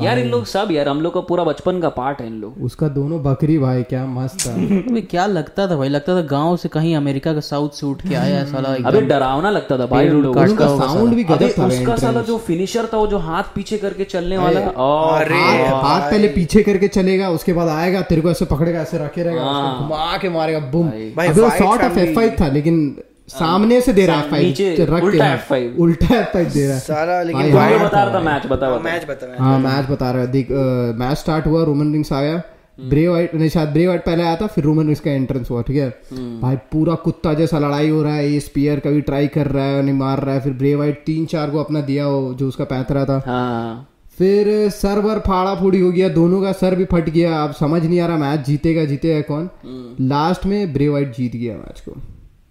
[0.00, 2.64] यार इन लोग सब यार हम लोग का पूरा बचपन का पार्ट है इन लोग।
[2.64, 4.52] उसका दोनों बकरी भाई क्या मस्त था
[4.90, 5.88] अबे क्या लगता था भाई?
[5.88, 9.00] लगता था गाँव से कहीं अमेरिका का साउथ से उठ के आया है साला अबे
[9.00, 13.06] डरावना लगता था भाई उसका साउंड भी गजब था उसका साला जो फिनिशर था वो
[13.06, 17.68] जो हाथ पीछे करके चलने वाला और हाथ हाथ पहले पीछे करके चलेगा उसके बाद
[17.68, 21.50] आएगा तेरे को ऐसे पकड़ेगा ऐसे रखे रहेगा घुमा के मारेगा बुम भाई, अबे वो
[21.50, 23.02] शॉट ऑफ़ एफ़ था लेकिन
[23.32, 24.54] सामने से दे रहा है फाइव
[24.94, 27.88] रख के उल्टा हाँ, F5 उल्टा एफ़ दे रहा है। सारा लेकिन भाई, तुम हाँ,
[27.88, 30.48] बता रहा था मैच बता बता। मैच बता मैच हाँ। मैच बता रहा है। देख
[30.98, 32.42] मैच स्टार्ट हुआ रोमन रिंग्स आया
[32.80, 35.62] ब्रे वाइट नहीं शायद ब्रे वाइट पहले आया था फिर रोमन रिंग्स का एंट्रेंस हुआ
[35.62, 35.88] ठीक है?
[36.40, 39.82] भाई पूरा कुत्ता जैसा लड़ाई हो रहा है ये स्पीयर कभी ट्राई कर रहा है
[39.82, 42.64] नहीं मार रहा है फिर ब्रे वाइट तीन चार को अपना दिया वो जो उसका
[42.64, 47.08] पैंतरा था। हाँ। फिर सर वर फाड़ा फूड़ी हो गया दोनों का सर भी फट
[47.10, 49.48] गया अब समझ नहीं आ रहा मैच जीतेगा जीतेगा कौन?
[50.00, 51.92] लास्ट में ब्रे वाइट जीत गया मैच को।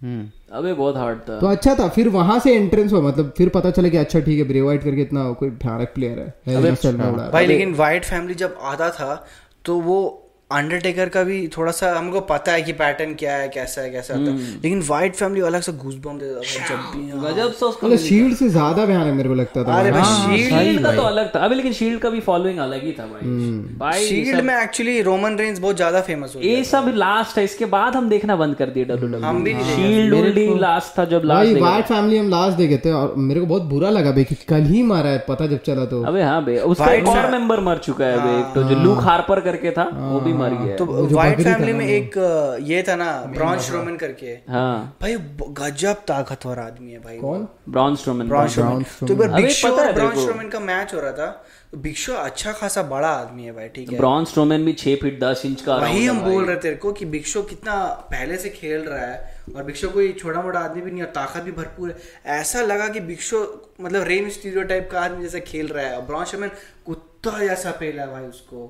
[0.02, 3.48] हम्म। अबे बहुत हार्ड था। तो अच्छा था फिर वहाँ से एंट्रेंस हुआ मतलब फिर
[3.48, 7.30] पता चला कि अच्छा ठीक है ब्रे वाइट करके इतना कोई भयानक प्लेयर है। है।
[7.30, 9.26] भाई लेकिन वाइट फैमिली जब आता था
[9.64, 10.21] तो वो
[10.52, 14.14] अंडरटेकर का भी थोड़ा सा हमको पता है कि पैटर्न क्या है कैसा है कैसा
[14.14, 17.52] होता है। लेकिन वाइट फैमिली अलग से घूस बम देता था जब भी हाँ। गजब
[17.52, 20.94] से उसका शील्ड से ज़्यादा भयानक मेरे को लगता था अरे भाई। शील्ड शील्ड का
[20.96, 23.30] तो अलग था। अभी लेकिन शील्ड का भी फॉलोइंग अलग ही था भाई।
[23.78, 27.64] भाई शील्ड में एक्चुअली रोमन रेंज बहुत ज़्यादा फ़ेमस हो ये सब लास्ट है इसके
[27.72, 31.60] बाद हम देखना बंद कर दिए डब्ल्यू हम भी शील्ड लास्ट था जब भाई लास्ट
[31.62, 34.64] वाइट फैमिली हम लास्ट देखे थे और मेरे को बहुत बुरा लगा भाई कि कल
[34.66, 37.78] ही मारा है पता जब चला तो। अबे हाँ बे उसका एक और मेंबर मर
[37.80, 41.02] चुका है अबे एक तो जो लूक हार्पर करके था वो भी मर तो है।
[41.14, 42.18] वाइट फैमिली में एक
[42.62, 45.16] ये था ना ब्रॉन्ज रोमन करके। हाँ। भाई
[45.60, 47.48] गजब ताकतवर आदमी है भाई कौन?
[47.68, 51.00] ब्रॉन स्ट्रोमन ब्रॉन स्ट्रोमन तो एक बार बिग शो और ब्रॉन स्ट्रोमन का मैच हो
[51.00, 51.30] रहा था।
[51.72, 54.94] तो बिग शो अच्छा खासा बड़ा आदमी है भाई ठीक है। ब्रॉन स्ट्रोमन भी छह
[55.02, 57.76] फीट दस इंच का वही हम बोल रहे तेरे को कि बिग शो कितना
[58.10, 61.08] पहले से खेल रहा है और बिग शो कोई छोटा मोटा आदमी भी नहीं और
[61.10, 63.40] ताकत भी भरपूर है। ऐसा लगा कि बिग शो
[63.80, 66.50] मतलब रेम स्टीरियो टाइप का आदमी जैसे खेल रहा है। और ब्रॉन स्ट्रोमन
[66.86, 68.68] कुत्ता जैसा पेला है भाई उसको।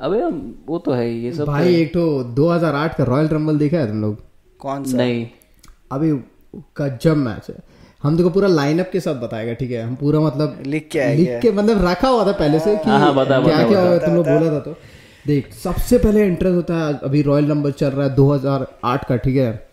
[0.00, 0.22] अबे
[0.66, 4.00] वो तो है ये सब भाई एक तो 2008 का रॉयल रंबल देखा है तुम
[4.00, 4.18] लोग?
[4.58, 4.96] कौन तो सा?
[4.96, 5.26] नहीं।
[5.92, 6.12] अभी
[6.78, 7.56] गजब मैच है।
[8.02, 9.82] हम देखो पूरा लाइनअप के साथ बताएगा ठीक है?
[9.82, 13.00] हम पूरा मतलब लिख के लिख के मतलब रखा हुआ था पहले से कि हाँ,
[13.00, 14.76] हाँ, बता, क्या बता, क्या होगा तुम लोग बोला था तो।
[15.26, 19.36] देख सबसे पहले इंटरेस्ट होता है अभी रॉयल नंबर चल रहा है 2008 का ठीक
[19.36, 19.69] है?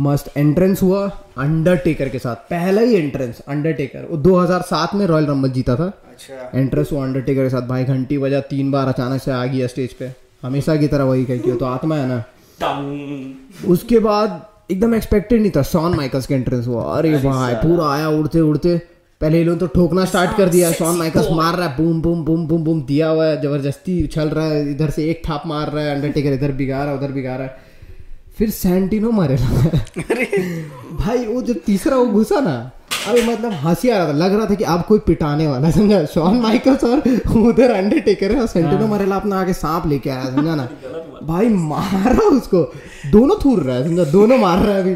[0.00, 1.06] मस्त एंट्रेंस हुआ
[1.38, 6.58] अंडरटेकर के साथ। पहला ही एंट्रेंस अंडरटेकर वो 2007 में रॉयल रंबल जीता था। अच्छा।
[6.58, 9.92] एंट्रेंस हुआ अंडरटेकर के साथ। भाई घंटी बजा तीन बार अचानक से आ गया स्टेज
[9.92, 12.24] पे। हमेशा की तरह वही कही तो आत्मा है ना।
[13.68, 14.40] उसके बाद
[14.70, 18.76] एकदम एक्सपेक्टेड नहीं था। शॉन माइकल्स का एंट्रेंस हुआ। अरे भाई पूरा आया उड़ते उड़ते।
[19.20, 22.24] पहले ये लोग तो ठोकना स्टार्ट कर दिया। शॉन माइकल्स मार रहा है। Boom boom
[22.24, 25.70] boom boom boom दिया हुआ है। ज़बरदस्ती उछल रहा है। इधर से एक थाप मार
[25.70, 27.69] रहा है। अंडरटेकर इधर बिगा रहा है उधर बिगा रहा है।
[28.40, 29.36] फिर सेंटिनो मारे
[30.96, 32.70] भाई वो जो तीसरा वो घुसा ना
[33.08, 36.04] अभी मतलब हँसी आ रहा था लग रहा था कि अब कोई पिटाने वाला समझा?
[36.04, 36.98] शॉन माइकल्स और
[37.48, 40.68] उधर अंडरटेकर है और सेंटिनो मरेला अपना आगे सांप लेके आया समझा ना?
[41.22, 42.72] भाई मारा उसको।
[43.10, 44.04] दोनों थूर रहा है समझा?
[44.04, 44.94] दोनों मार रहा है अभी।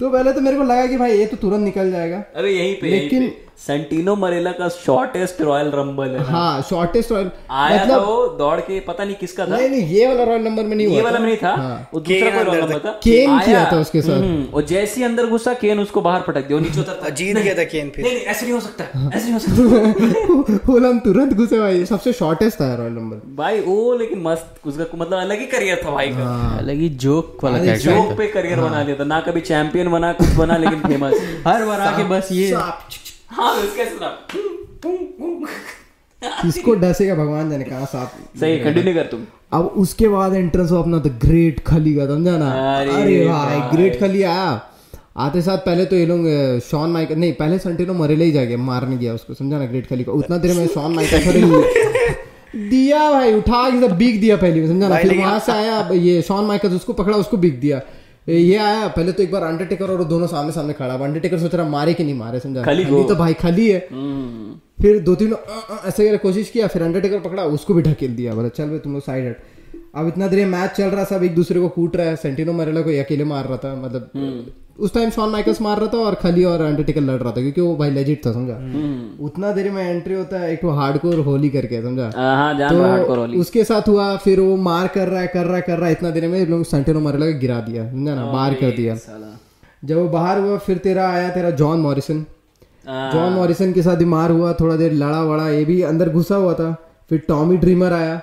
[0.00, 2.74] तो पहले तो मेरे को लगा कि भाई ये तो तुरंत निकल जाएगा। अरे यहीं
[2.74, 7.94] पे लेकिन- लेकिन सेंटिनो मरेला का शॉर्टेस्ट रॉयल रंबल है हाँ शॉर्टेस्ट रॉयल आया मतलब,
[7.94, 9.56] था वो दौड़ के पता नहीं किसका था?
[9.56, 11.54] नहीं नहीं ये वाला रॉयल नंबर में नहीं ये वाला में नहीं था?
[11.54, 15.00] हाँ। वो दूसरा कोई रॉयल नंबर था। केन किया था उसके साथ। हम्म, और जैसे
[15.00, 17.90] ही अंदर घुसा केन उसको बाहर पटक दिया वो नीचे उतरता। जीत गया था केन
[17.96, 18.84] फिर। नहीं नहीं ऐसे नहीं हो सकता
[19.16, 23.60] ऐसे नहीं हो सकता। बोला हम तुरंत घुसे भाई सबसे शॉर्टेस्ट था रॉयल नंबर भाई
[23.60, 27.58] वो लेकिन मस्त उसका मतलब अलग ही करियर था भाई का। अलग ही जोक वाला
[27.58, 31.20] कैरेक्टर जोक पे करियर बना लिया था ना कभी चैंपियन बना कुछ बना लेकिन फ़ेमस
[31.46, 32.50] हर बार आके बस ये
[33.30, 34.08] हाँ उसका सुना
[36.42, 39.20] किसको डसेगा भगवान जाने कहा सांप सही कंटिन्यू कर तुम।
[39.52, 43.98] अब उसके बाद एंट्रेंस हुआ अपना द ग्रेट खली का समझा ना अरे भाई। ग्रेट
[44.00, 44.48] खली आया।
[45.16, 46.26] आते साथ पहले तो ये लोग
[46.64, 50.04] शॉन माइकल नहीं पहले संटिनो मरेले ही जाके मारने गया उसको समझा ना ग्रेट खली
[50.04, 51.40] को। उतना देर में शॉन माइकल थोड़े
[52.68, 56.44] दिया भाई उठा के बीक दिया पहले समझा ना फिर वहाँ से आया ये शॉन
[56.44, 57.80] माइकल उसको पकड़ा उसको बीक दिया।
[58.28, 61.68] ये आया पहले तो एक बार अंडरटेकर और दोनों सामने सामने खड़ा अंडरटेकर सोच रहा
[61.68, 62.62] मारे कि नहीं मारे समझा?
[62.62, 65.34] खाली, खाली तो भाई खाली है। हम्म, फिर दो तीन
[65.84, 69.02] ऐसे कोशिश किया फिर अंडरटेकर पकड़ा उसको भी ढकेल दिया। बोला चल भाई तुम लोग
[69.02, 69.36] साइड हट।
[69.98, 72.80] अब इतना देर मैच चल रहा सब एक दूसरे को कूट रहा है। सेंटिनो मरेला
[72.80, 76.44] को अकेले मार रहा था मतलब उस टाइम शॉन माइकल्स मार रहा था और खली
[76.44, 78.54] और अंडरटेकर लड़ रहा था क्योंकि वो भाई लेजिट था समझा?
[79.20, 82.10] उतना देर में एंट्री होता है एक तो हार्डकोर होली करके समझा?
[82.16, 85.78] हाँ तो उसके साथ हुआ फिर वो मार कर रहा है कर रहा है कर
[85.78, 88.24] रहा है इतना देर में लोग सेंटिनो मरेला को गिरा दिया समझा ना?
[88.26, 88.96] बाहर कर दिया।
[89.84, 92.24] जब वो बाहर हुआ फिर तेरा आया तेरा जॉन मॉरिसन
[92.86, 96.08] हाँ, जॉन मॉरिसन के साथ भी मार हुआ थोड़ा देर लड़ा वड़ा ये भी अंदर
[96.08, 96.70] घुसा हुआ था।
[97.10, 98.20] फिर टॉमी ड्रीमर आया।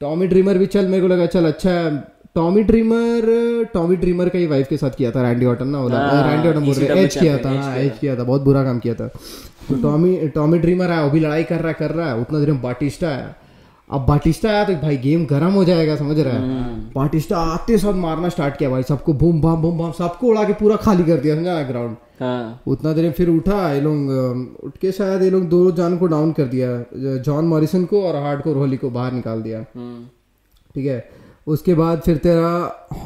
[0.00, 1.74] टॉमी ड्रीमर भी चल मेरे को लगा चल अच्छा
[2.34, 3.28] टॉमी ड्रीमर
[3.74, 6.64] टॉमी ड्रीमर का ही वाइफ के साथ किया था रैंडी ऑटन ना बोला रैंडी ऑटन
[6.66, 9.06] बोल रहे एज किया था हाँ एज किया था बहुत बुरा काम किया था।
[9.68, 12.38] तो टॉमी टॉमी ड्रीमर आया वो भी लड़ाई कर रहा है कर रहा है उतना
[12.38, 13.34] देर में बाटिस्टा आया
[13.90, 16.40] अब बाटिस्टा आया तो भाई गेम गर्म हो जाएगा समझ रहा है?
[16.94, 20.52] बाटिस्टा आते साथ मारना स्टार्ट किया भाई सबको बूम बाम बूम बाम सबको उड़ा के
[20.52, 24.76] पूरा खाली कर दिया समझा ग्राउंड हाँ। उतना देर में फिर उठा ये लोग उठ
[24.80, 28.56] के शायद ये लोग दो जान को डाउन कर दिया जॉन मॉरिसन को और हार्डकोर
[28.56, 30.04] होली को बाहर निकाल दिया। हम्म,
[30.74, 31.08] ठीक है?
[31.46, 32.48] उसके बाद फिर तेरा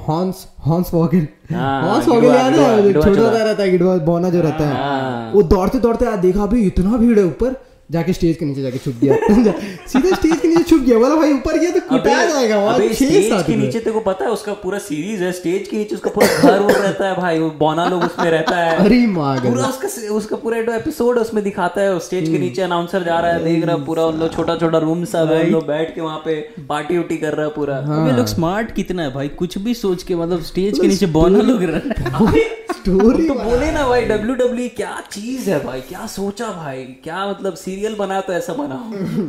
[0.06, 2.92] हॉन्स हॉन्स वॉगल हाँ, हॉन्स वॉगल गिडवा, याद है?
[2.92, 6.66] छोटा सा रहता है बोना जो रहता हाँ। है। वो दौड़ते दौड़ते आ देखा अभी
[6.66, 7.54] इतना भीड़ है ऊपर।
[7.90, 9.14] जाके स्टेज के नीचे जाके छुप गया।
[9.92, 12.92] सीधा स्टेज के नीचे छुप गया। बोला भाई ऊपर गया तो कुटाया जाएगा वहाँ छह
[12.94, 15.94] स्टेज सात के नीचे तेरे को पता है उसका पूरा सीरीज़ है स्टेज के नीचे
[15.94, 19.48] उसका पूरा घर वो रहता है भाई वो बौना लोग उसमें रहता है। अरे मागल
[19.48, 23.44] पूरा उसका उसका पूरा एपिसोड उसमें दिखाता है स्टेज के नीचे अनाउंसर जा रहा है
[23.44, 26.22] देख रहा है पूरा उन लोग छोटा छोटा रूम सब है लोग बैठ के वहाँ
[26.24, 26.34] पे
[26.68, 29.28] पार्टी उटी कर रहा है पूरा। अबे लोग स्मार्ट कितना है भाई?
[29.28, 33.34] कुछ भी सोच के मतलब स्टेज के नीचे बौना लोग रह रहे हैं। स्टोरी तो
[33.34, 35.80] बोले ना भाई डब्ल्यू डब्ल्यू क्या चीज़ है भाई?
[35.88, 36.84] क्या सोचा भाई?
[37.04, 38.76] क्या मतलब सीरियल बना तो ऐसा बना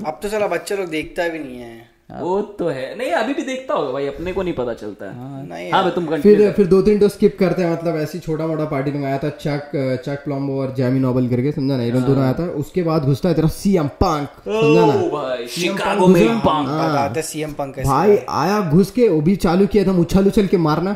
[0.09, 3.41] अब तो चला बच्चे लोग देखता भी नहीं है। वो तो है। नहीं अभी भी
[3.41, 6.81] देखता होगा भाई अपने को नहीं पता चलता है। नहीं हाँ तुम फिर फिर दो
[6.81, 9.71] तीन तो स्किप करते हैं मतलब ऐसी छोटा मोटा पार्टी में आया था चक
[10.05, 11.83] चक प्लम्बो और जैमी नोबल करके समझा ना?
[11.83, 15.45] ये दोनों आया था। उसके बाद घुसता है तेरा सीएम पंक समझा ना?
[15.55, 19.97] शिकागो में पंक बताते सीएम पंकज भाई आया घुस के वो भी चालू किया था
[19.99, 20.95] उछल उछल के मारना।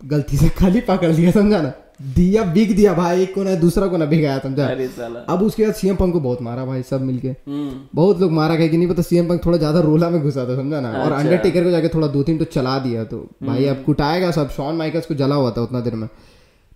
[0.00, 1.72] गलती से खाली पकड़ लिया समझा ना?
[2.00, 5.42] दिया बिग दिया भाई एक को ना दूसरा को ना भिगाया समझा अरे साला। अब
[5.42, 8.68] उसके बाद सीएम पंक को बहुत मारा भाई सब मिलके। हम्म। बहुत लोग मारा गया
[8.68, 10.90] कि नहीं पता सीएम पंक थोड़ा ज़्यादा रोला में घुसा था समझा ना?
[10.94, 14.50] और अंडरटेकर को जाके थोड़ा दो तीन तो चला दिया तो भाई अब कुटाएगा सब
[14.50, 16.08] शॉन माइकल्स को जला हुआ था उतना देर में।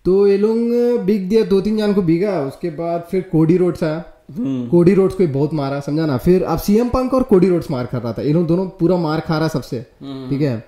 [0.04, 3.84] तो ये लोग बिग दिया दो तीन जान को बिगा उसके बाद फिर कोडी रोड्स
[3.84, 4.04] आया।
[4.70, 6.16] कोडी रोड्स को बहुत मारा समझा ना?
[6.18, 8.96] फिर अब सीएम पंक और कोडी रोड्स मार खा रहा था। ये लोग दोनों पूरा
[8.98, 10.64] मार खा रहा सबसे ठीक है?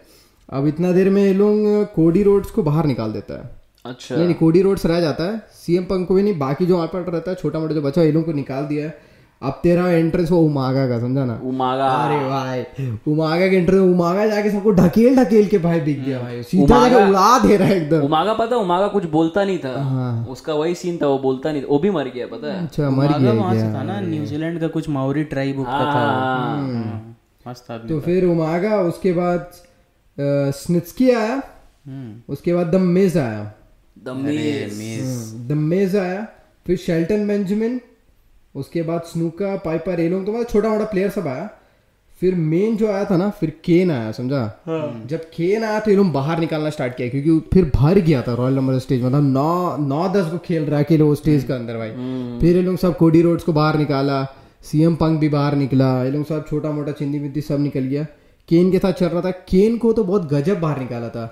[0.48, 3.50] अब इतना देर में ये लोग कोडी रोड्स को बाहर निकाल देता है।
[3.84, 6.76] अच्छा। नहीं नहीं कोडी रोड्स रह जाता है। सीएम पंक को भी नहीं बाकी जो
[6.76, 9.10] वहाँ पर रहता है छोटा मोटा जो बच्चा है, इन लोगों को निकाल दिया है।
[9.42, 11.38] अब तेरा एंट्रेंस वो उमागा का समझा ना?
[11.44, 16.20] उमागा। अरे भाई उमागा के एंट्रेंस उमागा जाके सबको ढकेल ढकेल के भाई बिक गया
[16.20, 19.58] भाई। सीधा जाके उड़ा दे रहा है एकदम। उमागा पता है, उमागा कुछ बोलता नहीं
[19.58, 22.52] था। हाँ। उसका वही सीन था वो बोलता नहीं था। वो भी मर गया पता
[22.52, 25.90] है। अच्छा मर गया वहाँ से था ना न्यूजीलैंड का कुछ माओरी ट्राइब का था
[25.90, 27.16] हाँ। हाँ,
[27.46, 29.50] मस्त आदमी तो फिर उमागा उसके बाद
[30.56, 33.52] स्नित्सकी आया। हम्म। उसके बाद द मेज आया।
[33.96, 36.26] द मेज आया
[36.66, 37.80] फिर शेल्टन बेंजामिन
[38.54, 41.48] उसके बाद स्नूका पाइपर ये लोग तो मतलब छोटा मोटा प्लेयर सब आया।
[42.22, 44.40] फिर मेन जो आया था ना फिर केन आया समझा?
[44.66, 48.20] हाँ। जब केन आया तो ये लोग बाहर निकालना स्टार्ट किया क्योंकि फिर भर गया
[48.22, 51.52] था रॉयल नंबर स्टेज मतलब नौ नौ दस को खेल रहा है वो स्टेज के
[51.52, 51.90] अंदर भाई।
[52.40, 54.24] फिर ये लोग सब कोडी रोड्स को बाहर निकाला
[54.64, 58.04] सीएम पंक भी बाहर निकला ये लोग सब छोटा मोटा चिंदी मिंदी सब निकल गया।
[58.48, 61.26] केन के साथ चल रहा था केन को तो बहुत गजब बाहर निकाला था।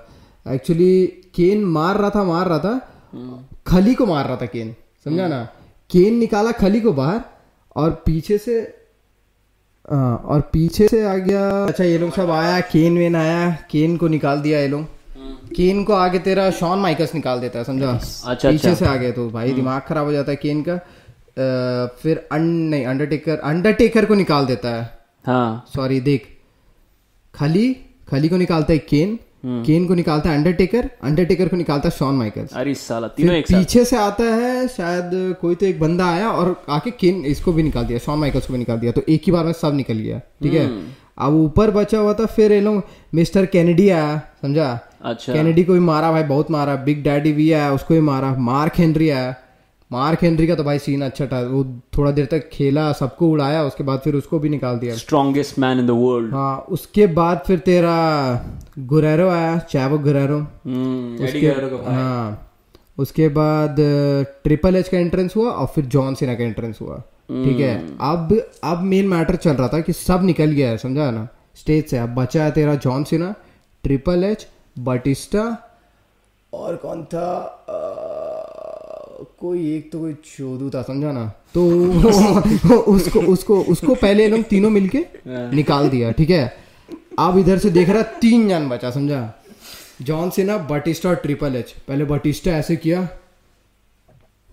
[0.45, 2.77] एक्चुअली केन मार रहा था मार रहा था।
[3.67, 4.75] खली को मार रहा था केन
[5.05, 5.43] समझा ना?
[5.89, 7.21] केन निकाला खली को बाहर
[7.75, 8.59] और पीछे से
[9.91, 13.97] हाँ, और पीछे से आ गया। अच्छा ये लोग सब आया केन वेन आया केन
[13.97, 14.85] को निकाल दिया ये लोग।
[15.55, 17.91] केन को आगे तेरा शॉन माइकस निकाल देता है समझा?
[17.91, 20.73] अच्छा, पीछे अच्छा। से आ गया तो भाई दिमाग खराब हो जाता है केन का।
[20.73, 26.27] अ, फिर अन नहीं अंडरटेकर अंडरटेकर को निकाल देता है। हाँ। सॉरी देख।
[27.33, 27.73] खली
[28.09, 32.15] खली को निकालता है केन केन को निकालता है अंडरटेकर अंडरटेकर को निकालता है शॉन
[32.15, 35.11] माइकल्स अरे साला तीनों एक पीछे से आता है शायद
[35.41, 38.53] कोई तो एक बंदा आया और आके केन इसको भी निकाल दिया शॉन माइकल्स को
[38.53, 40.67] भी निकाल दिया तो एक ही बार में सब निकल गया ठीक है?
[41.17, 42.83] अब ऊपर बचा हुआ था फिर ये लोग
[43.13, 44.69] मिस्टर कैनेडी आया समझा?
[45.05, 48.33] अच्छा। कैनेडी को भी मारा भाई बहुत मारा बिग डैडी भी आया उसको भी मारा
[48.49, 49.33] मार्क हेनरी आया
[49.91, 51.63] मार्क हेनरी का तो भाई सीन अच्छा था। वो
[51.97, 55.79] थोड़ा देर तक खेला सबको उड़ाया उसके बाद फिर उसको भी निकाल दिया। Strongest man
[55.79, 57.95] in the world हाँ उसके बाद फिर तेरा
[58.79, 60.39] गुरेरो आया चैवो गुरेरो।
[61.25, 61.47] उसके
[61.89, 62.47] हाँ
[62.97, 63.75] उसके बाद
[64.43, 66.97] ट्रिपल एच का एंट्रेंस हुआ और फिर जॉन सीना का एंट्रेंस हुआ।
[67.29, 68.33] ठीक है अब
[68.63, 71.27] अब मेन मैटर चल रहा था कि सब निकल गया है समझा ना?
[71.55, 73.33] स्टेज से अब बचा है तेरा John Cena
[73.83, 74.47] triple H
[74.79, 75.43] Batista
[76.53, 77.27] और कौन था?
[77.69, 77.77] अ,
[79.41, 81.25] कोई एक तो कोई चोदू था समझा ना?
[81.53, 81.61] तो
[82.93, 85.05] उसको उसको उसको पहले लोग तीनों मिलके
[85.55, 86.43] निकाल दिया ठीक है?
[87.19, 89.21] अब इधर से देख रहा तीन जान बचा समझा?
[90.01, 93.07] जॉन सीना बटिस्टा और ट्रिपल एच पहले बटिस्टा ऐसे किया।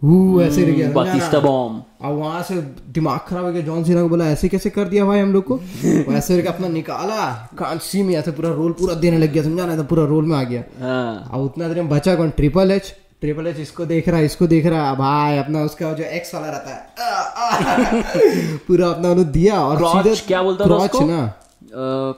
[0.03, 0.93] हु ऐसे गया ना?
[0.95, 2.55] बातिस्टा बॉम्ब और वहाँ से
[2.95, 5.45] दिमाग खराब हो गया जॉन सीना को बोला ऐसे कैसे कर दिया भाई हम लोग
[5.45, 5.59] को?
[5.85, 7.27] ऐसे करके अपना निकाला।
[7.59, 9.83] कांसी में ऐसे पूरा रोल पूरा देने लग गया समझा ना?
[9.83, 12.31] पूरा रोल में आ गया। हाँ। अब उतना देर में बचा कौन?
[12.31, 15.93] ट्रिपल एच ट्रिपल एच इसको देख रहा है इसको देख रहा है। भाई अपना उसका
[15.93, 21.09] जो एक्स वाला रहता है। पूरा अपना उन्होंने दिया और क्रॉच क्या बोलता था क्रॉच
[21.11, 21.35] ना।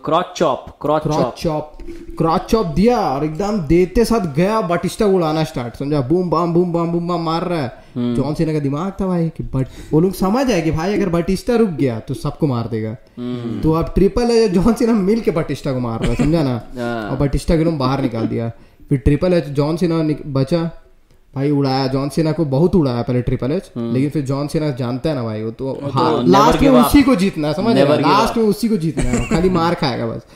[0.05, 1.03] Crotch chop crotch
[1.43, 1.79] chop
[2.19, 6.01] crotch chop दिया और एकदम देते साथ गया बटिस्टा उड़ाना स्टार्ट समझा?
[6.01, 9.29] Boom bam boom bam boom bam मार रहा है। जॉन सीना का दिमाग था भाई
[9.29, 12.69] कि बट वो लोग समझ आए कि भाई अगर बटिस्टा रुक गया तो सबको मार
[12.69, 12.93] देगा।
[13.63, 16.57] तो अब ट्रिपल है जॉन सीना मिल के बटिस्टा को मार रहा है समझा ना?
[17.11, 18.51] और बटिस्टा के एकदम बाहर निकाल दिया।
[18.89, 20.71] फिर ट्रिपल एच जॉन सीना बचा।
[21.35, 25.11] भाई उड़ाया जॉन सेना को बहुत उड़ाया पहले ट्रिपल एच लेकिन फिर जॉन सेना जानता
[25.11, 28.45] है ना भाई वो तो तो लास्ट में उसी को जीतना है समझ लास्ट में
[28.45, 30.27] उसी को जीतना है खाली मार खाएगा बस।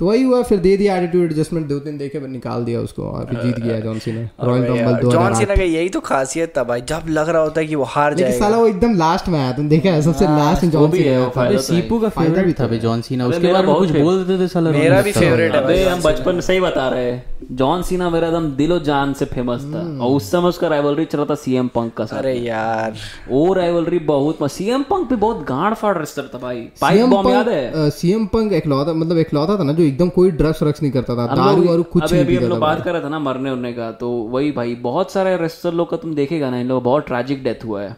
[0.00, 3.24] तो वही हुआ फिर दे दिया एटीट्यूड एडजस्टमेंट दो तीन देखे निकाल दिया उसको और
[3.24, 6.62] फिर जीत गया जॉन सीना रॉयल रंबल दो जॉन सीना का यही तो खासियत था
[6.64, 9.28] भाई जब लग रहा होता है कि वो हार लेकिन जाएगा। साला वो एकदम लास्ट
[9.28, 11.56] में आया तुम देखा है सबसे लास्ट में जॉन सीना वो आया था। फ़ायदा अबे
[11.56, 14.24] तो है। सीपू का फ़ायदा भी था। भाई जॉन सीना उसके में बहुत कुछ बोल
[14.24, 17.56] देते थे साला मेरा भी फेवरेट है भाई हम बचपन में सही बता रहे हैं
[17.56, 21.18] जॉन सीना मेरा एकदम दिलो जान से फ़ेमस था। और उस समय उसका राइवलरी चल
[21.18, 22.96] रहा था सीएम पंक का अरे यार।
[23.28, 27.30] वो राइवलरी बहुत सीएम पंक भी बहुत गांड फाड़ रेस्टर था भाई। पाइप सीएम बॉम्ब
[27.30, 27.90] याद है?
[27.92, 31.26] सीएम पंक एकलौता मतलब एकलौता था ना जो एकदम कोई ड्रग्स रक्स नहीं करता था
[31.34, 33.72] दारू वारू कुछ अभी नहीं अभी हम लोग बात कर रहा था ना मरने उरने
[33.72, 37.06] का तो वही भाई बहुत सारे रेस्लर लोग का तुम देखेगा ना इन लोग बहुत
[37.06, 37.96] ट्रेजिक डेथ हुआ है।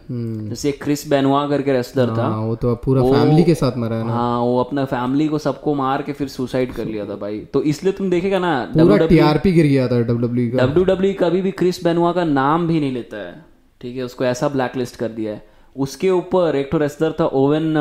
[0.49, 3.95] जैसे एक क्रिस बेनवा करके रेस्लर था। हाँ वो तो पूरा फैमिली के साथ मरा
[3.95, 7.15] है ना। हाँ वो अपना फैमिली को सबको मार के फिर सुसाइड कर लिया था
[7.17, 11.41] भाई। तो इसलिए तुम देखेगा ना पूरा टीआरपी गिर गया था डब्ल्यू डब्ल्यू डब्ल्यू कभी
[11.41, 13.33] भी क्रिस बेनुआ का नाम भी नहीं लेता है।
[13.81, 17.73] ठीक है उसको ऐसा ब्लैकलिस्ट कर दिया है। उसके ऊपर एक तो रेसलर था ओवन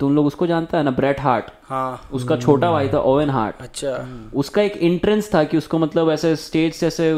[0.00, 3.62] तुम लोग उसको जानता है ना ब्रेट हार्ट हाँ। उसका छोटा भाई था ओवन हार्ट
[3.62, 3.92] अच्छा।
[4.34, 7.12] उसका एक इंट्रेंस था कि उसको मतलब ऐसे स्टेज से ऐसे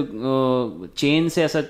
[0.96, 1.62] चेन से ऐसा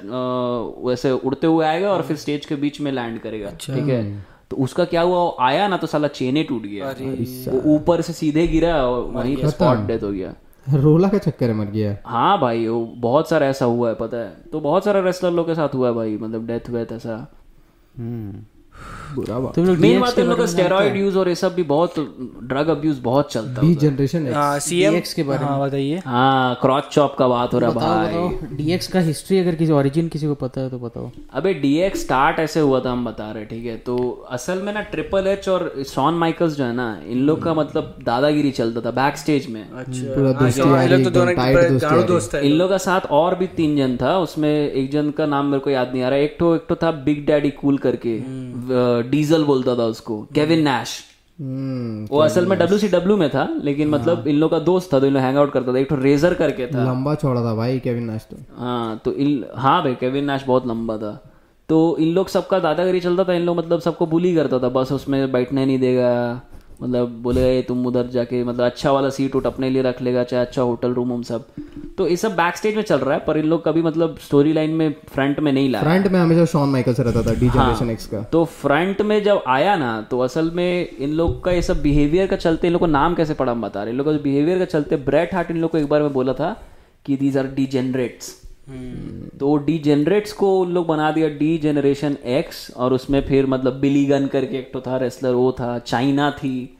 [0.86, 4.02] वैसे उड़ते हुए आएगा और फिर स्टेज के बीच में लैंड करेगा। अच्छा। ठीक है?
[4.50, 5.34] तो उसका क्या हुआ?
[5.40, 6.94] आया ना तो साला चेने टूट गया।
[7.74, 10.34] ऊपर से सीधे गिरा और वहीं स्पॉट डेथ हो गया।
[10.66, 14.34] रोला का चक्कर मर गया। हाँ भाई वो बहुत सारा ऐसा हुआ है पता है।
[14.52, 17.16] तो बहुत सारा रेसलर लोग के साथ हुआ है भाई मतलब डेथ वेथ ऐसा।
[17.96, 18.30] Hmm.
[19.14, 21.62] बुरा बात। तुम लोग मेन बात है लोग का स्टेरॉइड यूज़ और ये सब भी
[21.72, 21.94] बहुत
[22.44, 26.54] ड्रग अब्यूज बहुत चलता है। जनरेशन है हाँ सीएम DX के बारे हाँ बताइए। हाँ
[26.60, 30.34] क्रॉच चॉप का बात हो रहा बताओ डीएक्स का हिस्ट्री अगर किसी ओरिजिन किसी को
[30.42, 33.76] पता है तो बताओ। अबे डीएक्स स्टार्ट ऐसे हुआ था हम बता रहे ठीक है?
[33.78, 33.96] तो
[34.30, 37.94] असल में ना ट्रिपल एच और शॉन माइकल्स जो है ना इन लोग का मतलब
[38.04, 43.06] दादागिरी चलता था बैक स्टेज में। अच्छा हाँ, लोग तो है। इन लोग का साथ
[43.10, 46.08] और भी तीन जन था उसमें एक जन का नाम मेरे को याद नहीं आ
[46.08, 48.18] रहा एक तो एक तो था बिग डैडी कूल करके
[49.10, 51.00] डीजल बोलता था उसको केविन नैश।
[51.38, 54.92] हम्म वो असल में डब्ल्यू सी डब्ल्यू में था लेकिन मतलब इन लोग का दोस्त
[54.94, 57.44] था तो इन लोग हैंग आउट करता था। एक तो रेजर करके था। लंबा छोड़ा
[57.44, 61.12] था भाई केविन नैश तो। हाँ तो इन हाँ भाई केविन नैश बहुत लंबा था।
[61.68, 64.92] तो इन लोग सबका दादागिरी चलता था इन लोग मतलब सबको बुली करता था बस
[64.92, 66.40] उसमें बैठने नहीं देगा।
[66.82, 70.24] मतलब बोले "ए, तुम उधर जाके मतलब अच्छा वाला सीट उठ अपने लिए रख लेगा
[70.24, 71.46] चाहे अच्छा होटल रूम हम सब।
[71.98, 74.52] तो ये सब बैक स्टेज में चल रहा है पर इन लोग कभी मतलब स्टोरी
[74.52, 77.90] लाइन में फ्रंट में नहीं लाया फ्रंट में हमेशा शॉन माइकल्स रहता था डी जनरेशन
[77.90, 81.62] एक्स का। तो फ्रंट में जब आया ना तो असल में इन लोग का ये
[81.62, 84.06] सब बिहेवियर का चलते इन लोग को नाम कैसे पड़ा हम बता रहे इन लोग
[84.06, 86.56] का बिहेवियर का चलते ब्रेट हार्ट इन लोग को एक बार में बोला था
[87.06, 88.34] कि दीज आर डी जनरेट्स
[89.40, 93.80] तो डी जेनरेट्स को उन लोग बना दिया डी जेनरेशन एक्स और उसमें फिर मतलब
[93.80, 96.78] बिली गन करके एक तो था रेसलर वो था चाइना थी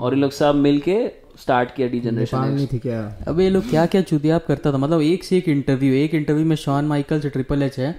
[0.00, 0.96] और ये लोग सब मिलके
[1.40, 3.00] स्टार्ट किया डी जनरेशन नहीं थी क्या?
[3.28, 4.78] अब ये लोग क्या क्या चुतियाब करता था?
[4.78, 7.90] मतलब एक से एक इंटरव्यू एक इंटरव्यू में शॉन माइकल से ट्रिपल एच है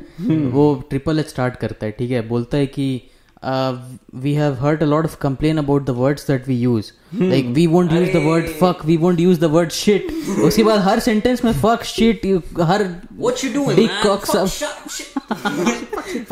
[0.52, 2.28] वो ट्रिपल एच स्टार्ट करता है ठीक है?
[2.28, 3.02] बोलता है कि
[3.46, 6.92] we have heard a lot of complain about the words that we use
[7.22, 10.08] like we won't use the word fuck we won't use the word shit
[10.44, 12.26] उसके बाद हर सेंटेंस में फक शिट
[12.62, 12.84] हर
[13.20, 14.50] What you doing, Big cock सब-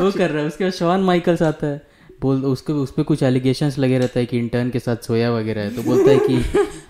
[0.00, 1.82] वो कर रहा है उसके बाद शॉन माइकल्स आता है
[2.22, 5.62] बोल उसके उस पर कुछ एलिगेशंस लगे रहता है कि इंटर्न के साथ सोया वगैरह
[5.62, 6.68] है तो बोलता है कि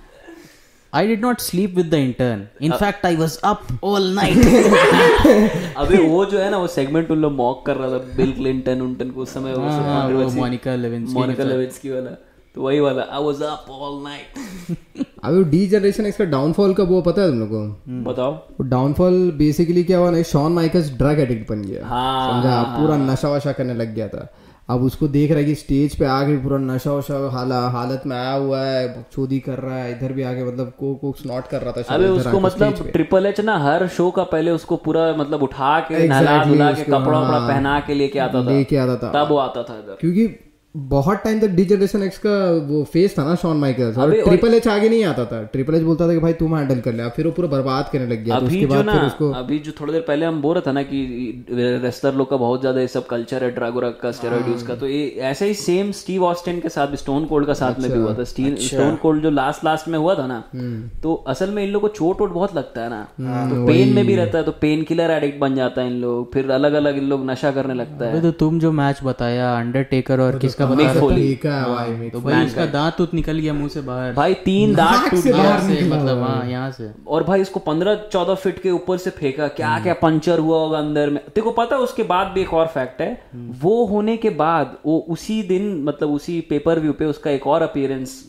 [0.94, 4.36] I did not sleep with the intern in fact I was up all night
[5.76, 8.80] अबे वो जो है ना वो सेगमेंट उन लोग मॉक कर रहा था बिल क्लिंटन
[8.80, 12.10] उन्टन को उस समय वो सब वो controversy- Monica Lewinsky Monica Lewinsky वाला।
[12.54, 14.24] तो वही वाला I was up all night
[15.24, 17.82] वो डी जनरेशन एक्स का डाउनफॉल कब हुआ पता है तुम लोग को?
[18.10, 22.62] बताओ। वो डाउनफॉल बेसिकली क्या हुआ ना शॉन माइकल्स ड्रग एडिक्ट बन गया। हाँ। समझा
[22.62, 24.34] पूरा नशा वशा करने लग गया था।
[24.68, 28.16] अब उसको देख रहा है कि स्टेज पे आके पूरा नशा वशा हाला हालत में
[28.16, 31.62] आया हुआ है चोरी कर रहा है इधर भी आके मतलब को को स्नॉट कर
[31.62, 35.42] रहा था अबे उसको मतलब ट्रिपल एच ना हर शो का पहले उसको पूरा मतलब
[35.42, 38.96] उठा के नहला धुला के कपड़ा वपड़ा हाँ। पहना के लेके आता था। लेके आता
[38.96, 40.43] था। तब वो आता था इधर। क्योंकि
[40.74, 42.30] बहुत टाइम तक डी जनरेशन एक्स का
[42.68, 45.82] वो फेस था ना शॉन माइकल्स और ट्रिपल एच आगे नहीं आता था। ट्रिपल एच
[45.82, 48.38] बोलता था कि भाई तुम हैंडल कर ले। फिर वो पूरा बर्बाद करने लग गया।
[48.38, 50.72] तो अभी उसके जो ना उसको अभी जो थोड़ी देर पहले हम बोल रहे थे
[50.72, 51.46] ना कि
[51.82, 54.74] रेसलर लोग का बहुत ज़्यादा ये सब कल्चर है ड्रग व्रग का स्टेरॉइड यूज़ का
[54.74, 57.98] तो ये ऐसे ही सेम स्टीव ऑस्टिन के साथ स्टोन कोल्ड का साथ में भी
[57.98, 60.42] हुआ था। स्टोन कोल्ड जो लास्ट लास्ट में हुआ था ना
[61.02, 63.02] तो असल में इन लोग को चोट वोट बहुत लगता है ना।
[63.46, 66.32] तो पेन में भी रहता है तो पेन किलर एडिक्ट बन जाता है इन लोग।
[66.32, 70.20] फिर अलग अलग इन लोग नशा करने लगता है तो तुम जो मैच बताया अंडरटेकर
[70.20, 71.34] और किसका बता रहे थे?
[71.44, 75.24] भाई तो भाई उसका दांत उत निकल गया मुँह से बाहर। भाई तीन दांत टूट
[75.24, 79.10] गया से मतलब हाँ यहाँ से। और भाई इसको पंद्रह चौदह फीट के ऊपर से
[79.12, 81.20] फेंका। क्या क्या पंचर हुआ होगा अंदर में?
[81.34, 83.12] तेको पता है उसके बाद भी एक और फैक्ट है।
[83.60, 87.62] वो होने के बाद वो उसी दिन मतलब उसी पेपर व्यू पे उसका एक और
[87.62, 88.22] अपीयरेंस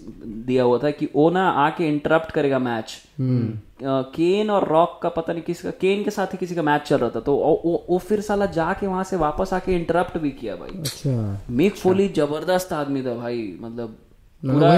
[0.47, 5.33] दिया हुआ था कि वो ना आके इंटरप्ट करेगा मैच केन और रॉक का पता
[5.33, 7.35] नहीं किसका केन के साथ ही किसी का मैच चल रहा था तो
[7.65, 12.07] वो- फिर साला जाके वहाँ से वापस आके इंटरप्ट भी किया भाई। अच्छा। मिक फोली
[12.07, 13.97] ज़बरदस्त आदमी था भाई मतलब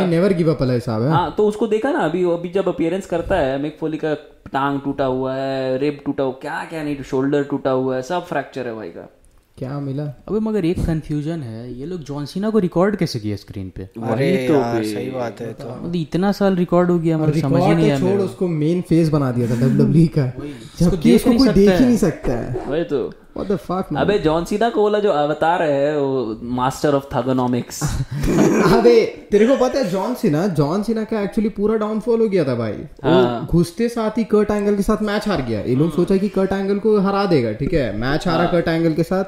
[0.09, 3.35] नेवर गिव अप साहब है। हाँ तो उसको देखा ना अभी अभी जब अपियरेंस करता
[3.35, 4.13] है मिक फोली का
[4.53, 8.25] टांग टूटा हुआ है रिब टूटा हुआ क्या क्या नहीं शोल्डर टूटा हुआ है सब
[8.25, 9.09] फ्रैक्चर है भाई का।
[9.57, 10.03] क्या मिला?
[10.03, 13.83] अबे मगर एक कंफ्यूजन है ये लोग जॉन सीना को रिकॉर्ड कैसे किया स्क्रीन पे?
[14.03, 17.75] अरे यार सही बात है तो। मतलब इतना साल रिकॉर्ड हो गया मतलब समझ ही
[17.75, 20.31] नहीं तो आया छोड़ उसको मेन फेस बना दिया था डब्ल्यूडब्ल्यू का।
[20.79, 24.19] जबकि देख उसको कोई देख ही नहीं सकता है। वही तो। व्हाट द फक अबे
[24.19, 27.81] जॉन सीना को बोला जो अवतार है वो मास्टर ऑफ़ थगोनॉमिक्स
[28.73, 32.43] अबे तेरे को पता है जॉन सीना जॉन सीना का एक्चुअली पूरा डाउनफॉल हो गया
[32.43, 32.71] था भाई।
[33.05, 36.29] वो घुसते साथ ही कर्ट एंगल के साथ मैच हार गया। ये लोग सोचा कि
[36.29, 37.97] कर्ट एंगल को हरा देगा ठीक है?
[37.97, 39.23] मैच हारा कर्ट एंगल के साथ।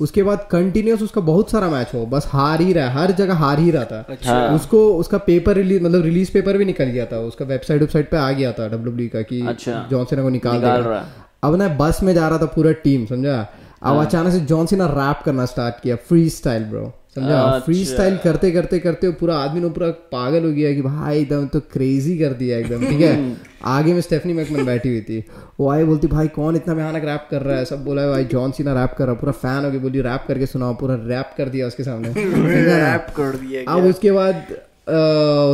[0.00, 3.34] उसके बाद कंटिन्यूस उसका बहुत सारा मैच हो बस हार ही रहा है हर जगह
[3.34, 7.06] हार ही रहा था। अच्छा। उसको उसका पेपर रिलीज़ मतलब रिलीज़ पेपर भी निकल गया
[7.06, 10.28] था। उसका वेबसाइट वेबसाइट पे आ गया था डब्ल्यू का कि अच्छा। जॉन सीना को
[10.28, 11.04] निकाल निकाल रहा।
[11.42, 13.46] अब ना बस में जा रहा था पूरा टीम समझा?
[13.82, 17.58] अब अचानक से जॉनसिना रैप करना स्टार्ट किया फ्री स्टाइल ब्रो समझा?
[17.64, 21.46] फ्री स्टाइल करते करते करते पूरा आदमी ने पूरा पागल हो गया कि भाई एकदम
[21.46, 23.36] तो क्रेजी कर दिया एकदम ठीक है?
[23.66, 25.24] आगे में स्टेफनी मैकमैन बैठी हुई थी।
[25.60, 27.64] वो आई बोलती भाई कौन इतना भयानक रैप कर रहा है?
[27.64, 30.00] सब बोला है भाई जॉन सीना रैप कर रहा है। पूरा फ़ैन हो गया बोली
[30.00, 34.44] रैप करके सुनाओ पूरा रैप कर दिया उसके सामने। रैप कर दिया अब उसके बाद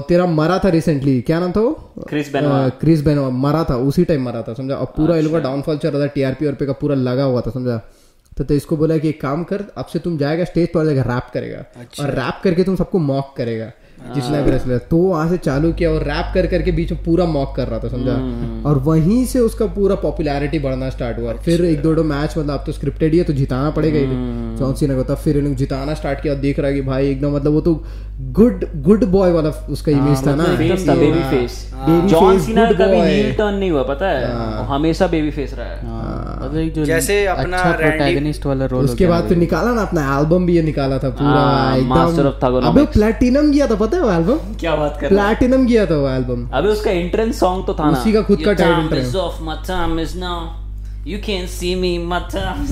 [0.08, 1.70] तेरा मरा था रिसेंटली क्या नाम था वो?
[2.08, 4.76] क्रिस बेनवा क्रिस बेनवा मरा था उसी टाइम मरा था समझा?
[4.76, 7.24] अब पूरा ये लोग का डाउनफॉल चल रहा था टीआरपी और पे का पूरा लगा
[7.24, 7.80] हुआ था समझा?
[8.40, 11.02] तो, तो इसको बोला कि एक काम कर अब से तुम जाएगा स्टेज पर जाएगा
[11.04, 13.70] रैप करेगा अच्छा। और रैप करके तुम सबको मॉक करेगा
[14.14, 17.24] जितना भी रेसलर तो वहाँ से चालू किया और रैप कर करके बीच में पूरा
[17.26, 18.14] मॉक कर रहा था समझा?
[18.68, 22.50] और वहीं से उसका पूरा पॉपुलैरिटी बढ़ना स्टार्ट हुआ। फिर एक दो दो मैच मतलब
[22.50, 24.06] अब तो स्क्रिप्टेड ही है तो जिताना पड़ेगा ही।
[24.58, 27.10] जॉन सीना को तब फिर इन्होंने जिताना स्टार्ट किया और देख रहा है कि भाई
[27.10, 27.82] एकदम मतलब वो तो
[28.38, 31.66] गुड गुड बॉय वाला उसका इमेज था ना। फेस था बेबी फेस
[32.10, 34.66] जॉन सीना कभी हील टर्न नहीं हुआ पता है?
[34.66, 39.06] हमेशा बेबी फेस रहा है। हाँ, मतलब जो जैसे अपना अच्छा प्रोटैगनिस्ट वाला रोल उसके
[39.06, 42.66] बाद फिर निकाला ना अपना एल्बम भी ये निकाला था पूरा हाँ, Master of एकदम
[42.68, 46.08] अबे प्लेटिनम गया था पता है वो एल्बम क्या बात कर प्लैटिनम किया था वो
[46.08, 48.90] एल्बम अभी अबे उसका एंट्रेंस सॉन्ग तो था ना। उसी का खुद का title of
[48.90, 49.04] track.
[49.04, 50.59] is off,
[51.02, 51.90] You can't see me,
[52.32, 52.64] time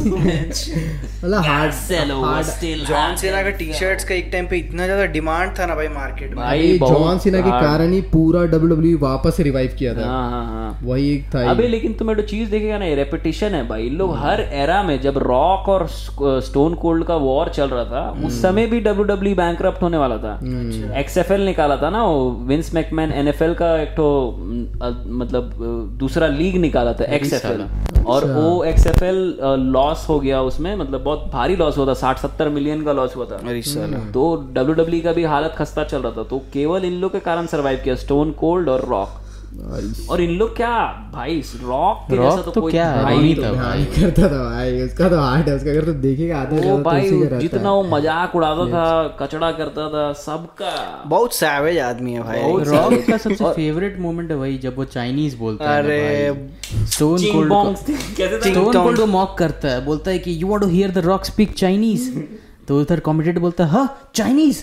[1.21, 1.73] मतलब hard
[2.15, 3.15] was still John.
[3.17, 6.29] Cena का टी शर्ट्स का एक टाइम पे इतना ज़्यादा डिमांड था ना भाई मार्केट
[6.31, 10.31] में। भाई जॉन सीना के कारण ही पूरा डब्ल्यू वापस से रिवाइव किया था। हाँ
[10.31, 13.67] हाँ हाँ। वही एक था अबे लेकिन तुम एक चीज़ देखेगा ना ये रेपिटेशन है
[13.69, 18.27] भाई। लोग हर एरा में जब रॉक और स्टोन कोल्ड का वॉर चल रहा था
[18.27, 20.39] उस समय भी डब्ल्यू डब्ल्यू बैंक होने वाला था।
[21.01, 24.07] एक्सएफएल निकाला था ना वो विंस मैकमैन एनएफएल का एक तो
[25.19, 25.51] मतलब
[25.99, 27.67] दूसरा लीग निकाला था एक्सएफएल
[28.07, 29.39] और वो एल
[29.73, 33.17] लॉस हो गया उसमें मतलब बहुत भारी लॉस हुआ था साठ सत्तर मिलियन का लॉस
[33.17, 33.39] हुआ था।
[34.13, 37.21] तो डब्ल्यू डब्ल्यू का भी हालत खस्ता चल रहा था तो केवल इन लोग के
[37.21, 39.09] कारण सर्वाइव किया स्टोन कोल्ड और रॉक
[39.59, 40.71] और इन लोग क्या
[41.13, 44.23] भाई रॉक के Rock जैसा तो तो कोई क्या भाई नहीं तो था ये करता
[44.23, 47.11] था भाई उसका तो हार्ट है उसका अगर तुम देखेगा आधा वो ज़्यादा तो भाई
[47.27, 52.41] का जितना वो मज़ाक उड़ाता था कचड़ा करता था सबका। बहुत सैवेज आदमी है भाई।
[52.43, 56.49] रॉक का सबसे फेवरेट मोमेंट है वही जब वो चाइनीज़ बोलता है अरे
[56.87, 57.53] स्टोन कोल्ड
[58.17, 58.51] कैसे था?
[58.51, 61.25] स्टोन कोल्ड को मॉक करता है बोलता है कि you want to hear the Rock
[61.25, 62.11] speak Chinese
[62.69, 64.63] तो उधर कमेंटेटर बोलता है हाँ चाइनीज़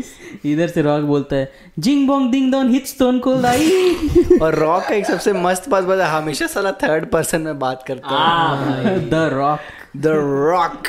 [0.44, 3.96] इधर से रॉक बोलता है जिंग बोंग डिंग डोन हिट स्टोन कोल्ड आई।
[4.42, 8.18] और रॉक का एक सबसे मस्त बात बता हमेशा साला थर्ड पर्सन में बात करता
[8.66, 9.60] है। द रॉक
[9.96, 10.88] द रॉक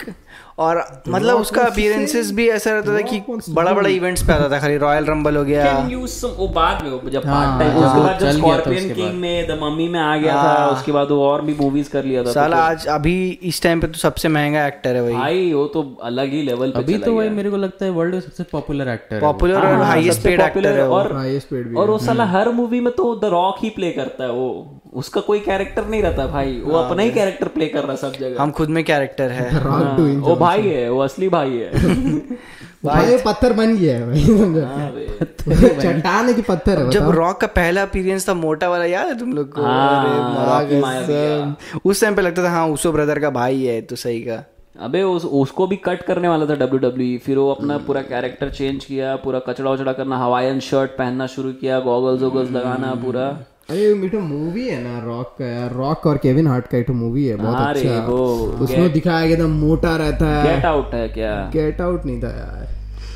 [0.58, 0.78] और
[1.08, 3.22] मतलब उसका अपीयरेंसेस भी ऐसा रहता था कि
[3.54, 6.48] बड़ा बड़ा इवेंट्स पे आता था खाली रॉयल रंबल हो गया। Can use some- वो
[6.48, 9.60] बाद में वो जब हाँ, पार्ट टाइम हाँ, उसके बाद जब स्कॉर्पियन किंग में द
[9.64, 12.32] मम्मी में आ गया था उसके बाद वो और भी मूवीज़ कर लिया था तो
[12.32, 15.84] साला आज अभी इस टाइम पे तो सबसे महँगा एक्टर है भाई। भाई वो तो
[16.04, 18.90] अलग ही लेवल पे अभी तो वही मेरे को लगता है वर्ल्ड में सबसे पॉपुलर
[18.90, 22.26] एक्टर पॉपुलर और हाँ, हाईएस्ट पेड एक्टर है और highest paid भी और वो साला
[22.26, 24.50] हर मूवी में तो द रॉक ही प्ले करता है वो
[24.94, 28.14] उसका कोई कैरेक्टर नहीं रहता भाई। वो अपना ही कैरेक्टर प्ले कर रहा है सब
[28.20, 29.50] जगह। हम खुद में कैरेक्टर है।
[30.20, 31.72] वो भाई है वो असली भाई है।
[32.86, 35.06] भाई ये पत्थर बन गया है भाई।
[35.82, 39.18] चट्टान है कि पत्थर है जब रॉक का पहला अपीरियंस था मोटा वाला याद है
[39.20, 39.62] तुम लोग को?
[39.62, 41.56] हाँ, अरे कसम।
[41.90, 44.44] उस टाइम पे लगता था हाँ उसो ब्रदर का भाई है तो सही का।
[44.86, 48.50] अबे उस उसको भी कट करने वाला था डब्ल्यू डब्ल्यू फिर वो अपना पूरा कैरेक्टर
[48.50, 53.28] चेंज किया पूरा कचड़ा उचड़ा करना हवाईन शर्ट पहनना शुरू किया गॉगल्स वॉगल्स लगाना पूरा।
[53.70, 57.26] अरे मीठो मूवी है ना रॉक का यार। रॉक और केविन हार्ट का एक मूवी
[57.26, 58.18] है बहुत अच्छा। वो
[58.64, 61.34] उसमें दिखाया गया एकदम मोटा रहता है। गेट आउट है क्या?
[61.54, 62.68] गेट आउट नहीं था यार।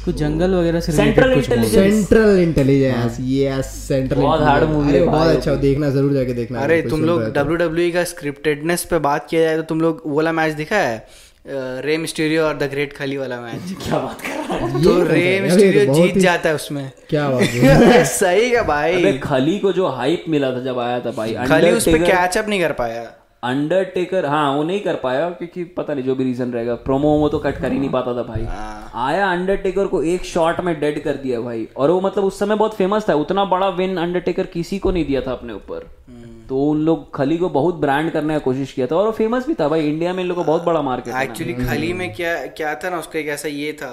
[0.05, 5.35] कुछ जंगल वगैरह से Central Intelligence Central Intelligence yes central बहुत hard movie है बहुत
[5.35, 8.85] अच्छा देखना ज़रूर जाके देखना। अरे तुम लोग रहा है तो। डब्ल्यू डब्ल्यू का स्क्रिप्टेडनेस
[8.91, 11.05] पे बात किया जाए तो तुम लोग वो वाला मैच दिखा है?
[11.51, 14.83] रे मिस्टीरियो और द ग्रेट खली वाला मैच। क्या बात कर रहा है?
[14.83, 15.37] तो रे कैसा है?
[15.37, 17.43] अरे, मिस्टीरियो जीत जाता है उसमें। क्या बात
[18.05, 21.71] सही का भाई। अबे खली को जो हाइप मिला था जब आया था भाई खाली
[21.71, 23.11] उस पे अंडरटेकर कैचअप नहीं कर पाया।
[23.43, 27.29] अंडरटेकर हाँ वो नहीं कर पाया क्योंकि पता नहीं जो भी रीजन रहेगा। प्रोमो वो
[27.29, 28.47] तो कट कर ही नहीं पाता था भाई।
[28.95, 32.55] आया अंडरटेकर को एक शॉट में डेड कर दिया भाई। और वो मतलब उस समय
[32.55, 35.87] बहुत फ़ेमस था उतना बड़ा विन अंडरटेकर किसी को नहीं दिया था अपने ऊपर।
[36.49, 39.47] तो उन लोग खली को बहुत ब्रांड करने का कोशिश किया था और वो फ़ेमस
[39.47, 42.13] भी था भाई। इंडिया में इन लोगों को बहुत बड़ा मार्केट है एक्चुअली खली में
[42.13, 43.91] क्या क्या था ना उसका एक ऐसा ये था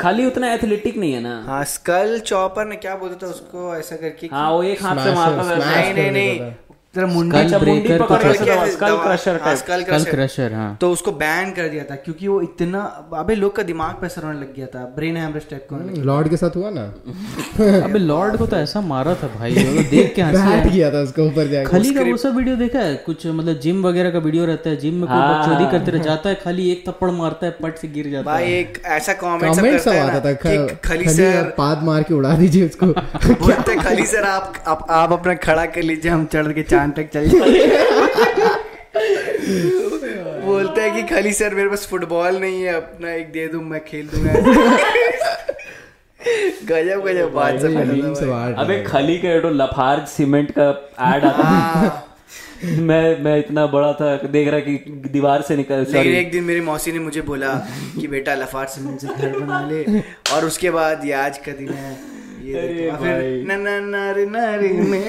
[0.00, 3.96] खाली उतना एथलेटिक नहीं है ना। हाँ स्कल चॉपर ने क्या बोलता था उसको ऐसा
[3.96, 6.52] करके हाँ वो एक हाथ से मारता था। नहीं नहीं नहीं।
[6.94, 11.82] मुंडी मुंडी क्रशर हाँ, टाइप स्कल कल क्रशर क्रशर हाँ। तो उसको बैन कर दिया
[11.90, 12.80] था क्योंकि वो इतना
[13.14, 16.28] अबे लोग का दिमाग पे असर होने लग गया था ब्रेन हैमरेज टाइप का लॉर्ड
[16.28, 16.82] के साथ हुआ ना?
[17.84, 21.22] अबे लॉर्ड को तो ऐसा मारा था भाई तो देख के हँसी गया था उसके
[21.22, 24.44] ऊपर जाके। खाली का वो सब वीडियो देखा है कुछ मतलब जिम वगैरह का वीडियो
[24.46, 27.56] रहता है जिम में कोई बकचोदी करते रह जाता है खाली एक थप्पड़ मारता है
[27.62, 30.56] पट से गिर। जाता भाई है। एक ऐसा कमेंट सब करता है आता था कि
[30.88, 34.86] खली खली सर पाद मार के उड़ा दीजिए उसको। बोलते हैं, खली सर आप आप,
[34.90, 37.66] आप अपना खड़ा कर लीजिए हम चढ़ के चाँद तक चल जाएँगे
[40.44, 43.80] बोलते हैं कि खली सर मेरे पास फुटबॉल नहीं है अपना एक दे दूँ मैं
[43.84, 44.32] खेल दूँगा।
[46.70, 48.30] गजब गजब बात सबसे
[48.62, 50.68] अबे खली का एडो लफार्ज सीमेंट का
[51.08, 52.06] एड आता हाँ।
[52.88, 54.74] मैं मैं इतना बड़ा था देख रहा कि
[55.12, 57.52] दीवार से निकल सॉरी एक दिन मेरी मौसी ने मुझे बोला
[58.00, 60.00] कि बेटा लफार सीमेंट से घर बना ले।
[60.34, 61.92] और उसके बाद ये आज का दिन है।
[62.44, 63.16] ये फिर
[63.48, 65.06] न न न रे न रे में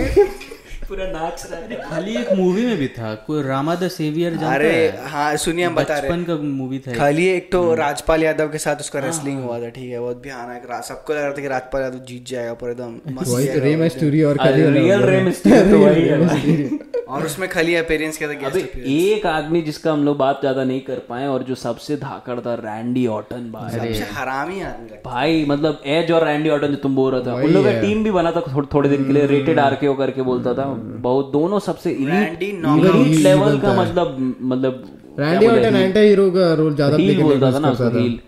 [0.91, 4.71] पूरा नाच रहा है। खाली एक मूवी में भी था कोई रामा द सेवियर अरे
[5.05, 5.35] हाँ?
[5.35, 8.75] सुनिए हम बता रहे बचपन का मूवी था खाली एक तो राजपाल यादव के साथ
[8.75, 11.81] उसका रेसलिंग हुआ था ठीक है बहुत भयानक रा- सबको लग रहा था कि राजपाल
[11.81, 17.25] यादव जीत जाएगा पूरा एकदम रेम स्टूडियो और रियल हो। रेम तो वही है। और
[17.25, 21.25] उसमें खाली अपेरेंस किया था एक आदमी जिसका हम लोग बात ज़्यादा नहीं कर पाए
[21.27, 26.25] और जो सबसे धाकड़ था रैंडी ऑटन भाई सबसे हरामी आदमी भाई मतलब एज और
[26.25, 28.67] रैंडी ऑटन जो तुम बोल रहा था उन लोग का टीम भी बना था थोड़े
[28.73, 30.65] थोड़े दिन के लिए रेटेड आरकेओ करके बोलता था।
[31.01, 34.83] बहुत दोनों सबसे Randy इलीट लेवल का मतलब मतलब
[35.19, 37.99] रैंडी ऑर्टन एंटी हीरो का रोल ज़्यादा प्ले हील करने की बोलता था ना करता
[37.99, 38.19] हील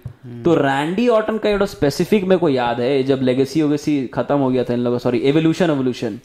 [0.44, 4.50] तो रैंडी ऑटन का एडो स्पेसिफिक मेरे को याद है जब लेगेसी ओगेसी खत्म हो
[4.50, 6.20] गया था इन लोगों सॉरी एवोल्यूशन एवोल्यूशन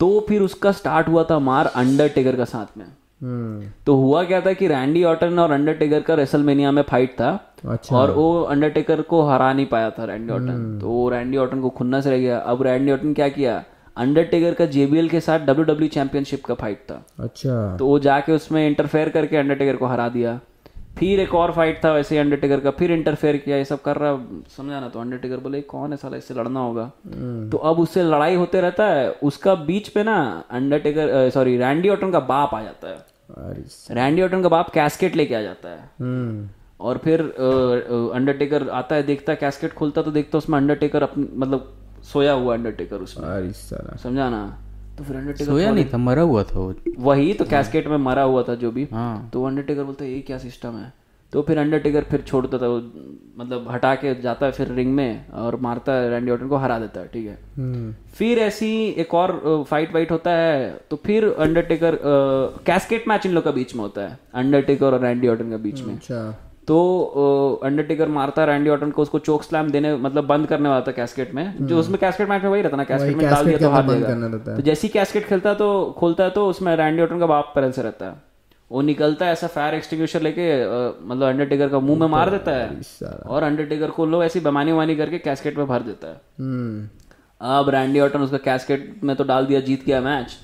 [0.00, 2.84] तो फिर उसका स्टार्ट हुआ था मार अंडरटेकर का साथ में।
[3.22, 7.30] हम्म। तो हुआ क्या था कि रैंडी ऑटन और अंडरटेकर का रेसलमेनिया में फाइट था
[7.68, 11.60] अच्छा। और वो अंडरटेकर को हरा नहीं पाया था रैंडी ऑटन तो वो रैंडी ऑटन
[11.60, 13.62] को खुन्नस रह गया। अब रैंडी ऑटन क्या किया?
[13.98, 18.32] अंडरटेकर का जेबीएल के साथ डब्ल्यू डब्ल्यू चैंपियनशिप का फाइट था। अच्छा। तो वो जाके
[18.32, 20.38] उसमें इंटरफेयर करके अंडरटेकर को हरा दिया।
[20.98, 24.18] फिर एक और फाइट था वैसे अंडरटेकर का फिर इंटरफेयर किया ये सब कर रहा
[24.56, 26.84] समझा ना तो अंडरटेकर बोले कौन है साला इससे लड़ना होगा?
[27.52, 30.16] तो अब उससे लड़ाई होते रहता है उसका बीच पे ना
[30.50, 32.96] अंडरटेकर सॉरी रैंडी ऑटन का बाप आ जाता है।
[33.90, 36.48] रैंडी ऑटन का बाप कैस्केट लेके आ जाता है। हम्म।
[36.80, 37.20] और फिर
[38.14, 41.74] अंडरटेकर आता है देखता है कैस्केट खुलता तो देखता है उसमें अंडरटेकर अपन मतलब
[42.12, 44.46] सोया हुआ अंडरटेकर उसमें। समझा ना?
[44.98, 48.22] तो फिर अंडरटेकर सोया नहीं था मरा हुआ था वो। वही तो कैस्केट में मरा
[48.22, 50.92] हुआ था जो भी। हाँ। तो अंडरटेकर बोलता है ये क्या सिस्टम है?
[51.32, 52.76] तो फिर अंडरटेकर फिर छोड़ता था वो
[53.38, 56.78] मतलब हटा के जाता है फिर रिंग में और मारता है रैंडी ऑर्टन को हरा
[56.78, 61.24] देता है ठीक है। हम्म। फिर ऐसी एक और फाइट वाइट होता है तो फिर
[61.28, 61.98] अंडरटेकर
[62.66, 65.82] कैस्केट मैच इन लोग का बीच में होता है अंडरटेकर और रैंडी ऑर्टन का बीच
[65.82, 70.46] में। अच्छा। तो अंडरटेकर मारता है रैंडी ऑर्टन को उसको चोक स्लैम देने मतलब बंद
[70.46, 73.26] करने वाला था कैस्केट में। जो उसमें कैस्केट मैच में वही रहता ना कैस्केट में
[73.30, 75.68] डाल दिया तो हार देगा। तो जैसे ही कैस्केट खेलता तो
[75.98, 78.26] खोलता है तो उसमें रैंडी ऑटन का बाप पैरल से रहता है।
[78.70, 80.46] वो निकलता है ऐसा फायर एक्सटिंग्विशर लेके
[81.06, 84.96] मतलब अंडरटेकर का मुँह में मार देता है। और अंडरटेकर को लोग ऐसी बेमानी वानी
[84.96, 86.88] करके कैस्केट में भर देता है। हम्म।
[87.40, 90.36] अब रैंडी ऑर्टन उसका कैस्केट में तो डाल दिया जीत गया मैच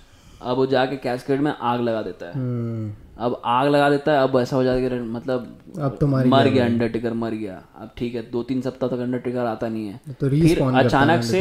[0.43, 4.23] अब वो जाके कैस्केट में आग लगा देता है। हम्म। अब आग लगा देता है
[4.23, 7.91] अब ऐसा हो जाता है मतलब अब तो मार मर गया अंडरटेकर मर गया। अब
[7.99, 11.41] ठीक है दो तीन सप्ताह तक अंडरटेकर आता नहीं है। तो फिर अचानक से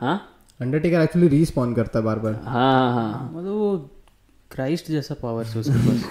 [0.00, 0.20] हाँ?
[0.60, 3.76] अंडरटेकर एक्चुअली रीस्पॉन करता है बार बार हाँ हाँ हाँ। मतलब वो
[4.50, 6.04] क्राइस्ट जैसा पावर है उसके पास।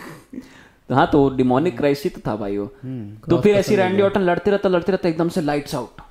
[0.90, 2.66] तो हाँ तो डिमोनिक क्राइस्ट ही तो था भाई वो।
[3.30, 6.02] तो फिर ऐसी रैंडी ऑर्टन लड़ते रहता लड़ते रहता एकदम से लाइट्स आउट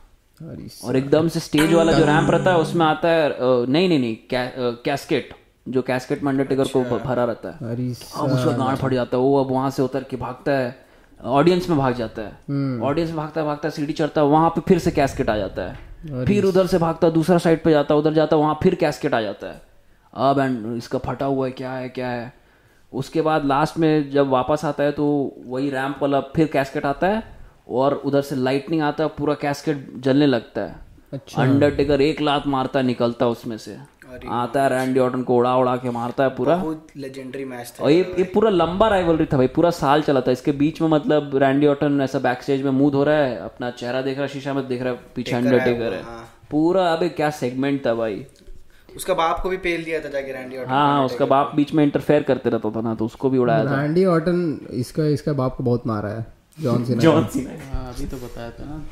[0.84, 3.28] और एकदम से स्टेज वाला जो रैंप रहता है उसमें आता है
[3.66, 4.50] नहीं नहीं नहीं कै,
[4.84, 5.34] कैस्केट
[5.68, 9.44] जो कैस्केट में अंडरटेकर को भरा रहता है। अब उसका गांड फट जाता है वो
[9.44, 10.76] अब वहाँ से उतर के भागता है
[11.20, 14.78] ऑडियंस में भाग जाता है। ऑडियंस में भागता भागता सीढ़ी चढ़ता है वहाँ पे फिर
[14.78, 18.12] से कैस्केट आ जाता है। फिर उधर से भागता दूसरा साइड पे जाता है उधर
[18.14, 19.62] जाता है वहाँ फिर कैस्केट आ जाता है।
[20.14, 22.32] अब एंड इसका फटा हुआ है क्या है क्या है।
[22.92, 25.06] उसके बाद लास्ट में जब वापस आता है तो
[25.46, 27.22] वही रैंप वाला फिर कैस्केट आता है
[27.70, 30.76] और उधर से लाइटनिंग आता है पूरा कैस्केट जलने लगता है।
[31.12, 33.76] अच्छा। अंडरटेकर एक लात मारता निकलता उसमें से।
[34.32, 37.84] आता है रैंडी ऑर्टन को उड़ा उड़ा के मारता है पूरा। बहुत लेजेंडरी मैच था
[37.84, 40.88] और ये ये। पूरा लंबा राइवलरी था भाई पूरा साल चला था। इसके बीच में
[40.88, 44.26] मतलब रैंडी ऑर्टन ऐसा बैक स्टेज में मुँह धो रहा है अपना चेहरा देख रहा
[44.26, 46.02] है शीशा में देख रहा है पीछे अंडरटेकर है
[46.50, 48.24] पूरा अबे क्या सेगमेंट था भाई।
[48.96, 51.72] उसका बाप को भी पेल दिया था जाके रैंडी ऑर्टन हाँ हाँ उसका बाप बीच
[51.74, 54.38] में इंटरफेयर करते रहता था ना तो उसको भी उड़ाया था। रैंडी ऑर्टन
[54.74, 56.26] इसका इसका बाप को बहुत मारा है
[56.58, 58.82] जॉन सीना जॉन सीना हाँ अभी तो बताया था ना।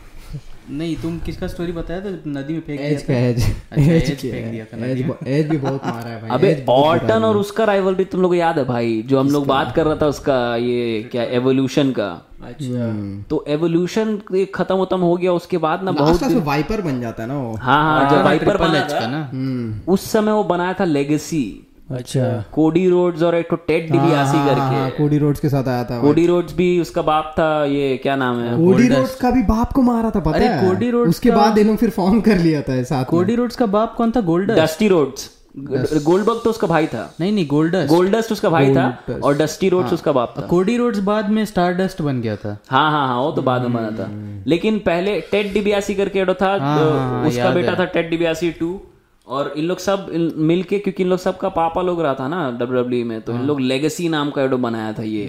[0.71, 3.19] नहीं तुम किसका स्टोरी बताया था नदी में फेंक एज दिया का था?
[3.19, 3.43] एज।
[3.73, 7.25] अच्छा एज एज फेंक दिया था एज एज भी बहुत मारा है भाई अबे ऑर्टन
[7.25, 9.97] और उसका राइवलरी तुम लोग को याद है भाई जो हम लोग बात कर रहा
[9.97, 12.09] था उसका ये क्या एवोल्यूशन का।
[12.45, 14.17] अच्छा। तो एवोल्यूशन
[14.55, 17.83] खत्म खत्म हो गया उसके बाद ना बहुत वाइपर बन जाता है ना वो। हाँ
[17.83, 22.29] हाँ जब वाइपर बना का था। ना। हम्म। उस समय वो बनाया था लेगेसी अच्छा।
[22.53, 25.85] कोडी रोड्स और एक तो टेड डिबियासी हाँ, करके। हाँ, कोडी रोड्स के साथ आया
[25.85, 28.57] था कोडी रोड्स भी उसका बाप था ये क्या नाम है?
[28.57, 30.69] कोडी रोड्स का भी बाप को मारा था पता अरे, है?
[30.69, 33.95] कोडी रोड्स उसके बाद इन्होंने फिर फॉर्म कर लिया था साथ कोडी रोड्स का बाप
[33.97, 34.21] कौन था?
[34.23, 39.21] गोल्डर डस्टी रोड्स गोल्डबर्ग तो उसका भाई था। नहीं नहीं गोल्डर गोल्डस्ट उसका भाई था
[39.25, 42.91] और डस्टी रोड्स उसका बाप था। कोडी रोड्स बाद में स्टारडस्ट बन गया था। हाँ
[42.91, 44.09] हाँ हाँ वो तो बाद में बना था।
[44.47, 48.79] लेकिन पहले टेड डिबियासी करके था तो उसका बेटा था टेड डिबियासी टू।
[49.27, 52.59] और इन लोग सब इन- मिलके क्योंकि इन लोग सबका पापा लोग रहा था ना
[52.59, 55.27] WWE में तो इन लोग लेगेसी नाम का एडो बनाया था ये।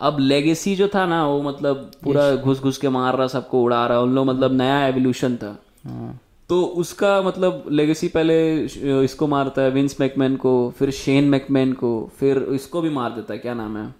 [0.00, 3.86] अब लेगेसी जो था ना वो मतलब पूरा घुस घुस के मार रहा सबको उड़ा
[3.86, 8.64] रहा उन लोग मतलब नया एवोल्यूशन था। हाँ। तो उसका मतलब लेगेसी पहले
[9.04, 13.32] इसको मारता है विंस मैकमैन को फिर शेन मैकमैन को फिर इसको भी मार देता
[13.32, 13.94] है क्या नाम है?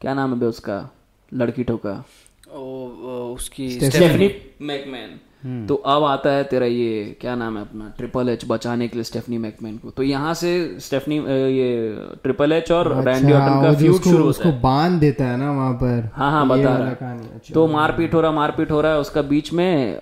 [0.00, 0.92] क्या नाम है बे उसका?
[1.34, 2.04] लड़की ठोका।
[2.52, 4.32] ओ, ओ, उसकी स्टेफनी
[4.62, 8.96] मैकमैन तो अब आता है तेरा ये क्या नाम है अपना ट्रिपल एच बचाने के
[8.96, 10.50] लिए स्टेफनी मैकमैन को। तो यहाँ से
[10.80, 11.68] स्टेफनी ये
[12.22, 15.36] ट्रिपल एच और रैंडी अच्छा, ऑर्टन का फ्यूड शुरू होता उसको है। बाँध देता है
[15.36, 18.80] ना वहाँ पर। हाँ हाँ बता रहा। है अच्छा। तो मारपीट हो रहा मारपीट हो
[18.80, 20.00] रहा है उसका बीच में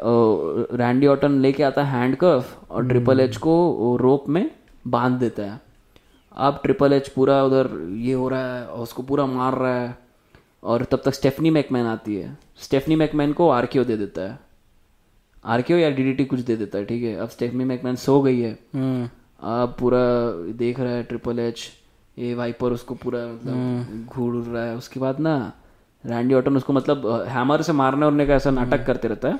[0.72, 4.50] रैंडी ऑर्टन लेके आता है हैंड कफ और ट्रिपल एच को रोप में
[4.86, 5.60] बाँध देता है।
[6.32, 9.96] अब ट्रिपल एच पूरा उधर ये हो रहा है और उसको पूरा मार रहा है
[10.64, 14.38] और तब तक स्टेफनी मैकमैन आती है। स्टेफनी मैकमैन को आरक्यू दे देता है।
[15.48, 17.14] आरक्यू या डीडीटी कुछ दे देता है ठीक है?
[17.16, 20.00] अब स्टेफनी मैकमैन सो गई है। अब पूरा
[20.58, 21.68] देख रहा है ट्रिपल एच
[22.16, 25.34] ये वाइपर उसको पूरा मतलब घूर रहा है। उसके बाद ना
[26.04, 29.36] रैंडी ऑटन उसको मतलब हैमर से मारने उड़ने का ऐसा नाटक करते रहता है।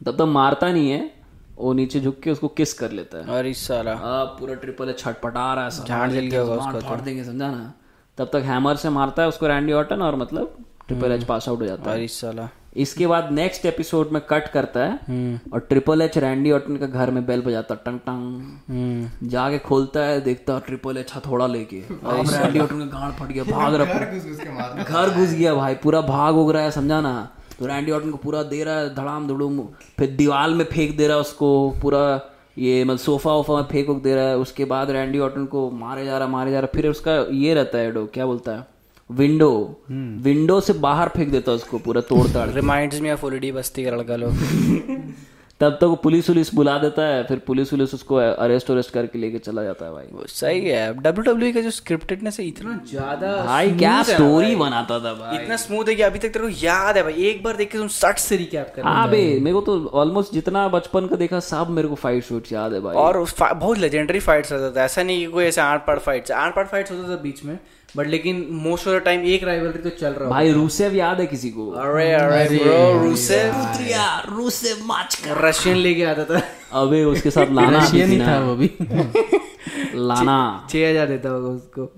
[0.00, 1.10] तब तक मारता नहीं है
[1.58, 4.98] वो नीचे झुक के उसको किस कर लेता है। अरे साला। अब पूरा ट्रिपल एच
[4.98, 7.72] छटपटा रहा है झाड़ जल गया होगा मार फाड़ देंगे समझा ना?
[8.18, 10.56] तब तक हैमर से मारता है उसको रैंडी ऑटन और मतलब
[10.88, 12.48] ट्रिपल एच पास आउट हो जाता है। अरे साला।
[12.78, 17.10] इसके बाद नेक्स्ट एपिसोड में कट करता है और ट्रिपल एच रैंडी ऑटन का घर
[17.10, 21.76] में बेल बजाता है, टंग टंग। जाके खोलता है देखता है ट्रिपल एच हथौड़ा लेके।
[21.90, 26.50] रैंडी ऑटन का गांड फट गया भाग रहा घर घुस गया भाई पूरा भाग उग
[26.52, 27.14] रहा है समझा ना?
[27.58, 29.60] तो रैंडी ऑटन को पूरा दे रहा है धड़ाम धड़ूम।
[29.98, 31.48] फिर दीवार में फेंक दे रहा है उसको
[31.82, 32.20] पूरा
[32.58, 35.70] ये मतलब सोफा वोफा में फेंक उक दे रहा है। उसके बाद रैंडी ऑटन को
[35.70, 38.66] मारे जा रहा मारे जा रहा। फिर उसका ये रहता है डो क्या बोलता है?
[39.10, 39.50] विंडो।
[40.22, 43.90] विंडो से बाहर फेंक देता उसको पूरा तोड़ ताड़ रिमाइंड्स मी ऑफ़ ओलीडी बस्ती का
[43.90, 44.32] लड़का लोग।
[45.60, 49.18] तब तक वो पुलिस उलिस बुला देता है फिर पुलिस उलिस उसको अरेस्ट वरेस्ट करके
[49.18, 52.78] लेके चला जाता है भाई। वो सही है डब्ल्यू डब्ल्यू का जो स्क्रिप्टेडनेस है इतना
[52.90, 56.50] ज़्यादा भाई क्या स्टोरी बनाता था भाई। इतना स्मूथ है कि अभी तक तेरे को
[56.64, 59.54] याद है भाई एक बार देख के तुम सट से रिकैप कर हाँ बे मेरे
[59.54, 62.96] को तो ऑलमोस्ट जितना बचपन का देखा सब मेरे को फाइट शूट याद है भाई।
[62.96, 66.54] और बहुत लेजेंडरी फाइट्स रहता था ऐसा नहीं कि कोई ऐसे आठ पाठ फाइट्स आठ
[66.56, 67.58] पाठ फाइट्स होता था बीच में
[67.96, 71.20] बट लेकिन मोस्ट ऑफ़ द टाइम एक राइवलरी तो चल रहा है भाई रूसेव याद
[71.20, 71.70] है किसी को?
[71.70, 73.54] अरे अरे ब्रो रूसेव।
[74.28, 76.42] रूसेव मैच कर। रशियन लेके आता था।
[76.72, 78.70] अबे उसके साथ लाना भी रशियन ही था वो भी।
[79.94, 81.92] लाना। छह हज़ार देता होगा उसको।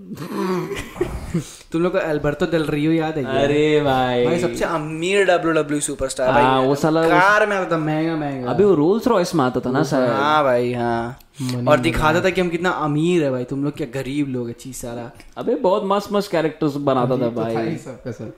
[1.73, 5.81] तुम लोग को अल्बर्टो डेल रियो याद है अरे भाई। भाई सबसे अमीर डब्ल्यू डब्ल्यू
[5.81, 9.35] सुपरस्टार हाँ, भाई। वो साला- कार में आता था महँगा महँगा। अभी वो रोल्स रॉयस
[9.35, 11.19] में आता था ना सर हाँ भाई हाँ।
[11.69, 14.53] और दिखाता था कि हम कितना अमीर है भाई तुम लोग क्या गरीब लोग है
[14.53, 18.33] चीज़ सारा। अबे बहुत मस्त मस्त कैरेक्टर्स बनाता था भाई। सबका सब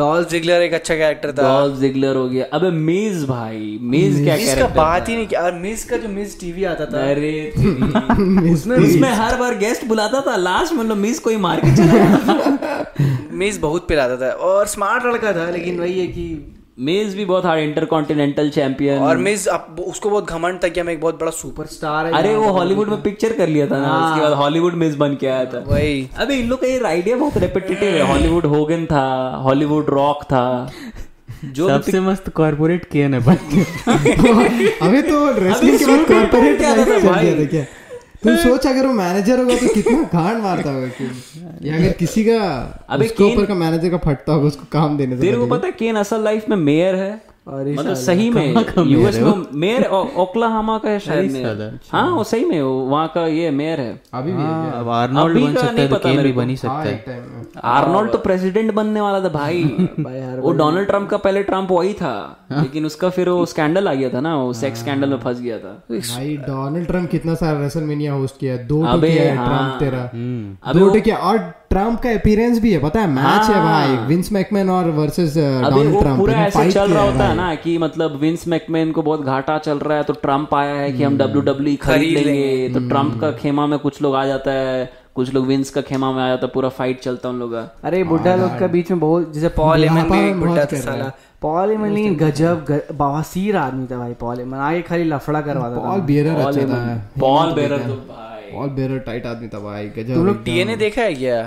[0.00, 4.36] डॉल जिगलर एक अच्छा कैरेक्टर था। डॉल जिगलर हो गया। अबे मिज भाई मिज क्या
[4.36, 7.32] मिस का बात ही नहीं किया और मिस का जो मिस टीवी आता था। अरे
[8.52, 13.58] उसमें उसमें हर बार गेस्ट बुलाता था। लास्ट मतलब मिस कोई मार के चला। मिस
[13.58, 16.26] बहुत पिलाता था। और स्मार्ट लड़का था लेकिन वही है कि
[16.78, 20.90] मेज भी बहुत हार्ड इंटरकॉन्टिनेंटल चैंपियन और मिस अब उसको बहुत घमंड था कि हम
[20.90, 24.20] एक बहुत बड़ा सुपरस्टार है अरे वो हॉलीवुड में पिक्चर कर लिया था ना उसके
[24.20, 27.36] बाद हॉलीवुड मिस बन के आया था। वही। अबे इन लोग का ये आइडिया बहुत
[27.36, 29.02] रेपिटेटिव है। हॉलीवुड होगन था
[29.44, 30.72] हॉलीवुड रॉक था।
[31.44, 33.64] जो सबसे मस्त कॉर्पोरेट केन है भाई
[34.82, 37.34] अभी तो रेसलिंग के बाद कॉर्पोरेट क्या था भाई?
[37.34, 37.64] था क्या?
[38.22, 41.04] तुम सोच अगर वो मैनेजर होगा तो कितना घाट मारता होगा कि
[41.62, 42.38] या अगर किसी का
[42.88, 45.66] अबे उसके ऊपर का मैनेजर का फटता होगा उसको काम देने से तेरे को पता
[45.66, 47.10] है केन असल लाइफ में मेयर है
[47.48, 49.84] मतलब सही में यूएस में मेयर
[50.16, 54.32] ओक्लाहामा का है शायद मेयर। हाँ। वो सही में वहाँ का ये मेयर है। अभी
[54.32, 54.42] भी
[54.78, 57.24] अब आर्नोल्ड बन सकता है तो केन भी को। बन ही हाँ सकता है
[57.64, 59.62] आर्नोल्ड तो प्रेसिडेंट बनने वाला था भाई।
[60.40, 64.08] वो डोनाल्ड ट्रंप का पहले ट्रंप वही था लेकिन उसका फिर वो स्कैंडल आ गया
[64.08, 68.12] था ना वो सेक्स स्कैंडल में फंस गया था। भाई डोनाल्ड ट्रंप कितना सारा रेसलमेनिया
[68.12, 72.10] होस्ट किया दो टू अबे है हाँ। तेरा। अबे दो वो- टू और ट्रंप का
[72.10, 76.18] अपीयरेंस भी है पता है मैच हाँ, है। भाई विंस मैकमैन और वर्सेस डोनाल्ड ट्रंप
[76.18, 79.78] पूरा ऐसे चल रहा होता है ना कि मतलब विंस मैकमैन को बहुत घाटा चल
[79.78, 83.30] रहा है तो ट्रंप आया है कि हम डब्ल्यू डब्ल्यू खरीद लेंगे तो ट्रंप का
[83.30, 86.46] खेमा में कुछ लोग आ जाता है कुछ लोग विंस का खेमा में आ जाता
[86.46, 89.34] है पूरा फाइट चलता है उन लोग का। अरे बुढ़ा लोग का बीच में बहुत
[89.34, 94.82] जैसे पॉल है। पॉल एमन लेकिन गजब ग- बवासीर आदमी था भाई पॉल एमन आगे
[94.82, 97.94] खाली लफड़ा करवाता था। पॉल बियरर अच्छा था। पॉल बेरर तो
[98.50, 101.42] भाई। पॉल बियरर टाइट आदमी था भाई गजब तुम लोग टीएनए देखा है क्या?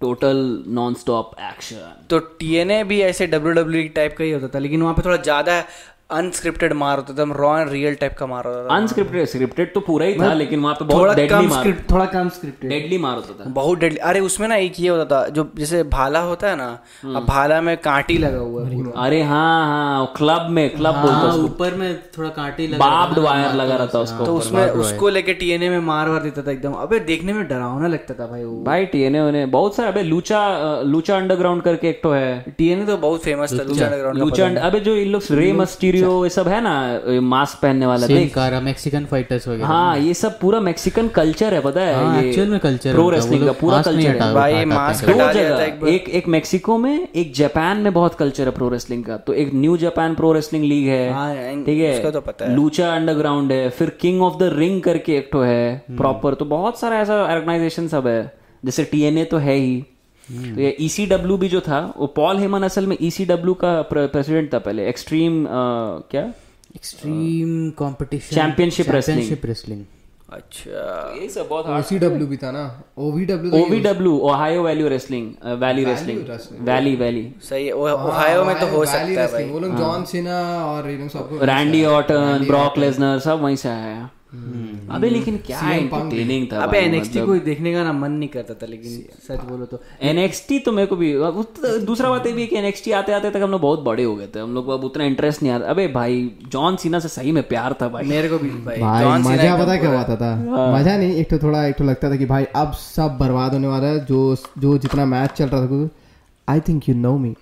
[0.00, 0.36] टोटल
[0.68, 4.82] नॉन स्टॉप एक्शन तो टीएनए भी ऐसे डब्ल्यू डब्ल्यू टाइप का ही होता था लेकिन
[4.82, 5.62] वहाँ पे थोड़ा ज़्यादा
[6.10, 9.80] अनस्क्रिप्टेड मार होता था रॉ एंड रियल टाइप का मार होता था। अनस्क्रिप्टेड स्क्रिप्टेड तो
[9.80, 12.70] पूरा ही था लेकिन वहाँ पे थोड़ा बहुत डेडली कम मार स्क्रिप्ट थोड़ा कम स्क्रिप्टेड
[12.70, 15.82] डेडली मार होता था। बहुत डेडली अरे उसमें ना एक ये होता था जो जैसे
[15.94, 16.68] भाला होता है ना
[17.04, 21.26] अब भाला में कांटी लगा हुआ है पूरा। अरे हाँ हाँ क्लब में क्लब बोलते
[21.26, 25.34] हाँ, ऊपर में थोड़ा कांटे लगा बाप्ड वायर लगा रहता उसको तो उसमें उसको लेके
[25.34, 28.62] टीएनए में मार वार देता था एकदम। अबे देखने में डरावना लगता था भाई वो।
[28.64, 30.40] भाई टीएनए उन्हें बहुत सारे अबे लूचा
[30.86, 34.80] लूचा अंडरग्राउंड करके एक तो है। टीएनए तो बहुत फ़ेमस था लूचा। अंडरग्राउंड लूचा अबे
[34.80, 39.04] जो इन लोग रे मस्टीरियो ये सब है ना मास्क पहनने वाला देख। कारा मैक्सिकन
[39.04, 41.94] फाइटर्स वगैरह। हाँ ये सब पूरा मैक्सिकन कल्चर है पता है?
[41.94, 45.88] हाँ, ये actual में है प्रो रेसलिंग का पूरा कल्चर है। भाई मास्क दो जगह
[45.88, 49.50] एक एक मेक्सिको में एक जापान में बहुत कल्चर है प्रो रेसलिंग का। तो एक
[49.54, 53.52] New Japan pro wrestling league हाँ, है ठीक उसका तो है पता है। लूचा अंडरग्राउंड
[53.52, 57.22] है फिर किंग ऑफ़ द रिंग करके एक तो है प्रॉपर तो बहुत सारा ऐसा
[57.24, 58.20] ऑर्गेनाइजेशन सब है।
[58.62, 59.84] जैसे टीएनए तो है ही।
[60.28, 64.58] तो ये ईसीडब्ल्यू भी जो था वो पॉल हेमन असल में ईसीडब्ल्यू का प्रेसिडेंट था
[64.58, 65.44] पहले एक्सट्रीम
[66.10, 66.22] क्या?
[66.76, 68.46] Extreme competition wrestling.
[68.46, 69.84] Championship wrestling
[70.32, 70.80] अच्छा
[71.20, 72.64] ये सब बहुत ओसीडब्ल्यू भी था ना?
[72.98, 75.30] OVW OVW Ohio valley wrestling
[75.62, 76.18] valley wrestling
[76.68, 80.84] valley valley सही है ओहायो में तो हो सकता है वो लोग जॉन सीना और
[81.44, 86.78] रैंडी ऑर्टन ब्रॉक लेजनर सब वहीं से आया। है अबे लेकिन क्या एंटरटेनिंग था अबे
[86.78, 88.90] एनएक्सटी को देखने का ना मन नहीं करता था लेकिन
[89.28, 91.12] सच बोलो तो। एनएक्सटी तो मेरे को भी
[91.86, 94.14] दूसरा बात ये भी है कि एनएक्सटी आते आते तक हम लोग बहुत बड़े हो
[94.16, 97.08] गए थे। हम लोग को अब उतना इंटरेस्ट नहीं आता अबे भाई जॉन सीना से
[97.08, 100.34] सही में प्यार था भाई। मेरे को भी भाई मज़ा पता क्या आता था
[100.74, 103.68] मज़ा नहीं एक तो थोड़ा एक तो लगता था कि भाई अब सब बर्बाद होने
[103.68, 105.88] वाला है। जो जो जितना मैच चल रहा था
[106.48, 107.34] I think you know me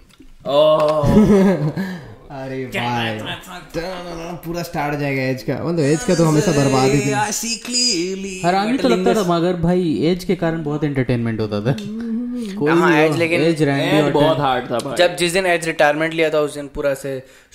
[2.36, 3.18] अरे भाई।
[4.44, 8.88] पूरा स्टार्ट जाएगा एज का। मतलब एज का तो हमेशा बर्बाद ही थी। हैरानी तो
[8.88, 11.76] लगता था मगर भाई एज के कारण बहुत एंटरटेनमेंट होता था।
[12.70, 16.28] हाँ एज लेकिन एज रैंडी बहुत हार्ड था भाई। जब जिस दिन एज रिटायरमेंट लिया
[16.30, 17.12] था उस दिन पूरा से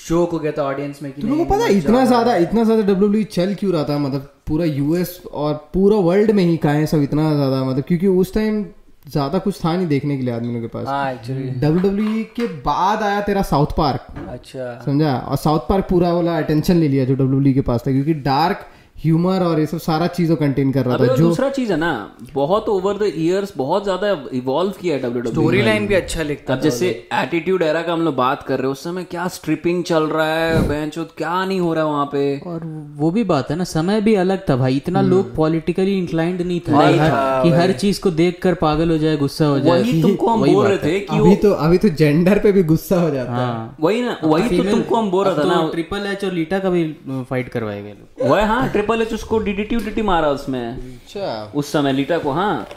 [0.08, 2.84] शोक हो गया था ऑडियंस में कि तुम लोगों को पता इतना ज़्यादा इतना ज़्यादा
[2.84, 3.98] डब्ल्यू चल क्यों रहा था?
[4.00, 7.64] मतलब पूरा यूएस और पूरा वर्ल्ड में ही का है सब इतना ज़्यादा?
[7.64, 8.64] मतलब क्योंकि उस टाइम
[9.06, 10.88] ज़्यादा कुछ था नहीं देखने के लिए आदमियों के पास।
[11.28, 15.16] डब्ल्यू डब्ल्यू के बाद आया तेरा साउथ पार्क अच्छा। समझा?
[15.18, 18.66] और साउथ पार्क पूरा वाला अटेंशन ले लिया जो डब्ल्यू के पास था क्योंकि डार्क
[19.04, 21.92] ह्यूमर और ये सब सारा चीज़ों कंटेन कर रहा था जो दूसरा चीज़ है ना
[22.34, 26.54] बहुत ओवर द इयर्स बहुत ज़्यादा इवॉल्व किया है डब्ल्यू स्टोरी लाइन भी अच्छा लिखता
[26.54, 29.84] अब जैसे एटीट्यूड एरा का हम लोग बात कर रहे हैं उस समय क्या स्ट्रिपिंग
[29.84, 32.38] चल रहा है बेंचो क्या नहीं हो रहा है वहाँ पे?
[32.48, 32.66] और
[32.98, 36.60] वो भी बात है ना समय भी अलग था भाई इतना लोग पॉलिटिकली इंक्लाइंड नहीं
[36.60, 37.12] था कि हर,
[37.44, 40.42] कि हर चीज़ को देख कर पागल हो जाए गुस्सा हो जाए। वही तुमको हम
[40.54, 43.38] बोल रहे थे कि अभी तो अभी तो जेंडर पे भी गुस्सा हो जाता है।
[43.38, 46.60] हाँ। वही ना वही तो तुमको हम बोल रहा था ना। ट्रिपल एच और लीटा
[46.60, 46.84] का भी
[47.30, 51.94] फाइट करवाए गए वह हाँ ट्रिपल एच उसको डीडीटी उडीटी मारा उसमें। अच्छा। उस समय
[51.94, 52.68] लीटा को हाँ।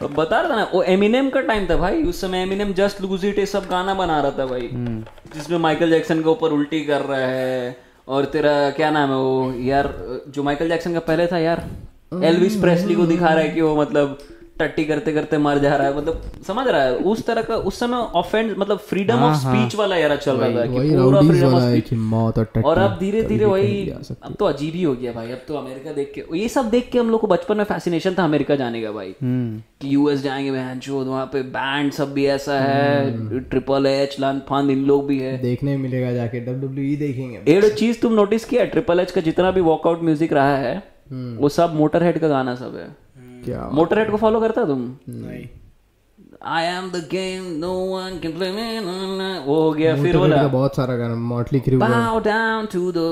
[0.00, 3.00] तो बता रहा था ना वो एमिनेम का टाइम था भाई। उस समय एमिनेम जस्ट
[3.00, 4.68] लूज इट सब गाना बना रहा था भाई।
[5.34, 7.76] जिसमें माइकल जैक्सन के ऊपर उल्टी कर रहा है
[8.08, 9.52] और तेरा क्या नाम है वो?
[9.60, 9.94] यार
[10.28, 11.64] जो माइकल जैक्सन का पहले था यार
[12.24, 14.18] एलविस प्रेस्ली को दिखा रहा है कि वो मतलब
[14.56, 17.78] टट्टी करते करते मर जा रहा है मतलब समझ रहा है उस तरह का उस
[17.80, 21.62] समय ऑफेंड मतलब फ्रीडम ऑफ़ स्पीच वाला एरा चल रहा था कि पूरा फ्रीडम ऑफ़
[21.62, 24.94] है स्पीच मौत और टट्टी और अब धीरे धीरे वही अब तो अजीब ही हो
[24.94, 27.56] गया भाई अब तो अमेरिका देख के ये सब देख के हम लोग को बचपन
[27.56, 31.92] में फैसिनेशन था अमेरिका जाने का भाई। कि यूएस जाएँगे बहन चोद वहाँ पे बैंड
[31.92, 36.40] सब भी ऐसा है ट्रिपल एच लान फान इन लोग भी है। देखने मिलेगा जाके
[36.40, 40.56] डब्ल्यू देखेंगे एक चीज़ तुम नोटिस किया ट्रिपल एच का जितना भी वॉकआउट म्यूज़िक रहा
[40.56, 43.01] है वो सब मोटर हेड का गाना सब है।
[43.44, 43.70] क्या?
[43.72, 44.96] मोटर हेड को फॉलो करता तुम?
[45.08, 45.48] नहीं।
[46.44, 48.78] I am the game no one can play me
[49.46, 53.04] वो हो गया फिर बोला। बहुत सारा गाना मॉटली क्रू का। Bow down to the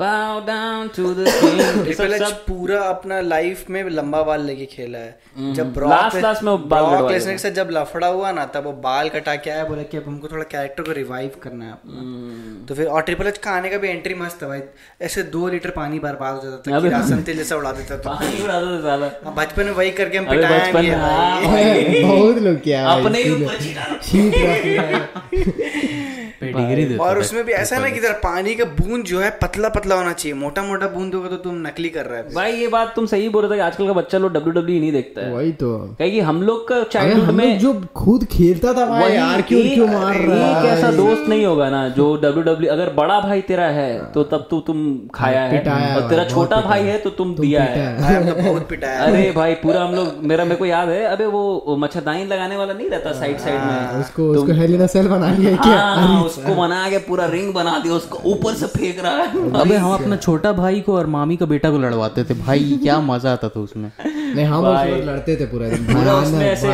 [0.00, 1.60] bow down to the king.
[1.60, 6.42] ये ट्रिपल सब पूरा अपना लाइफ में लंबा बाल लेके खेला है। जब Last- last
[6.42, 9.64] में बाल ब्रॉक लेसनर से जब लफड़ा हुआ ना तब वो बाल कटा के आया
[9.64, 13.26] बोला कि अब हमको थोड़ा कैरेक्टर को रिवाइव करना है अपना। तो फिर और ट्रिपल
[13.26, 14.60] एच का आने का भी एंट्री मस्त है भाई।
[15.02, 18.42] ऐसे दो लीटर पानी बर्बाद हो जाता था किरासन तेल जैसा उड़ा देता था। पानी
[18.44, 20.70] उड़ाता था हाँ, बचपन में वही करके हम पिटाया
[22.06, 27.44] बहुत लोग क्या है अपने ही ऊपर छिटा रखी रख लिया। पेडिग्री देता और उसमें
[27.44, 30.62] भी ऐसा ना कि इधर पानी का बूंद जो है पतला पतला होना चाहिए मोटा
[30.62, 33.42] मोटा बूंद होगा तो तुम नकली कर रहा है। भाई ये बात तुम सही बोल
[33.42, 36.10] रहे थे कि आजकल का बच्चा लोग डब्ल्यू डब्ल्यू नहीं देखता है। वही तो। कहे
[36.10, 39.88] कि हम लोग का अरे चाइल्डहुड में जो खुद खेलता था भाई यार क्यों क्यों
[39.88, 43.66] मार रहा है ऐसा दोस्त नहीं होगा ना जो डब्ल्यू डब्ल्यू अगर बड़ा भाई तेरा
[43.72, 45.60] है तो तब तू तुम खाया है
[45.96, 49.94] और तेरा छोटा भाई है। तो तुम दिया है। बहुत पिटाया अरे भाई पूरा हम
[49.94, 53.60] लोग मेरा मेरे को याद है अबे वो मच्छरदानी लगाने वाला नहीं रहता साइड साइड
[53.60, 54.00] में?
[54.00, 55.80] उसको उसको हेलिना सेल बना लिया क्या?
[55.80, 59.76] हाँ, उसको बना के पूरा रिंग बना दिया उसको ऊपर से फेंक रहा है। अबे
[59.76, 63.32] हम अपना छोटा भाई को और मामी का बेटा को लड़वाते थे। भाई क्या मज़ा
[63.32, 66.68] आता था उसमें। नहीं हम उस लड़ते थे पूरा दिन। पूरा उसमें ऐसे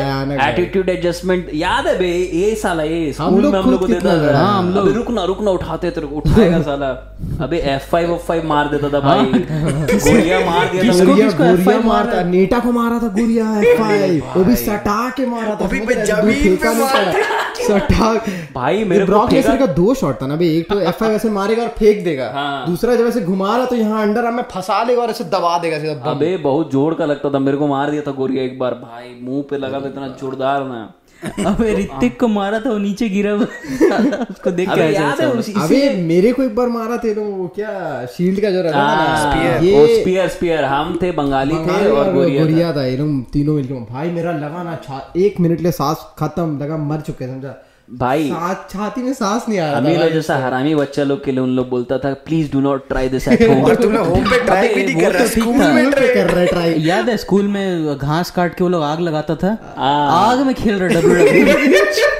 [0.45, 4.15] एटीट्यूड एडजस्टमेंट याद है बे ये साला ये स्कूल लोग में हम लोग को कितना
[4.15, 6.91] देता था। है। हम लोग। रुकना रुकना उठाते थे उठाएगा साला।
[7.45, 11.45] अबे एफ़ फाइव एफ़ फाइव मार देता था भाई। गोलियाँ मार दिया था। गुरिया किसको
[11.57, 15.69] F5 मारता नेटा को मारा था गुरिया एफ़ वो भी सटा के मारा था। वो
[15.69, 15.95] भी ज़मीन पे
[16.35, 16.73] नहीं था।
[17.69, 18.13] सटा।
[18.55, 21.63] भाई मेरे को ब्रॉक का दो शॉट था ना बे एक तो एफ़ ऐसे मारेगा
[21.63, 24.83] और फेंक देगा। हाँ। दूसरा जब ऐसे घुमा रहा तो यहाँ अंडर आर्म में फंसा
[24.83, 27.91] लेगा और ऐसे दबा देगा सीधा अबे बहुत ज़ोर का लगता था मेरे को मार
[27.91, 30.89] दिया था गोरिया एक बार। भाई मुँह पे लगा था इतना जोरदार ना
[31.47, 33.45] अबे ऋतिक को मारा था वो नीचे गिरा हुआ।
[34.31, 37.47] उसको देख के याद है उसी अबे मेरे को एक बार मारा थे तो वो
[37.55, 37.71] क्या
[38.17, 41.91] शील्ड का जो रहता था ना। हाँ, ये वो स्पीयर स्पीयर हम थे बंगाली थे
[41.91, 44.79] और गोरिया था। गोरिया था ये लोग तीनों मिलके। भाई मेरा लगा ना
[45.19, 47.57] एक मिनट के लिए सांस खत्म लगा मर चुके समझा?
[47.89, 48.29] भाई
[48.71, 51.51] छाती में सांस नहीं आ रहा अमीर लोग जैसा हरामी बच्चा लोग के लिए उन
[51.57, 54.75] लोग बोलता था please do not try this at home और तुमने होम पे ट्राई
[54.75, 58.31] भी नहीं कर रहा स्कूल में ट्राई कर रहे ट्राई याद है स्कूल में घास
[58.31, 59.57] काट के वो लोग आग लगाता था?
[59.77, 62.07] हाँ। आग में खेल रहे डब्ल्यू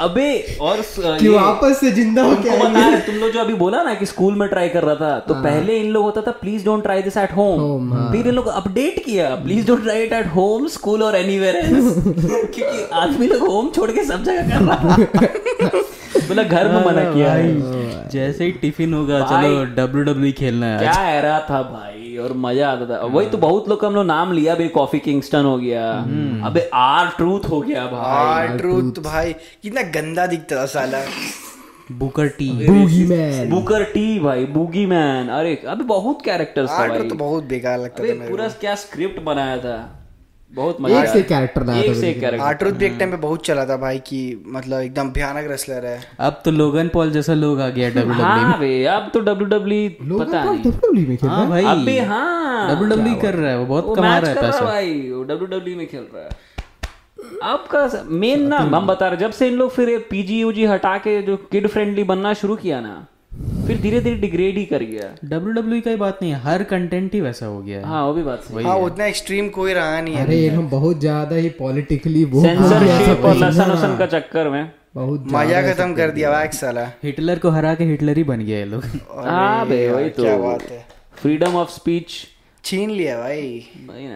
[0.00, 3.00] अबे और कि वापस से ज़िंदा हो तुमको पता है?
[3.06, 5.42] तुम लोग जो अभी बोला ना कि स्कूल में ट्राई कर रहा था तो हाँ।
[5.44, 9.04] पहले इन लोग होता था please don't try this at home फिर इन लोग अपडेट
[9.04, 12.62] किया please don't try it at home school और एनीवेयर एल्स क्योंकि
[13.02, 15.78] आदमी लोग होम छोड़ के सब जगह कर रहा
[16.28, 17.34] बोला घर में मना किया
[18.10, 22.70] जैसे ही टिफ़िन होगा। चलो डब्ल्यू डब्ल्यू खेलना है क्या एरा था भाई। और मज़ा
[22.70, 25.56] आता था। वही तो बहुत लोग का हम लोग नाम लिया भाई कॉफ़ी किंगस्टन हो
[25.58, 25.90] गया।
[26.46, 31.04] अबे आर ट्रूथ हो गया भाई। आर ट्रूथ भाई। कितना गंदा दिखता था साला।
[31.92, 32.50] Booker T.
[33.04, 33.48] Boogeyman.
[33.50, 38.04] Booker T भाई बूगी मैन। अरे अभी बहुत कैरेक्टर्स था भाई। तो बहुत बेकार लगता
[38.04, 39.99] था पूरा क्या स्क्रिप्ट बनाया था।
[40.52, 43.16] बहुत मज़ा एक से कैरेक्टर लाया एक से कैरेक्टर आर्ट ट्रूथ भी एक टाइम पे
[43.18, 47.34] बहुत चला था भाई कि मतलब एकदम भयानक रेसलर है। अब तो लोगन पॉल जैसा
[47.34, 51.28] लोग आ गया डब्ल्यू हाँ बे अब तो डब्ल्यू डब्ल्यू पता नहीं। डब्ल्यूडब्ल्यू में खेल
[51.28, 51.48] रहा हाँ?
[51.48, 54.46] भाई। अबे हाँ। डब्ल्यू डब्ल्यू कर रहा है वो बहुत कमा रहा है कर रहा
[54.46, 56.48] है पैसा। भाई वो डब्ल्यू डब्ल्यू में खेल रहा है।
[57.42, 61.20] आपका मेन ना हम बता रहे जब से इन लोग फिर पीजी यूजी हटा के
[61.22, 62.94] जो किड फ्रेंडली बनना शुरू किया ना
[63.70, 66.62] फिर धीरे धीरे डिग्रेड ही कर गया। डब्ल्यू डब्ल्यू का ही बात नहीं है हर
[66.70, 69.74] कंटेंट ही वैसा हो गया। है हाँ वो भी बात सही हाँ उतना एक्सट्रीम कोई
[69.74, 74.06] रहा नहीं है। अरे हम बहुत ज़्यादा ही पॉलिटिकली वो सेंसरशिप और लसन वसन का
[74.08, 74.64] चक्कर में।
[74.94, 78.58] बहुत मज़ा खत्म कर दिया भाई साला। हिटलर को हरा के हिटलर ही बन गया
[78.58, 78.84] ये लोग।
[79.18, 80.84] हाँ बे वही तो। क्या बात है।
[81.14, 82.18] फ्रीडम ऑफ़ स्पीच
[82.64, 83.42] छीन लिया भाई।
[83.86, 84.06] भाई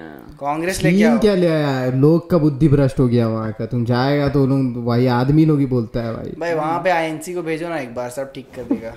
[0.41, 3.85] कांग्रेस चीन आओ। क्या ले आया लोग का बुद्धि भ्रष्ट हो गया वहाँ का। तुम
[3.85, 7.43] जाएगा तो लोग भाई आदमी लोग ही बोलता है भाई। भाई वहाँ पे आईएनसी को
[7.43, 8.95] भेजो ना एक बार सब ठीक कर देगा।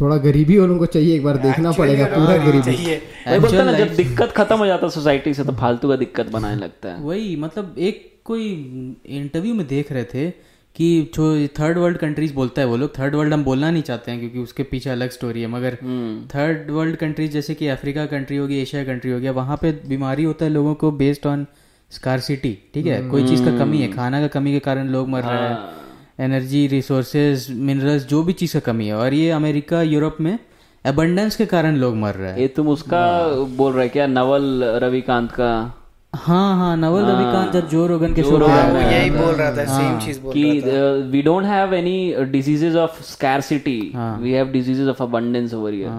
[0.00, 3.94] थोड़ा गरीबी वालों को चाहिए एक बार देखना पड़ेगा पूरा गरीबी। चाहिए। बोलता ना जब
[3.96, 7.34] दिक्कत खत्म हो जाता है सोसाइटी से तो फालतू का दिक्कत बनाने लगता है। वही
[7.36, 8.46] मतलब एक कोई
[9.06, 10.30] इंटरव्यू में देख रहे थे
[10.76, 14.10] कि जो थर्ड वर्ल्ड कंट्रीज़ बोलता है वो लोग थर्ड वर्ल्ड हम बोलना नहीं चाहते
[14.10, 15.76] हैं क्योंकि उसके पीछे अलग स्टोरी है मगर
[16.34, 20.24] थर्ड वर्ल्ड कंट्रीज़ जैसे कि अफ्रीका कंट्री होगी एशिया कंट्री हो गया वहाँ पे बीमारी
[20.24, 21.46] होता है लोगों को बेस्ड ऑन
[21.90, 23.00] स्कारसिटी ठीक है?
[23.10, 25.56] कोई चीज़ का कमी है खाना का कमी के कारण लोग मर रहे हैं।
[26.18, 30.38] एनर्जी रिसोर्सेज मिनरल्स जो भी चीज़ का कमी है। और ये अमेरिका यूरोप में
[30.84, 33.02] एबंडेंस के कारण लोग मर रहे हैं। ये तुम उसका
[33.56, 34.06] बोल रहे क्या?
[34.06, 35.50] नवल रविकांत का?
[36.12, 39.64] हाँ हाँ नवल रविकांत जब जो रोगन के शो हाँ, वो यही बोल रहा था
[39.66, 45.02] सेम चीज़ बोल कि we don't have any diseases of scarcity we have diseases of
[45.02, 45.90] abundance over here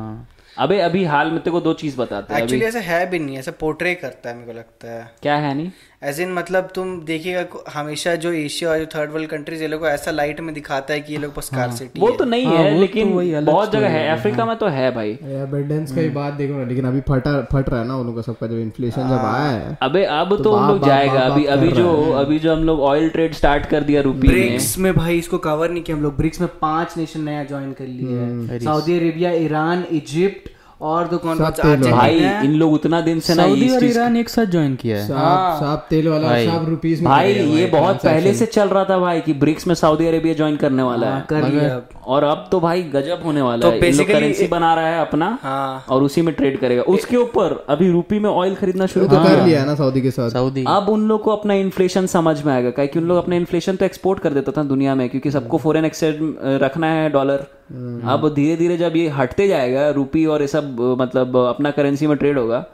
[0.58, 3.38] अबे अभी हाल में तेरे को दो चीज़ बताते हैं एक्चुअली ऐसा है भी नहीं
[3.38, 5.70] ऐसा पोर्ट्रे करता है मेरे को लगता है। क्या है नहीं?
[6.02, 9.80] एज इन मतलब तुम देखिएगा हमेशा जो एशिया और जो थर्ड वर्ल्ड कंट्रीज़ ये लोग
[9.80, 12.46] को ऐसा लाइट में दिखाता है कि ये लोग बस कार स्कार्सिटी वो तो नहीं
[12.46, 16.02] हाँ, है तो लेकिन वही बहुत जगह है। अफ्रीका में तो है भाई। एबंडेंस का
[16.02, 18.48] ही बात देखो ना लेकिन अभी फटा फट रहा है ना उन लोगों का सबका
[18.48, 21.90] जब इन्फ्लेशन जब आया है अबे अब तो हम लोग जाएगा। अभी अभी जो
[22.20, 25.38] अभी जो हम लोग ऑयल ट्रेड स्टार्ट कर दिया रूपी में ब्रिक्स में भाई इसको
[25.48, 28.98] कवर नहीं किया हम लोग। ब्रिक्स में पाँच नेशन नया ज्वाइन कर लिए हैं। सऊदी
[28.98, 30.50] अरेबिया ईरान इजिप्ट
[30.82, 34.46] और दो कौन से भाई इन लोग उतना दिन से ना और ईरान एक साथ
[34.46, 35.14] ज्वाइन किया है। सब
[35.60, 39.22] सब तेल वाला सब रुपीस में भाई ये बहुत पहले से चल रहा था भाई
[39.22, 42.84] कि ब्रिक्स में सऊदी अरेबिया ज्वाइन करने वाला है कर लिया। और अब तो भाई
[42.84, 46.04] गजब होने वाला तो है। इन लोग basically- करेंसी बना रहा है अपना हाँ। और
[46.04, 49.66] उसी में ट्रेड करेगा। उसके ऊपर अभी रूपी में ऑयल खरीदना शुरू तो कर लिया
[49.66, 53.00] ना सऊदी के साथ। सऊदी। अब उन लोग को अपना इन्फ्लेशन समझ में आएगा। क्योंकि
[53.00, 56.36] उन लोग अपना इन्फ्लेशन तो एक्सपोर्ट कर देता था दुनिया में क्योंकि सबको फॉरेन एक्सचेंज
[56.64, 61.38] रखना है डॉलर अब धीरे धीरे जब ये हटते जाएगा रूपी और ये सब मतलब
[61.38, 62.66] अपना करेंसी में ट्रेड होगा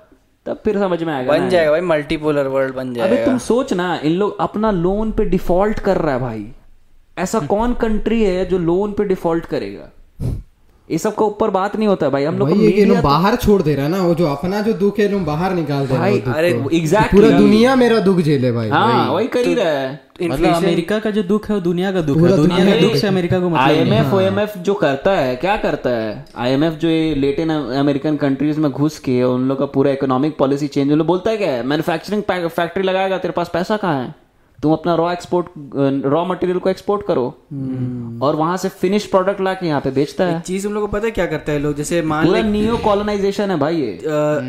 [0.46, 3.74] तब फिर समझ में आएगा बन। जाएगा भाई मल्टीपोलर वर्ल्ड बन अबे जाएगा। तुम सोच
[3.74, 6.48] ना इन लोग अपना लोन पे डिफ़ॉल्ट कर रहा है भाई।
[7.18, 9.90] ऐसा कौन कंट्री है जो लोन पे डिफ़ॉल्ट करेगा?
[10.90, 13.62] ये सब का ऊपर बात नहीं होता भाई हम लोग है media लोग बाहर छोड़
[13.62, 16.52] दे रहा है ना वो जो अपना जो दुख है बाहर निकाल दे भाई अरे
[16.54, 20.54] को। एग्जैक्टली पूरा दुनिया मेरा दुख झेले भाई हाँ वही। कर ही रहा है। मतलब
[20.54, 23.40] अमेरिका का जो दुख है वो दुनिया का दुख है। दुनिया का दुख से अमेरिका
[23.40, 26.26] को मतलब नहीं आईएमएफ ओएमएफ जो करता है क्या करता है?
[26.38, 30.68] आईएमएफ जो ये लेटिन अमेरिकन कंट्रीज़ में घुस के उन लोग का पूरा इकोनॉमिक पॉलिसी
[30.68, 31.64] चेंज उन लोग बोलता है क्या है?
[31.64, 34.14] मैन्युफैक्चरिंग फैक्ट्री लगाएगा तेरे पास पैसा कहाँ है?
[34.66, 37.26] तुम अपना रॉ एक्सपोर्ट रॉ मटेरियल को एक्सपोर्ट करो।
[38.22, 40.88] और वहाँ से फिनिश प्रोडक्ट ला के यहाँ पे बेचता है। चीज़ उन लोग को
[40.90, 41.76] पता है क्या करता है लोग?
[41.76, 43.92] जैसे मान पूरा नियो कॉलोनाइजेशन है भाई ये।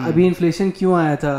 [0.09, 1.37] अभी इन्फ्लेशन क्यों आया था?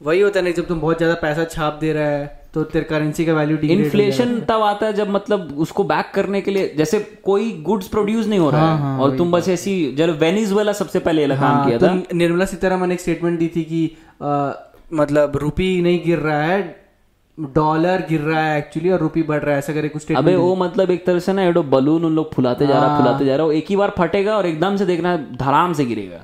[0.00, 2.24] वही होता है ना जब तुम बहुत ज़्यादा पैसा छाप दे रहा है
[2.54, 6.50] तो तेरे करेंसी का वैल्यू इन्फ्लेशन तब आता है जब मतलब उसको बैक करने के
[6.50, 10.18] लिए जैसे कोई गुड्स प्रोड्यूस नहीं हो रहा हाँ, है और तुम बस ऐसी जब
[10.18, 13.86] वेनिजुएला सबसे पहले ये काम किया था। तो निर्मला सीतारामन एक स्टेटमेंट दी थी कि
[14.22, 14.52] अ,
[14.92, 16.62] मतलब रुपी नहीं गिर रहा है
[17.38, 20.54] डॉलर गिर रहा है एक्चुअली और रुपी बढ़ रहा है ऐसा करके कुछ अबे वो
[20.56, 23.46] मतलब एक तरह से ना एडो बलून उन लोग फुलाते जा रहा फुलाते जा रहा
[23.46, 26.20] वो एक ही बार फटेगा और एकदम से देखना धड़ाम से गिरेगा।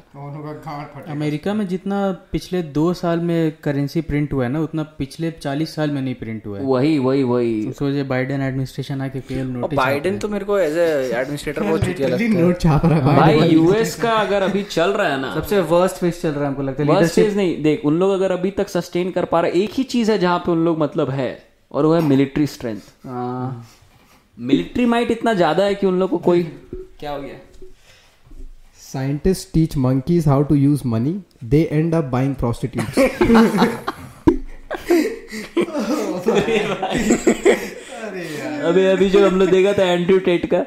[1.09, 1.97] अमेरिका में जितना
[2.33, 6.15] पिछले दो साल में करेंसी प्रिंट हुआ है ना उतना पिछले चालीस साल में नहीं
[6.15, 10.45] प्रिंट हुआ है। वही वही वही। सोचे बाइडेन एडमिनिस्ट्रेशन आके और नोटिस बाइडेन तो मेरे
[10.45, 14.43] को एज एडमिनिस्ट्रेटर बहुत चुतिया लगता है। नोट छाप रहा है भाई यूएस का अगर
[14.43, 17.63] अभी चल रहा है ना। सबसे वर्स्ट फ़ेज़ चल रहा है हमको लगता है। नहीं
[17.63, 20.39] देख उन लोग अगर अभी तक सस्टेन कर पा रहे एक ही चीज़ है जहाँ
[20.39, 23.67] पे उन लोग मतलब है और वो है मिलिट्री स्ट्रेंथ हाँ,
[24.39, 26.43] मिलिट्री माइट इतना ज़्यादा है कि उन लोग को कोई
[27.01, 27.35] क्या हो गया?
[28.83, 32.99] Scientist teach monkeys how to use money they end up buying prostitutes.
[38.61, 40.59] अभी अभी जो हम लोग देखा था एंड्रू टेट का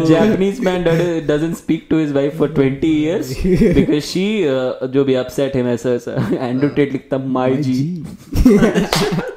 [0.00, 0.84] Japanese man
[1.26, 3.34] doesn't speak to his wife for 20 years
[3.74, 4.42] because she
[4.88, 8.04] जो भी अपसेट है ऐसा ऐसा एंड्रू टेट लिखता माय जी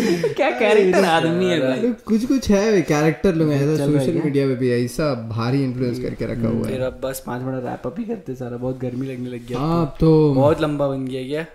[0.00, 1.92] क्या कैरेक्टर आदमी है भाई?
[2.06, 6.48] कुछ कुछ है कैरेक्टर लोग ऐसा सोशल मीडिया पे भी ऐसा भारी इन्फ्लुएंस करके रखा
[6.48, 9.28] हुआ है। फिर अब बस पाँच मिनट रैप अप ही करते सारा बहुत गर्मी लगने
[9.30, 11.46] लग गया हाँ तो बहुत लंबा बन गया क्या?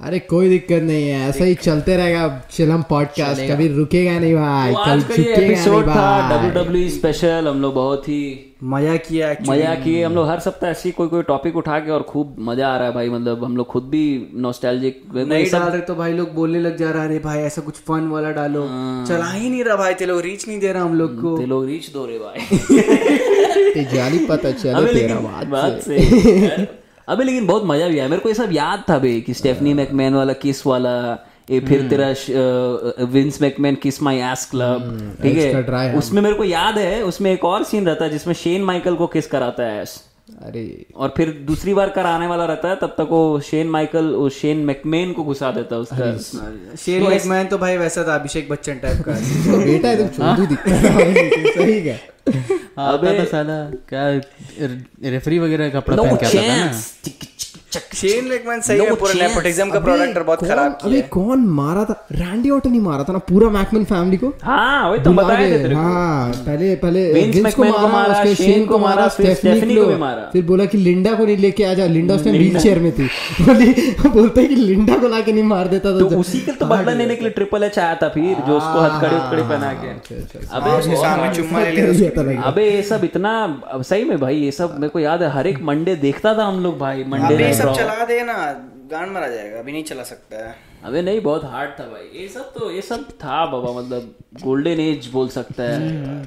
[0.00, 4.72] अरे कोई दिक्कत नहीं है ऐसा ही चलते रहेगा चिलम पॉडकास्ट कभी रुकेगा नहीं भाई
[4.72, 8.08] तो कल आज का ये झुकेगा नहीं एपिसोड था डब्ल्यू डब्ल्यू स्पेशल हम लोग बहुत
[8.08, 8.18] ही
[8.64, 12.02] मज़ा किया मज़ा किए। हम लोग हर सप्ताह ऐसी कोई कोई टॉपिक उठा के और
[12.02, 14.04] खूब मज़ा आ रहा है भाई मतलब हम लोग खुद भी
[14.34, 17.74] नॉस्टैल्जिक नहीं डाल रहे तो भाई लोग बोलने लग जा रहा है भाई ऐसा कुछ
[17.74, 18.68] फन वाला डालो।
[19.08, 21.46] चला ही नहीं रहा भाई ते लोग रीच नहीं दे रहा हम लोग को। ते
[21.46, 27.88] लोग रीच दो रे भाई। जाली पता चले तेरा बात से। अबे लेकिन बहुत मज़ा
[27.88, 30.96] भी आया। मेरे को ये सब याद था भाई कि स्टेफनी मैकमैन वाला किस वाला
[31.50, 32.08] ये फिर तेरा
[33.06, 35.92] विंस मैकमैन किस माई एस क्लब ठीक है?
[35.98, 39.06] उसमें मेरे को याद है उसमें एक और सीन रहता है जिसमें शेन माइकल को
[39.06, 39.84] किस कराता है।
[40.28, 44.04] अरे। और फिर दूसरी बार कर आने वाला रहता है तब तक वो शेन माइकल
[44.04, 48.48] वो शेन मैकमेन को घुसा देता है उसका शेन मैकमैन तो भाई वैसा था अभिषेक
[48.48, 49.12] बच्चन टाइप का।
[49.52, 51.96] तो बेटा है तो चोदू दिखता है सही क्या?
[52.78, 54.08] अबे। तो साला क्या
[55.10, 56.82] रेफरी वगैरह कपड़ा पहन के आता था ना।
[57.94, 62.06] शेन मैकमैन सही है पूरा नेपोटिज्म का प्रोडक्ट बहुत कौन- खराब अबे कौन मारा था?
[62.12, 64.32] रैंडी ऑर्टन ही मारा था ना पूरा मैकमैन फैमिली को?
[64.42, 68.14] हाँ वही तो बुला थे तेरे को। हाँ पहले पहले विंस विंस को मारा मारा,
[68.22, 70.78] उसके शेन शेन को मारा फिर स्टेफनी स्टेफनी को को भी मारा। फिर बोला कि
[70.78, 73.08] लिंडा को नहीं लेके आ जा लिंडा उस टाइम व्हील चेयर में थी।
[73.42, 73.72] बोली
[74.08, 76.92] बोलते हैं कि लिंडा को लाके नहीं मार देता तो तो उसी। के तो बदला
[76.92, 80.14] लेने के लिए ट्रिपल एच आया था फिर जो उसको हथकड़ी उथकड़ी पहना के।
[80.56, 83.32] अबे उसके सामने चुम्मा ले लिया ये तो अबे ये सब इतना
[83.88, 86.62] सही में भाई ये सब मेरे को याद है हर एक मंडे देखता था हम
[86.62, 88.34] लोग भाई मंडे अबे सब चला देना
[88.90, 92.28] गांड मरा जाएगा अभी नहीं चला सकता है। अबे नहीं बहुत हार्ड था भाई। ये
[92.28, 96.24] सब तो ये सब था बाबा मतलब गोल्डन एज बोल सकता है।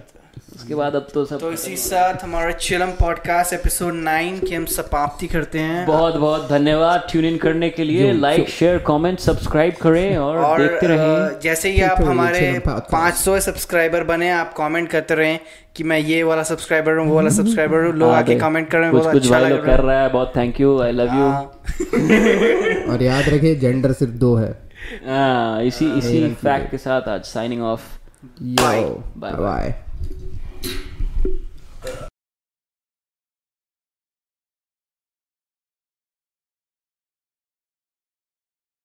[0.60, 4.66] उसके बाद अब तो सब तो इसी साथ हमारा चिलम पॉडकास्ट एपिसोड नाइन की हम
[4.66, 9.76] समाप्ति करते हैं। बहुत बहुत धन्यवाद ट्यून इन करने के लिए। लाइक शेयर कमेंट सब्सक्राइब
[9.82, 14.90] करें और, और देखते रहें। जैसे ही आप हमारे चिलम 500 सब्सक्राइबर बने आप कमेंट
[14.90, 15.40] करते रहें
[15.76, 18.78] कि मैं ये वाला सब्सक्राइबर हूँ वो वाला सब्सक्राइबर हूँ। लोग हाँ, आके कमेंट कर
[18.78, 21.16] रहे हैं कुछ कुछ अच्छा भाई लोग कर रहा है। बहुत thank you I love
[21.16, 24.52] you और याद रखिए जेंडर सिर्फ़ दो है।
[25.08, 27.94] हाँ, इसी इसी फैक्ट के साथ आज signing off
[28.42, 28.66] yo
[29.18, 29.38] Bye.
[29.40, 29.74] Bye